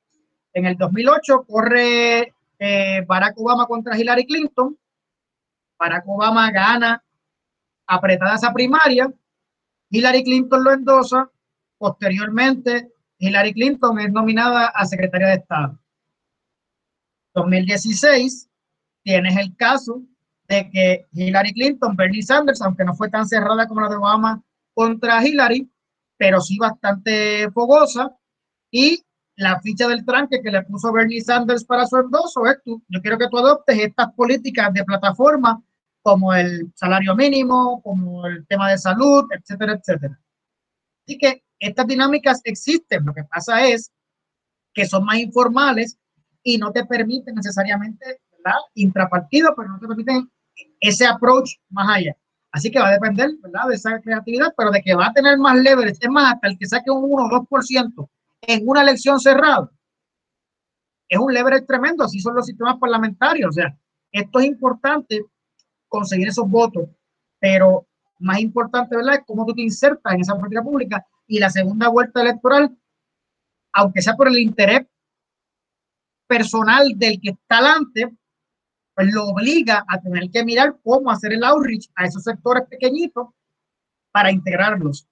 En 0.54 0.66
el 0.66 0.78
2008 0.78 1.46
corre 1.48 2.34
eh, 2.60 3.04
Barack 3.08 3.40
Obama 3.40 3.66
contra 3.66 3.98
Hillary 3.98 4.26
Clinton. 4.26 4.78
Barack 5.78 6.04
Obama 6.08 6.52
gana 6.52 7.04
apretada 7.88 8.36
esa 8.36 8.54
primaria. 8.54 9.12
Hillary 9.90 10.24
Clinton 10.24 10.64
lo 10.64 10.74
endosa. 10.74 11.30
Posteriormente, 11.78 12.92
Hillary 13.18 13.54
Clinton 13.54 14.00
es 14.00 14.12
nominada 14.12 14.68
a 14.68 14.86
secretaria 14.86 15.28
de 15.28 15.36
Estado. 15.36 15.80
2016, 17.34 18.50
tienes 19.04 19.38
el 19.38 19.56
caso 19.56 20.04
de 20.50 20.70
que 20.72 21.06
Hillary 21.14 21.54
Clinton, 21.54 21.96
Bernie 21.96 22.24
Sanders, 22.24 22.62
aunque 22.62 22.84
no 22.84 22.96
fue 22.96 23.10
tan 23.10 23.28
cerrada 23.28 23.68
como 23.68 23.82
la 23.82 23.90
de 23.90 23.96
Obama 23.96 24.44
contra 24.74 25.26
Hillary, 25.26 25.72
pero 26.18 26.42
sí 26.42 26.58
bastante 26.58 27.50
fogosa. 27.52 28.18
Y 28.72 29.04
la 29.36 29.62
ficha 29.62 29.88
del 29.88 30.04
tranque 30.04 30.42
que 30.42 30.52
le 30.52 30.64
puso 30.64 30.92
Bernie 30.92 31.22
Sanders 31.22 31.64
para 31.64 31.86
su 31.86 31.98
endoso 31.98 32.46
es 32.48 32.62
tú, 32.64 32.84
yo 32.90 33.00
quiero 33.02 33.18
que 33.18 33.30
tú 33.30 33.38
adoptes 33.38 33.78
estas 33.78 34.12
políticas 34.14 34.74
de 34.74 34.84
plataforma 34.84 35.64
como 36.02 36.34
el 36.34 36.72
salario 36.76 37.16
mínimo, 37.16 37.82
como 37.84 38.26
el 38.26 38.46
tema 38.48 38.72
de 38.72 38.78
salud, 38.78 39.26
etcétera, 39.32 39.74
etcétera. 39.74 40.20
Así 41.06 41.18
que 41.18 41.44
estas 41.60 41.86
dinámicas 41.86 42.42
existen, 42.44 43.06
lo 43.06 43.14
que 43.14 43.24
pasa 43.24 43.66
es 43.68 43.92
que 44.74 44.86
son 44.86 45.06
más 45.06 45.18
informales 45.18 45.98
y 46.42 46.58
no 46.58 46.72
te 46.72 46.86
permiten 46.86 47.36
necesariamente, 47.36 48.22
¿verdad? 48.32 48.60
Intrapartido, 48.74 49.54
pero 49.56 49.70
no 49.70 49.80
te 49.80 49.88
permiten 49.88 50.30
ese 50.80 51.06
approach 51.06 51.52
más 51.70 51.98
allá. 51.98 52.16
Así 52.52 52.72
que 52.72 52.80
va 52.80 52.90
a 52.90 52.94
depender, 52.94 53.30
¿verdad? 53.42 53.68
De 53.68 53.76
esa 53.76 54.00
creatividad, 54.00 54.54
pero 54.58 54.72
de 54.72 54.82
que 54.82 54.96
va 54.96 55.08
a 55.08 55.14
tener 55.14 55.38
más 55.38 55.58
leverage, 55.58 56.00
es 56.02 56.10
más, 56.10 56.34
hasta 56.34 56.48
el 56.48 56.58
que 56.58 56.66
saque 56.66 56.90
un 56.90 57.04
1 57.04 57.26
o 57.26 57.30
2% 57.30 58.10
en 58.42 58.68
una 58.68 58.82
elección 58.82 59.20
cerrada, 59.20 59.70
es 61.08 61.20
un 61.20 61.34
leverage 61.34 61.66
tremendo, 61.66 62.04
así 62.04 62.20
son 62.20 62.36
los 62.36 62.46
sistemas 62.46 62.78
parlamentarios, 62.80 63.50
o 63.50 63.52
sea, 63.52 63.78
esto 64.12 64.40
es 64.40 64.46
importante 64.46 65.26
conseguir 65.88 66.28
esos 66.28 66.50
votos, 66.50 66.88
pero 67.40 67.88
más 68.20 68.40
importante, 68.40 68.96
¿verdad? 68.96 69.16
Es 69.16 69.22
cómo 69.26 69.46
tú 69.46 69.54
te 69.54 69.62
insertas 69.62 70.14
en 70.14 70.22
esa 70.22 70.36
política 70.36 70.62
pública 70.62 71.06
y 71.28 71.40
la 71.40 71.50
segunda 71.50 71.88
vuelta 71.90 72.22
electoral, 72.22 72.78
aunque 73.74 74.02
sea 74.02 74.16
por 74.16 74.28
el 74.28 74.40
interés 74.40 74.82
personal 76.28 76.94
del 76.96 77.20
que 77.20 77.32
está 77.32 77.58
adelante, 77.58 78.16
pues 79.00 79.14
lo 79.14 79.28
obliga 79.28 79.86
a 79.88 80.02
tener 80.02 80.30
que 80.30 80.44
mirar 80.44 80.76
cómo 80.84 81.10
hacer 81.10 81.32
el 81.32 81.42
outreach 81.46 81.90
a 81.96 82.04
esos 82.04 82.22
sectores 82.22 82.64
pequeñitos 82.70 83.30
para 84.12 84.30
integrarlos 84.30 85.08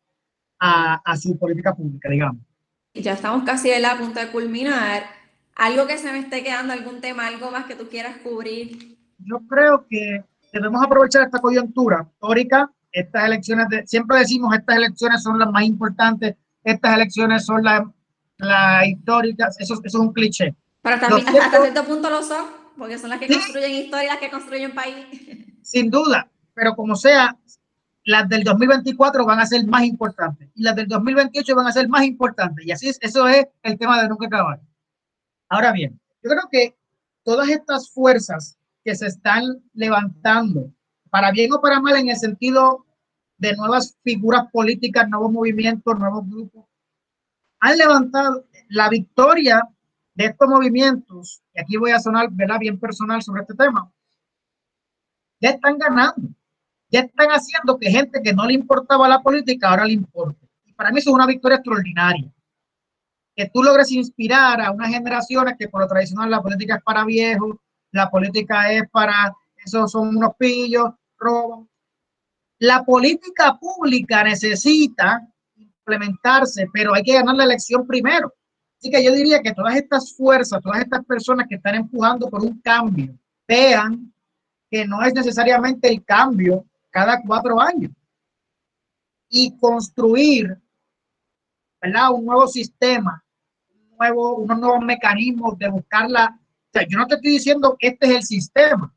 a, 0.60 0.96
a 1.06 1.16
su 1.16 1.40
política 1.40 1.74
pública, 1.74 2.10
digamos. 2.10 2.42
Ya 2.94 3.14
estamos 3.14 3.46
casi 3.46 3.72
en 3.72 3.84
la 3.84 3.98
punta 3.98 4.26
de 4.26 4.32
culminar. 4.34 5.04
¿Algo 5.56 5.88
que 5.88 5.98
se 5.98 6.12
me 6.12 6.20
esté 6.20 6.44
quedando, 6.44 6.74
algún 6.74 7.00
tema, 7.00 7.28
algo 7.28 7.50
más 7.50 7.64
que 7.64 7.76
tú 7.76 7.88
quieras 7.88 8.18
cubrir? 8.18 8.98
Yo 9.20 9.40
creo 9.48 9.88
que 9.90 10.22
debemos 10.52 10.84
aprovechar 10.84 11.24
esta 11.24 11.40
coyuntura 11.40 12.06
histórica. 12.12 12.70
Estas 12.92 13.24
elecciones, 13.24 13.70
de, 13.70 13.88
siempre 13.88 14.20
decimos, 14.20 14.54
estas 14.54 14.76
elecciones 14.76 15.24
son 15.24 15.40
las 15.40 15.50
más 15.50 15.64
importantes, 15.64 16.36
estas 16.62 16.94
elecciones 16.94 17.46
son 17.46 17.64
las, 17.64 17.84
las 18.38 18.86
históricas, 18.86 19.58
eso, 19.62 19.76
eso 19.76 19.86
es 19.86 19.96
un 19.96 20.12
cliché. 20.12 20.54
Pero 20.82 21.00
también 21.00 21.26
hasta 21.30 21.62
cierto 21.62 21.86
punto 21.86 22.10
lo 22.10 22.22
son 22.22 22.67
porque 22.78 22.98
son 22.98 23.10
las 23.10 23.20
que 23.20 23.28
construyen 23.28 23.84
historia, 23.84 24.14
las 24.14 24.20
que 24.20 24.30
construyen 24.30 24.74
país. 24.74 25.06
Sin 25.62 25.90
duda, 25.90 26.30
pero 26.54 26.76
como 26.76 26.96
sea, 26.96 27.38
las 28.06 28.30
del 28.30 28.44
2024 28.44 29.26
van 29.26 29.40
a 29.40 29.46
ser 29.46 29.66
más 29.68 29.84
importantes 29.84 30.50
y 30.56 30.64
las 30.64 30.76
del 30.76 30.88
2028 30.88 31.56
van 31.56 31.68
a 31.68 31.72
ser 31.72 31.90
más 31.90 32.06
importantes. 32.06 32.66
Y 32.66 32.72
así 32.72 32.90
es, 32.90 32.98
eso 33.02 33.28
es 33.28 33.48
el 33.64 33.78
tema 33.78 34.02
de 34.02 34.08
nunca 34.08 34.28
acabar. 34.28 34.62
Ahora 35.50 35.72
bien, 35.74 36.00
yo 36.24 36.30
creo 36.30 36.48
que 36.50 36.78
todas 37.24 37.50
estas 37.50 37.90
fuerzas 37.90 38.58
que 38.84 38.96
se 38.96 39.08
están 39.08 39.62
levantando, 39.74 40.72
para 41.10 41.32
bien 41.32 41.52
o 41.52 41.60
para 41.60 41.82
mal, 41.82 41.98
en 41.98 42.10
el 42.10 42.16
sentido 42.16 42.86
de 43.38 43.56
nuevas 43.56 43.98
figuras 44.04 44.50
políticas, 44.52 45.10
nuevos 45.10 45.32
movimientos, 45.32 46.00
nuevos 46.00 46.26
grupos, 46.30 46.66
han 47.60 47.78
levantado 47.78 48.46
la 48.70 48.90
victoria 48.90 49.62
de 50.18 50.26
estos 50.26 50.50
movimientos, 50.50 51.44
y 51.54 51.62
aquí 51.62 51.78
voy 51.78 51.92
a 51.92 52.00
sonar 52.00 52.30
¿verdad? 52.32 52.58
bien 52.60 52.80
personal 52.80 53.22
sobre 53.22 53.42
este 53.42 53.54
tema, 53.54 53.88
ya 55.40 55.52
están 55.52 55.78
ganando, 55.78 56.30
ya 56.90 57.02
están 57.02 57.28
haciendo 57.30 57.78
que 57.78 57.92
gente 57.92 58.20
que 58.24 58.34
no 58.34 58.44
le 58.48 58.54
importaba 58.54 59.08
la 59.08 59.22
política 59.22 59.70
ahora 59.70 59.86
le 59.86 59.94
importe. 59.94 60.50
Y 60.66 60.74
para 60.74 60.92
mí 60.92 60.98
eso 60.98 61.12
es 61.12 61.14
una 61.14 61.28
victoria 61.28 61.58
extraordinaria. 61.58 62.34
Que 63.36 63.48
tú 63.54 63.62
logres 63.62 63.92
inspirar 63.92 64.60
a 64.60 64.72
unas 64.72 64.90
generaciones 64.90 65.54
que 65.60 65.70
por 65.70 65.82
lo 65.82 65.88
tradicional 65.88 66.32
la 66.32 66.42
política 66.42 66.78
es 66.78 66.84
para 66.84 67.06
viejos, 67.06 67.58
la 67.92 68.10
política 68.10 68.74
es 68.74 68.90
para, 68.90 69.36
esos 69.64 69.92
son 69.92 70.18
unos 70.18 70.32
pillos, 70.36 70.90
roban. 71.20 71.70
La 72.58 72.84
política 72.84 73.56
pública 73.60 74.24
necesita 74.24 75.28
implementarse, 75.58 76.68
pero 76.74 76.96
hay 76.96 77.04
que 77.04 77.14
ganar 77.14 77.36
la 77.36 77.44
elección 77.44 77.86
primero. 77.86 78.34
Así 78.80 78.92
que 78.92 79.04
yo 79.04 79.12
diría 79.12 79.42
que 79.42 79.54
todas 79.54 79.76
estas 79.76 80.16
fuerzas, 80.16 80.62
todas 80.62 80.80
estas 80.80 81.04
personas 81.06 81.48
que 81.48 81.56
están 81.56 81.76
empujando 81.76 82.30
por 82.30 82.44
un 82.44 82.60
cambio, 82.62 83.18
vean 83.48 84.14
que 84.70 84.86
no 84.86 85.02
es 85.02 85.14
necesariamente 85.14 85.90
el 85.90 86.04
cambio 86.04 86.66
cada 86.92 87.22
cuatro 87.22 87.60
años. 87.60 87.92
Y 89.30 89.58
construir 89.58 90.58
¿verdad? 91.82 92.12
un 92.12 92.26
nuevo 92.26 92.48
sistema, 92.48 93.24
nuevo, 93.98 94.36
unos 94.36 94.60
nuevos 94.60 94.82
mecanismos 94.82 95.58
de 95.58 95.70
buscarla. 95.70 96.40
O 96.40 96.70
sea, 96.72 96.86
yo 96.88 96.98
no 97.00 97.08
te 97.08 97.16
estoy 97.16 97.32
diciendo 97.32 97.76
que 97.80 97.88
este 97.88 98.08
es 98.08 98.16
el 98.16 98.24
sistema. 98.24 98.94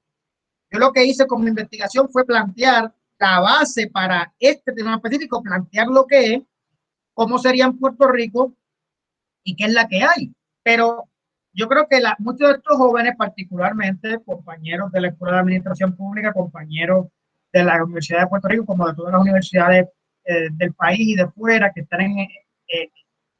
Yo 0.70 0.78
lo 0.78 0.92
que 0.92 1.04
hice 1.04 1.26
con 1.26 1.42
mi 1.42 1.48
investigación 1.48 2.08
fue 2.08 2.24
plantear 2.24 2.94
la 3.18 3.40
base 3.40 3.88
para 3.88 4.32
este 4.38 4.72
tema 4.72 4.96
específico, 4.96 5.42
plantear 5.42 5.88
lo 5.88 6.06
que 6.06 6.34
es, 6.34 6.42
cómo 7.12 7.38
sería 7.38 7.64
en 7.64 7.78
Puerto 7.78 8.08
Rico 8.08 8.54
y 9.50 9.56
qué 9.56 9.64
es 9.64 9.72
la 9.72 9.88
que 9.88 10.02
hay. 10.02 10.32
Pero 10.62 11.08
yo 11.52 11.68
creo 11.68 11.86
que 11.88 12.00
la, 12.00 12.16
muchos 12.18 12.48
de 12.48 12.54
estos 12.56 12.76
jóvenes, 12.76 13.16
particularmente 13.16 14.20
compañeros 14.24 14.92
de 14.92 15.00
la 15.00 15.08
Escuela 15.08 15.36
de 15.36 15.42
Administración 15.42 15.96
Pública, 15.96 16.32
compañeros 16.32 17.08
de 17.52 17.64
la 17.64 17.82
Universidad 17.82 18.20
de 18.20 18.26
Puerto 18.28 18.48
Rico, 18.48 18.66
como 18.66 18.86
de 18.86 18.94
todas 18.94 19.12
las 19.12 19.20
universidades 19.20 19.88
eh, 20.24 20.48
del 20.52 20.72
país 20.74 21.00
y 21.00 21.16
de 21.16 21.28
fuera, 21.28 21.72
que 21.74 21.80
están, 21.80 22.02
en, 22.02 22.18
eh, 22.20 22.90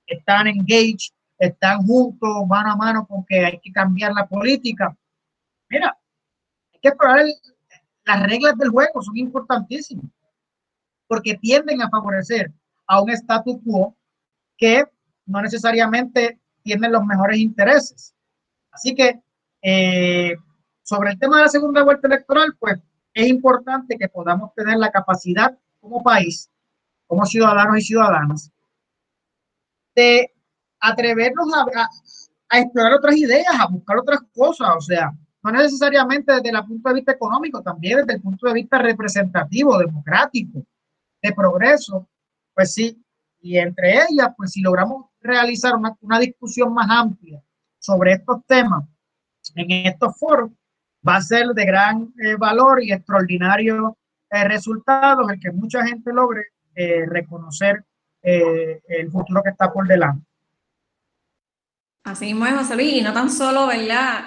están 0.06 0.48
engaged 0.48 1.12
están 1.38 1.82
juntos 1.86 2.46
mano 2.46 2.72
a 2.72 2.76
mano 2.76 3.06
con 3.06 3.24
que 3.24 3.44
hay 3.44 3.58
que 3.60 3.72
cambiar 3.72 4.12
la 4.12 4.26
política. 4.26 4.94
Mira, 5.70 5.96
hay 6.72 6.80
que 6.80 6.88
explorar 6.88 7.24
las 8.04 8.22
reglas 8.24 8.58
del 8.58 8.68
juego, 8.68 9.00
son 9.00 9.16
importantísimas, 9.16 10.10
porque 11.06 11.38
tienden 11.38 11.80
a 11.80 11.88
favorecer 11.88 12.52
a 12.86 13.00
un 13.00 13.10
status 13.10 13.56
quo 13.64 13.96
que 14.58 14.84
no 15.30 15.40
necesariamente 15.40 16.40
tiene 16.62 16.88
los 16.88 17.04
mejores 17.04 17.38
intereses. 17.38 18.14
Así 18.70 18.94
que 18.94 19.20
eh, 19.62 20.36
sobre 20.82 21.12
el 21.12 21.18
tema 21.18 21.38
de 21.38 21.42
la 21.44 21.48
segunda 21.48 21.82
vuelta 21.84 22.08
electoral, 22.08 22.56
pues 22.58 22.78
es 23.14 23.28
importante 23.28 23.96
que 23.96 24.08
podamos 24.08 24.52
tener 24.54 24.76
la 24.76 24.90
capacidad 24.90 25.56
como 25.80 26.02
país, 26.02 26.50
como 27.06 27.24
ciudadanos 27.24 27.78
y 27.78 27.82
ciudadanas, 27.82 28.50
de 29.94 30.32
atrevernos 30.80 31.48
a, 31.54 31.88
a, 32.48 32.58
explorar 32.58 32.94
otras 32.94 33.16
ideas, 33.16 33.54
a 33.58 33.66
buscar 33.66 33.98
otras 33.98 34.20
cosas, 34.34 34.68
o 34.76 34.80
sea, 34.80 35.12
no 35.42 35.52
necesariamente 35.52 36.32
desde 36.32 36.50
el 36.50 36.64
punto 36.64 36.88
de 36.88 36.94
vista 36.96 37.12
económico, 37.12 37.62
también 37.62 37.98
desde 37.98 38.14
el 38.14 38.22
punto 38.22 38.46
de 38.46 38.54
vista 38.54 38.78
representativo, 38.78 39.78
democrático, 39.78 40.64
de 41.22 41.32
progreso, 41.32 42.08
pues 42.54 42.72
sí, 42.74 43.02
y 43.40 43.58
entre 43.58 43.94
ellas, 44.08 44.28
pues 44.36 44.52
si 44.52 44.60
logramos 44.60 45.09
realizar 45.20 45.76
una, 45.76 45.96
una 46.00 46.18
discusión 46.18 46.72
más 46.72 46.88
amplia 46.90 47.42
sobre 47.78 48.12
estos 48.12 48.44
temas 48.46 48.84
en 49.54 49.86
estos 49.86 50.18
foros, 50.18 50.50
va 51.06 51.16
a 51.16 51.22
ser 51.22 51.48
de 51.48 51.64
gran 51.64 52.12
eh, 52.22 52.36
valor 52.36 52.82
y 52.82 52.92
extraordinario 52.92 53.96
eh, 54.30 54.44
resultados 54.44 55.30
el 55.30 55.40
que 55.40 55.50
mucha 55.50 55.84
gente 55.86 56.12
logre 56.12 56.46
eh, 56.74 57.04
reconocer 57.06 57.84
el 58.22 59.10
futuro 59.10 59.42
que 59.42 59.48
está 59.48 59.72
por 59.72 59.86
delante. 59.86 60.26
Así 62.04 62.26
mismo 62.26 62.44
es, 62.44 62.52
José 62.52 62.76
Luis, 62.76 63.02
no 63.02 63.14
tan 63.14 63.30
solo, 63.30 63.66
¿verdad? 63.66 64.24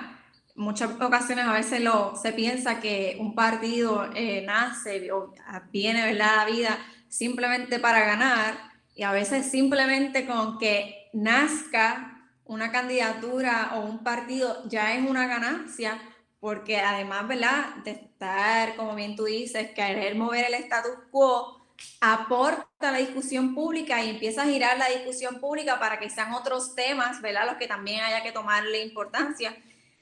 Muchas 0.56 1.00
ocasiones 1.00 1.46
a 1.46 1.54
veces 1.54 1.80
lo, 1.80 2.16
se 2.16 2.34
piensa 2.34 2.80
que 2.80 3.18
un 3.20 3.36
partido 3.36 4.10
nace 4.48 5.12
o 5.12 5.32
viene, 5.72 6.06
¿verdad? 6.06 6.38
La 6.38 6.46
vida 6.52 6.80
simplemente 7.08 7.78
para 7.78 8.04
ganar, 8.04 8.73
y 8.96 9.04
a 9.04 9.12
veces 9.12 9.50
simplemente 9.50 10.26
con 10.26 10.58
que 10.60 11.10
nazca 11.14 12.30
una 12.46 12.72
candidatura 12.72 13.72
o 13.76 13.82
un 13.82 14.04
partido 14.04 14.68
ya 14.68 14.94
es 14.96 15.10
una 15.10 15.28
ganancia, 15.28 16.00
porque 16.39 16.80
además, 16.80 17.28
¿verdad? 17.28 17.76
De 17.84 17.91
estar, 17.91 18.76
como 18.76 18.96
bien 18.96 19.16
tú 19.16 19.26
dices, 19.26 19.72
querer 19.72 20.16
mover 20.16 20.46
el 20.46 20.56
status 20.56 20.91
quo, 21.10 21.66
aporta 22.02 22.91
la 22.91 22.98
discusión 22.98 23.56
pública 23.56 24.04
y 24.04 24.10
empieza 24.10 24.44
a 24.44 24.46
girar 24.46 24.78
la 24.78 24.89
discusión 24.89 25.39
pública 25.39 25.80
para 25.80 26.00
que 26.00 26.10
sean 26.10 26.34
otros 26.34 26.76
temas, 26.76 27.22
¿verdad? 27.22 27.46
Los 27.46 27.56
que 27.56 27.68
también 27.68 28.02
haya 28.02 28.22
que 28.22 28.32
tomarle 28.32 28.84
importancia. 28.84 29.56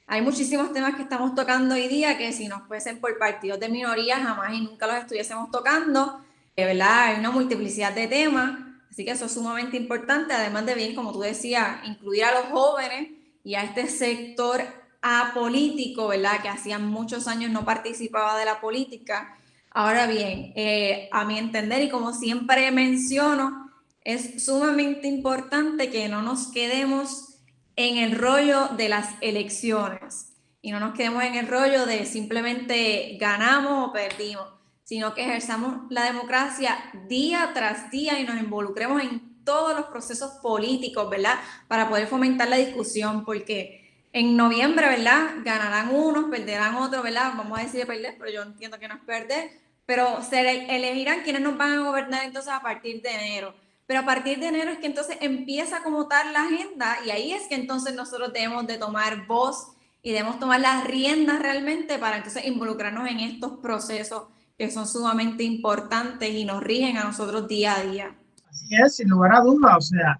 Hay 0.07 0.21
muchísimos 0.21 0.73
temas 0.73 0.95
que 0.95 1.03
estamos 1.03 1.35
tocando 1.35 1.75
hoy 1.75 1.87
día 1.87 2.17
que 2.17 2.33
si 2.33 2.47
nos 2.47 2.67
fuesen 2.67 2.99
por 2.99 3.17
partidos 3.17 3.59
de 3.59 3.69
minoría 3.69 4.17
jamás 4.17 4.53
y 4.53 4.61
nunca 4.61 4.87
los 4.87 4.97
estuviésemos 4.97 5.51
tocando, 5.51 6.21
¿verdad? 6.57 7.03
Hay 7.05 7.19
una 7.19 7.31
multiplicidad 7.31 7.93
de 7.93 8.07
temas, 8.07 8.70
así 8.91 9.05
que 9.05 9.11
eso 9.11 9.25
es 9.25 9.31
sumamente 9.31 9.77
importante, 9.77 10.33
además 10.33 10.65
de 10.65 10.75
bien, 10.75 10.93
como 10.93 11.13
tú 11.13 11.21
decías, 11.21 11.79
incluir 11.87 12.25
a 12.25 12.33
los 12.33 12.45
jóvenes 12.51 13.09
y 13.43 13.55
a 13.55 13.63
este 13.63 13.87
sector 13.87 14.61
apolítico, 15.01 16.09
¿verdad? 16.09 16.41
Que 16.41 16.49
hacían 16.49 16.87
muchos 16.87 17.27
años 17.27 17.51
no 17.51 17.65
participaba 17.65 18.37
de 18.37 18.45
la 18.45 18.61
política. 18.61 19.37
Ahora 19.71 20.05
bien, 20.05 20.53
eh, 20.55 21.09
a 21.11 21.23
mi 21.25 21.39
entender 21.39 21.81
y 21.81 21.89
como 21.89 22.13
siempre 22.13 22.69
menciono, 22.71 23.71
es 24.03 24.43
sumamente 24.43 25.07
importante 25.07 25.89
que 25.89 26.09
no 26.09 26.21
nos 26.21 26.47
quedemos 26.51 27.37
en 27.75 27.97
el 27.97 28.17
rollo 28.17 28.67
de 28.75 28.89
las 28.89 29.15
elecciones 29.21 30.33
y 30.61 30.71
no 30.71 30.79
nos 30.79 30.93
quedemos 30.93 31.23
en 31.23 31.35
el 31.35 31.47
rollo 31.47 31.85
de 31.85 32.05
simplemente 32.05 33.17
ganamos 33.19 33.89
o 33.89 33.93
perdimos, 33.93 34.47
sino 34.91 35.13
que 35.13 35.23
ejerzamos 35.23 35.89
la 35.89 36.03
democracia 36.03 36.77
día 37.07 37.51
tras 37.53 37.89
día 37.91 38.19
y 38.19 38.25
nos 38.25 38.37
involucremos 38.41 39.01
en 39.01 39.41
todos 39.45 39.73
los 39.73 39.85
procesos 39.85 40.31
políticos, 40.41 41.09
¿verdad? 41.09 41.35
Para 41.69 41.87
poder 41.87 42.07
fomentar 42.07 42.49
la 42.49 42.57
discusión, 42.57 43.23
porque 43.23 44.09
en 44.11 44.35
noviembre, 44.35 44.89
¿verdad? 44.89 45.35
Ganarán 45.45 45.95
unos, 45.95 46.25
perderán 46.25 46.75
otros, 46.75 47.03
¿verdad? 47.03 47.31
Vamos 47.37 47.57
a 47.57 47.63
decir 47.63 47.87
perder, 47.87 48.17
pero 48.19 48.31
yo 48.31 48.41
entiendo 48.41 48.79
que 48.79 48.89
no 48.89 48.95
es 48.95 49.01
perder, 49.03 49.51
pero 49.85 50.21
se 50.29 50.41
elegirán 50.75 51.21
quienes 51.21 51.41
nos 51.41 51.57
van 51.57 51.71
a 51.71 51.83
gobernar 51.85 52.25
entonces 52.25 52.51
a 52.51 52.59
partir 52.59 53.01
de 53.01 53.11
enero. 53.11 53.55
Pero 53.87 54.01
a 54.01 54.05
partir 54.05 54.39
de 54.39 54.47
enero 54.47 54.71
es 54.71 54.79
que 54.79 54.87
entonces 54.87 55.15
empieza 55.21 55.83
como 55.83 56.09
tal 56.09 56.33
la 56.33 56.41
agenda 56.41 56.97
y 57.05 57.11
ahí 57.11 57.31
es 57.31 57.43
que 57.43 57.55
entonces 57.55 57.95
nosotros 57.95 58.33
debemos 58.33 58.67
de 58.67 58.77
tomar 58.77 59.25
voz 59.25 59.67
y 60.03 60.11
debemos 60.11 60.37
tomar 60.37 60.59
las 60.59 60.83
riendas 60.83 61.39
realmente 61.39 61.97
para 61.97 62.17
entonces 62.17 62.45
involucrarnos 62.45 63.07
en 63.07 63.21
estos 63.21 63.53
procesos 63.59 64.23
que 64.61 64.69
son 64.69 64.85
sumamente 64.85 65.43
importantes 65.43 66.29
y 66.29 66.45
nos 66.45 66.61
rigen 66.61 66.95
a 66.97 67.05
nosotros 67.05 67.47
día 67.47 67.77
a 67.77 67.81
día. 67.81 68.15
Así 68.47 68.75
es, 68.75 68.97
sin 68.97 69.09
lugar 69.09 69.33
a 69.33 69.41
dudas, 69.41 69.75
o 69.75 69.81
sea, 69.81 70.19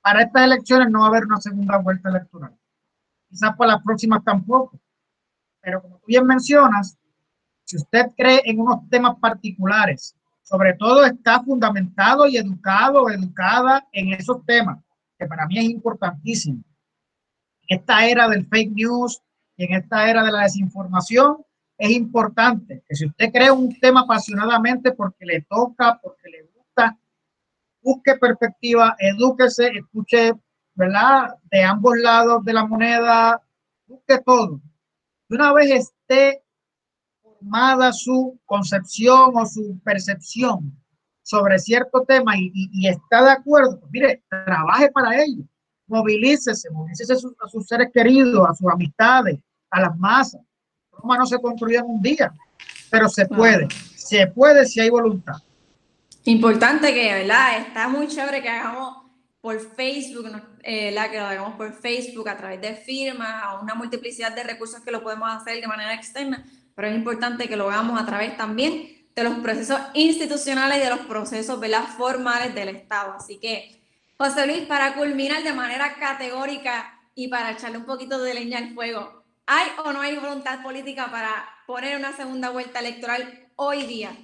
para 0.00 0.22
estas 0.22 0.44
elecciones 0.44 0.90
no 0.90 1.00
va 1.00 1.06
a 1.06 1.08
haber 1.08 1.24
una 1.24 1.40
segunda 1.40 1.78
vuelta 1.78 2.08
electoral 2.08 2.56
quizás 3.28 3.56
para 3.56 3.72
las 3.72 3.82
próximas 3.82 4.22
tampoco. 4.22 4.80
Pero 5.60 5.82
como 5.82 5.98
tú 5.98 6.04
bien 6.06 6.24
mencionas, 6.24 6.96
si 7.64 7.76
usted 7.76 8.12
cree 8.16 8.42
en 8.44 8.60
unos 8.60 8.88
temas 8.88 9.16
particulares, 9.18 10.14
sobre 10.44 10.74
todo 10.74 11.04
está 11.04 11.42
fundamentado 11.42 12.28
y 12.28 12.36
educado, 12.36 13.10
educada 13.10 13.84
en 13.90 14.12
esos 14.12 14.46
temas, 14.46 14.78
que 15.18 15.26
para 15.26 15.46
mí 15.46 15.58
es 15.58 15.64
importantísimo. 15.64 16.62
En 17.66 17.80
esta 17.80 18.06
era 18.06 18.28
del 18.28 18.46
fake 18.46 18.72
news 18.72 19.20
y 19.56 19.64
en 19.64 19.74
esta 19.74 20.08
era 20.08 20.22
de 20.22 20.30
la 20.30 20.42
desinformación, 20.42 21.44
es 21.78 21.90
importante 21.90 22.82
que 22.88 22.94
si 22.94 23.06
usted 23.06 23.32
cree 23.32 23.50
un 23.50 23.78
tema 23.80 24.02
apasionadamente 24.02 24.92
porque 24.92 25.24
le 25.26 25.42
toca, 25.42 25.98
porque 26.02 26.28
le 26.30 26.42
gusta, 26.54 26.98
busque 27.82 28.14
perspectiva, 28.16 28.94
edúquese, 28.98 29.68
escuche 29.68 30.32
¿verdad? 30.74 31.34
De 31.50 31.62
ambos 31.62 31.96
lados 31.98 32.44
de 32.44 32.52
la 32.52 32.66
moneda, 32.66 33.40
busque 33.86 34.18
todo. 34.24 34.60
Y 35.28 35.34
una 35.34 35.52
vez 35.52 35.70
esté 35.70 36.42
formada 37.22 37.92
su 37.92 38.38
concepción 38.44 39.36
o 39.36 39.46
su 39.46 39.78
percepción 39.84 40.76
sobre 41.22 41.58
cierto 41.58 42.02
tema 42.02 42.34
y, 42.36 42.86
está 42.86 43.22
de 43.24 43.30
acuerdo, 43.30 43.80
pues 43.80 43.92
mire, 43.92 44.22
trabaje 44.28 44.90
para 44.90 45.22
ello, 45.22 45.44
movilícese, 45.86 46.70
movilícese 46.70 47.14
a 47.14 47.16
sus, 47.16 47.32
a 47.42 47.48
sus 47.48 47.66
seres 47.66 47.90
queridos, 47.92 48.46
a 48.48 48.54
sus 48.54 48.70
amistades, 48.70 49.38
a 49.70 49.80
las 49.80 49.96
masas. 49.96 50.42
Roma 50.98 51.18
no 51.18 51.26
se 51.26 51.38
construye 51.38 51.76
en 51.76 51.84
un 51.84 52.02
día, 52.02 52.32
pero 52.90 53.08
se 53.08 53.26
puede, 53.26 53.68
se 53.96 54.26
puede 54.26 54.66
si 54.66 54.80
hay 54.80 54.90
voluntad. 54.90 55.36
Importante 56.24 56.94
que, 56.94 57.12
¿verdad? 57.12 57.58
Está 57.58 57.88
muy 57.88 58.08
chévere 58.08 58.40
que 58.40 58.48
hagamos 58.48 59.04
por 59.40 59.60
Facebook, 59.60 60.30
eh, 60.62 60.90
la 60.90 61.10
que 61.10 61.18
lo 61.18 61.26
hagamos 61.26 61.56
por 61.56 61.74
Facebook 61.74 62.28
a 62.30 62.36
través 62.36 62.62
de 62.62 62.74
firmas, 62.76 63.42
a 63.42 63.60
una 63.60 63.74
multiplicidad 63.74 64.34
de 64.34 64.42
recursos 64.42 64.80
que 64.80 64.90
lo 64.90 65.02
podemos 65.02 65.28
hacer 65.30 65.60
de 65.60 65.66
manera 65.66 65.92
externa, 65.92 66.46
pero 66.74 66.88
es 66.88 66.94
importante 66.94 67.46
que 67.46 67.56
lo 67.56 67.68
hagamos 67.68 68.00
a 68.00 68.06
través 68.06 68.38
también 68.38 69.04
de 69.14 69.22
los 69.22 69.34
procesos 69.40 69.78
institucionales 69.92 70.78
y 70.78 70.80
de 70.80 70.88
los 70.88 71.00
procesos 71.00 71.60
formales 71.96 72.54
del 72.54 72.70
Estado. 72.70 73.12
Así 73.12 73.36
que, 73.38 73.82
José 74.16 74.46
Luis, 74.46 74.62
para 74.62 74.94
culminar 74.94 75.42
de 75.42 75.52
manera 75.52 75.94
categórica 75.96 76.98
y 77.14 77.28
para 77.28 77.50
echarle 77.50 77.78
un 77.78 77.84
poquito 77.84 78.22
de 78.22 78.32
leña 78.32 78.58
al 78.58 78.74
fuego, 78.74 79.23
¿hay 79.46 79.68
o 79.84 79.92
no 79.92 80.00
hay 80.00 80.16
voluntad 80.16 80.62
política 80.62 81.10
para 81.10 81.44
poner 81.66 81.96
una 81.96 82.12
segunda 82.12 82.50
vuelta 82.50 82.80
electoral 82.80 83.48
hoy 83.56 83.84
día? 83.84 84.16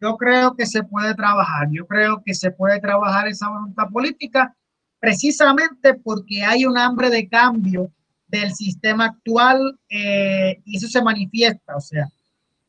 yo 0.00 0.16
creo 0.16 0.54
que 0.54 0.66
se 0.66 0.82
puede 0.82 1.14
trabajar, 1.14 1.68
yo 1.70 1.86
creo 1.86 2.22
que 2.24 2.34
se 2.34 2.50
puede 2.50 2.80
trabajar 2.80 3.28
esa 3.28 3.48
voluntad 3.48 3.88
política 3.90 4.54
precisamente 5.00 5.94
porque 5.94 6.42
hay 6.42 6.66
un 6.66 6.76
hambre 6.76 7.10
de 7.10 7.28
cambio 7.28 7.90
del 8.26 8.52
sistema 8.54 9.06
actual 9.06 9.78
eh, 9.88 10.60
y 10.64 10.76
eso 10.76 10.88
se 10.88 11.02
manifiesta, 11.02 11.76
o 11.76 11.80
sea, 11.80 12.08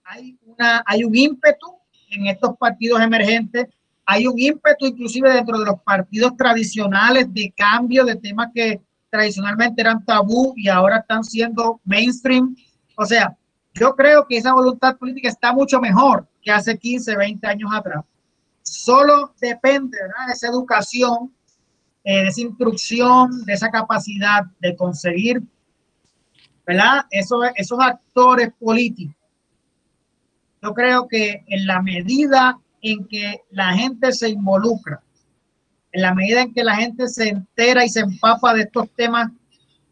hay, 0.03 0.37
una, 0.45 0.83
hay 0.85 1.03
un 1.03 1.15
ímpetu 1.15 1.67
en 2.11 2.27
estos 2.27 2.55
partidos 2.57 3.01
emergentes, 3.01 3.67
hay 4.05 4.25
un 4.27 4.39
ímpetu 4.39 4.85
inclusive 4.85 5.29
dentro 5.33 5.59
de 5.59 5.65
los 5.65 5.81
partidos 5.81 6.37
tradicionales 6.37 7.33
de 7.33 7.53
cambio 7.57 8.05
de 8.05 8.15
temas 8.15 8.49
que 8.53 8.79
tradicionalmente 9.09 9.81
eran 9.81 10.03
tabú 10.03 10.53
y 10.55 10.67
ahora 10.69 10.97
están 10.97 11.23
siendo 11.23 11.79
mainstream, 11.85 12.55
o 12.95 13.05
sea, 13.05 13.35
yo 13.73 13.95
creo 13.95 14.25
que 14.27 14.37
esa 14.37 14.53
voluntad 14.53 14.97
política 14.97 15.29
está 15.29 15.53
mucho 15.53 15.79
mejor 15.79 16.27
que 16.41 16.51
hace 16.51 16.77
15, 16.77 17.15
20 17.15 17.47
años 17.47 17.69
atrás. 17.73 18.03
Solo 18.63 19.33
depende 19.39 19.97
de 19.97 20.33
esa 20.33 20.47
educación, 20.47 21.31
eh, 22.03 22.23
de 22.23 22.27
esa 22.27 22.41
instrucción, 22.41 23.45
de 23.45 23.53
esa 23.53 23.69
capacidad 23.69 24.45
de 24.59 24.75
conseguir 24.75 25.43
¿verdad? 26.67 27.05
Esos, 27.09 27.45
esos 27.55 27.79
actores 27.79 28.51
políticos. 28.59 29.15
Yo 30.61 30.73
creo 30.73 31.07
que 31.07 31.45
en 31.47 31.65
la 31.65 31.81
medida 31.81 32.59
en 32.81 33.07
que 33.07 33.41
la 33.51 33.73
gente 33.73 34.11
se 34.11 34.29
involucra 34.29 35.01
en 35.97 36.03
la 36.03 36.13
medida 36.13 36.43
en 36.43 36.53
que 36.53 36.63
la 36.63 36.75
gente 36.75 37.07
se 37.07 37.29
entera 37.29 37.83
y 37.83 37.89
se 37.89 38.01
empapa 38.01 38.53
de 38.53 38.61
estos 38.61 38.87
temas 38.91 39.31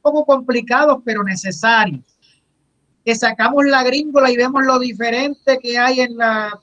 poco 0.04 0.24
complicados, 0.24 1.02
pero 1.04 1.24
necesarios. 1.24 2.06
Que 3.04 3.16
sacamos 3.16 3.66
la 3.66 3.82
gringola 3.82 4.30
y 4.30 4.38
vemos 4.38 4.64
lo 4.64 4.78
diferente 4.78 5.58
que 5.58 5.80
hay 5.80 6.02
en, 6.02 6.16
la, 6.16 6.62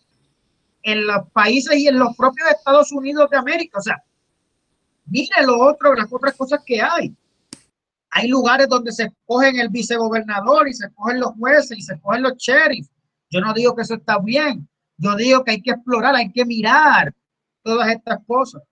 en 0.85 1.09
los 1.09 1.29
países 1.33 1.77
y 1.77 1.89
en 1.89 1.99
los 1.99 2.17
propios 2.17 2.51
Estados 2.51 2.93
Unidos 2.93 3.29
de 3.31 3.37
América. 3.37 3.81
O 3.81 3.83
sea, 3.83 4.01
mire 5.07 5.45
lo 5.45 5.59
otro, 5.59 5.93
las 5.93 6.13
otras 6.13 6.37
cosas 6.37 6.61
que 6.65 6.81
hay. 6.81 7.13
Hay 8.11 8.29
lugares 8.29 8.69
donde 8.69 8.93
se 8.93 9.07
escogen 9.07 9.59
el 9.59 9.71
vicegobernador 9.71 10.69
y 10.69 10.75
se 10.75 10.87
escogen 10.87 11.19
los 11.19 11.33
jueces 11.33 11.79
y 11.79 11.83
se 11.83 11.95
escogen 11.95 12.23
los 12.23 12.37
sheriffs. 12.37 12.93
Yo 13.29 13.41
no 13.41 13.53
digo 13.55 13.75
que 13.75 13.83
eso 13.83 13.95
está 13.95 14.21
bien. 14.21 14.69
Yo 14.99 15.17
digo 15.17 15.43
que 15.43 15.51
hay 15.51 15.63
que 15.63 15.73
explorar, 15.73 16.15
hay 16.15 16.31
que 16.31 16.45
mirar 16.45 17.13
todas 17.65 17.89
estas 17.89 18.21
cosas. 18.25 18.63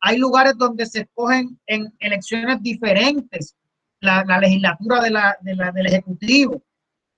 Hay 0.00 0.18
lugares 0.18 0.56
donde 0.56 0.86
se 0.86 1.00
escogen 1.00 1.58
en 1.66 1.92
elecciones 1.98 2.62
diferentes 2.62 3.56
la, 4.00 4.38
legislatura 4.40 5.00
de 5.00 5.10
la, 5.10 5.36
del 5.42 5.86
Ejecutivo, 5.86 6.62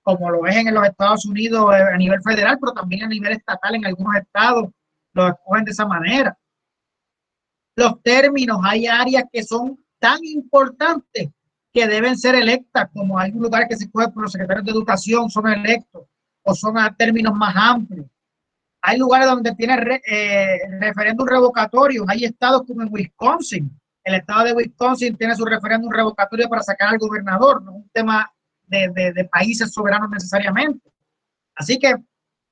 como 0.01 0.29
lo 0.29 0.45
es 0.47 0.55
en 0.55 0.73
los 0.73 0.85
Estados 0.85 1.25
Unidos 1.25 1.73
eh, 1.73 1.83
a 1.93 1.97
nivel 1.97 2.21
federal, 2.21 2.57
pero 2.59 2.73
también 2.73 3.03
a 3.03 3.07
nivel 3.07 3.33
estatal 3.33 3.75
en 3.75 3.85
algunos 3.85 4.15
estados 4.15 4.69
lo 5.13 5.27
escogen 5.27 5.65
de 5.65 5.71
esa 5.71 5.85
manera. 5.85 6.37
Los 7.75 8.01
términos, 8.01 8.59
hay 8.63 8.87
áreas 8.87 9.23
que 9.31 9.43
son 9.43 9.79
tan 9.99 10.19
importantes 10.23 11.29
que 11.71 11.87
deben 11.87 12.17
ser 12.17 12.35
electas, 12.35 12.89
como 12.93 13.19
hay 13.19 13.31
lugares 13.31 13.67
que 13.69 13.77
se 13.77 13.85
escogen 13.85 14.11
por 14.11 14.23
los 14.23 14.31
secretarios 14.31 14.65
de 14.65 14.71
educación, 14.71 15.29
son 15.29 15.47
electos 15.47 16.03
o 16.43 16.55
son 16.55 16.77
a 16.77 16.93
términos 16.95 17.33
más 17.35 17.55
amplios. 17.55 18.07
Hay 18.81 18.97
lugares 18.97 19.27
donde 19.27 19.53
tiene 19.55 20.01
eh, 20.05 20.59
referéndum 20.79 21.27
revocatorio. 21.27 22.05
Hay 22.07 22.25
estados 22.25 22.63
como 22.65 22.81
en 22.81 22.89
Wisconsin. 22.91 23.69
El 24.03 24.15
estado 24.15 24.45
de 24.45 24.53
Wisconsin 24.53 25.17
tiene 25.17 25.35
su 25.35 25.45
referéndum 25.45 25.91
revocatorio 25.91 26.47
para 26.47 26.63
sacar 26.63 26.89
al 26.89 26.97
gobernador. 26.97 27.61
No 27.61 27.71
es 27.71 27.77
un 27.77 27.89
tema 27.89 28.31
de, 28.67 28.89
de 29.13 29.25
países 29.25 29.73
soberanos 29.73 30.09
necesariamente. 30.09 30.89
Así 31.55 31.77
que 31.77 31.93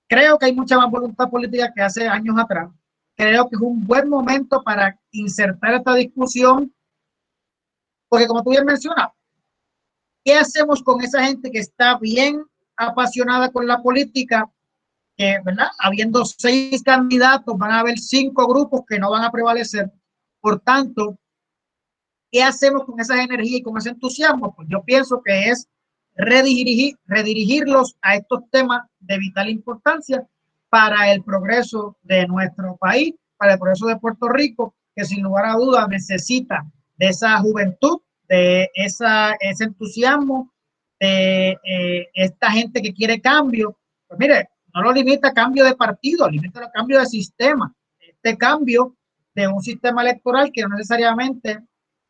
creo 0.08 0.38
que 0.38 0.48
hay 0.48 0.54
mucha 0.54 0.78
más 0.78 0.90
voluntad 0.90 1.30
política 1.30 1.72
que 1.74 1.82
hace 1.82 2.08
años 2.08 2.36
atrás. 2.38 2.70
Creo 3.16 3.50
que 3.50 3.56
es 3.56 3.62
un 3.62 3.86
buen 3.86 4.10
momento 4.10 4.62
para 4.64 5.00
insertar 5.12 5.76
esta 5.76 5.96
discusión, 5.96 6.74
porque 8.10 8.28
como 8.28 8.44
tú 8.44 8.52
bien 8.52 8.66
mencionas, 8.66 9.10
¿qué 10.24 10.36
hacemos 10.36 10.84
con 10.84 11.02
esa 11.02 11.24
gente 11.24 11.50
que 11.50 11.60
está 11.60 11.98
bien 11.98 12.44
apasionada 12.76 13.52
con 13.52 13.66
la 13.66 13.82
política, 13.82 14.50
que, 15.18 15.40
¿verdad? 15.44 15.68
Habiendo 15.80 16.24
seis 16.26 16.84
candidatos, 16.84 17.58
van 17.58 17.72
a 17.72 17.80
haber 17.80 17.98
cinco 17.98 18.48
grupos 18.48 18.82
que 18.88 19.00
no 19.00 19.10
van 19.10 19.24
a 19.24 19.32
prevalecer. 19.32 19.92
Por 20.40 20.60
tanto, 20.60 21.18
¿qué 22.32 22.44
hacemos 22.44 22.86
con 22.86 23.00
esa 23.00 23.22
energía 23.22 23.58
y 23.58 23.64
con 23.64 23.78
ese 23.78 23.90
entusiasmo? 23.90 24.54
Pues 24.56 24.68
yo 24.70 24.84
pienso 24.84 25.22
que 25.24 25.50
es 25.50 25.68
redirigir, 26.16 26.98
redirigirlos 27.06 27.96
a 28.02 28.16
estos 28.16 28.50
temas 28.52 28.82
de 29.00 29.18
vital 29.18 29.50
importancia 29.50 30.26
para 30.70 31.12
el 31.12 31.24
progreso 31.24 31.98
de 32.04 32.28
nuestro 32.28 32.78
país, 32.78 33.14
para 33.38 33.54
el 33.54 33.60
progreso 33.60 33.88
de 33.88 33.98
Puerto 33.98 34.30
Rico, 34.30 34.76
que 34.96 35.06
sin 35.06 35.24
lugar 35.24 35.46
a 35.46 35.54
dudas 35.54 35.88
necesita 35.88 36.66
de 36.98 37.08
esa 37.08 37.38
juventud, 37.40 38.02
de 38.28 38.70
esa, 38.74 39.34
ese 39.40 39.66
entusiasmo, 39.66 40.52
de 41.00 41.58
eh, 41.64 42.08
esta 42.14 42.52
gente 42.52 42.82
que 42.82 42.94
quiere 42.94 43.22
cambio, 43.22 43.78
pues 44.08 44.20
mire, 44.20 44.50
no 44.78 44.84
lo 44.84 44.92
limita 44.92 45.30
a 45.30 45.34
cambio 45.34 45.66
de 45.66 45.76
partido, 45.76 46.30
limita 46.30 46.64
a 46.64 46.72
cambio 46.72 47.00
de 47.00 47.08
sistema. 47.08 47.74
Este 48.00 48.38
cambio 48.38 48.96
de 49.34 49.48
un 49.48 49.60
sistema 49.60 50.04
electoral 50.04 50.52
que 50.54 50.62
no 50.62 50.70
necesariamente 50.70 51.64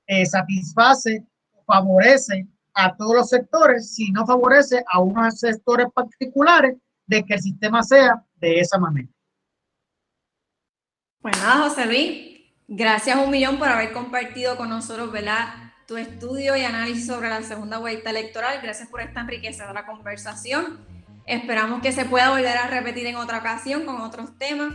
eh, 0.06 0.26
satisface 0.26 1.26
o 1.54 1.64
favorece 1.64 2.46
a 2.74 2.94
todos 2.94 3.16
los 3.16 3.30
sectores, 3.30 3.96
sino 3.96 4.26
favorece 4.26 4.84
a 4.92 5.00
unos 5.00 5.40
sectores 5.40 5.88
particulares 5.94 6.76
de 7.06 7.24
que 7.24 7.36
el 7.36 7.42
sistema 7.42 7.82
sea 7.84 8.22
de 8.36 8.60
esa 8.60 8.78
manera. 8.78 9.08
Pues 11.22 11.38
nada, 11.38 11.70
José 11.70 11.86
Luis, 11.86 12.42
gracias 12.68 13.18
un 13.18 13.32
millón 13.32 13.60
por 13.60 13.70
haber 13.70 13.94
compartido 13.94 14.58
con 14.58 14.70
nosotros, 14.70 15.10
¿verdad? 15.10 15.68
tu 15.88 15.96
estudio 15.96 16.58
y 16.58 16.64
análisis 16.64 17.08
sobre 17.08 17.30
la 17.30 17.42
segunda 17.44 17.78
vuelta 17.78 18.10
electoral. 18.10 18.60
Gracias 18.62 18.90
por 18.90 19.00
esta 19.00 19.22
enriquecedora 19.22 19.86
conversación. 19.86 20.97
Esperamos 21.28 21.82
que 21.82 21.92
se 21.92 22.06
pueda 22.06 22.30
volver 22.30 22.58
a 22.58 22.68
repetir 22.68 23.06
en 23.06 23.18
otra 23.18 23.40
ocasión 23.40 23.86
con 23.86 24.00
otros 24.02 24.38
temas. 24.38 24.74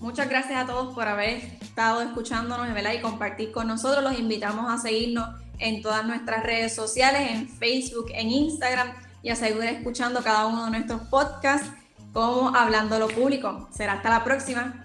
Muchas 0.00 0.28
gracias 0.28 0.62
a 0.62 0.66
todos 0.66 0.94
por 0.94 1.08
haber 1.08 1.38
estado 1.62 2.02
escuchándonos 2.02 2.68
y 2.68 3.00
compartir 3.00 3.52
con 3.52 3.68
nosotros. 3.68 4.04
Los 4.04 4.18
invitamos 4.18 4.70
a 4.70 4.76
seguirnos 4.76 5.30
en 5.58 5.80
todas 5.80 6.06
nuestras 6.06 6.42
redes 6.44 6.74
sociales, 6.74 7.30
en 7.30 7.48
Facebook, 7.48 8.08
en 8.12 8.28
Instagram 8.30 8.92
y 9.22 9.30
a 9.30 9.36
seguir 9.36 9.64
escuchando 9.64 10.22
cada 10.22 10.46
uno 10.46 10.66
de 10.66 10.72
nuestros 10.72 11.00
podcasts 11.08 11.70
como 12.12 12.54
Hablando 12.54 12.98
lo 12.98 13.08
Público. 13.08 13.68
Será 13.72 13.94
hasta 13.94 14.10
la 14.10 14.22
próxima. 14.24 14.84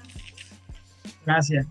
Gracias. 1.26 1.68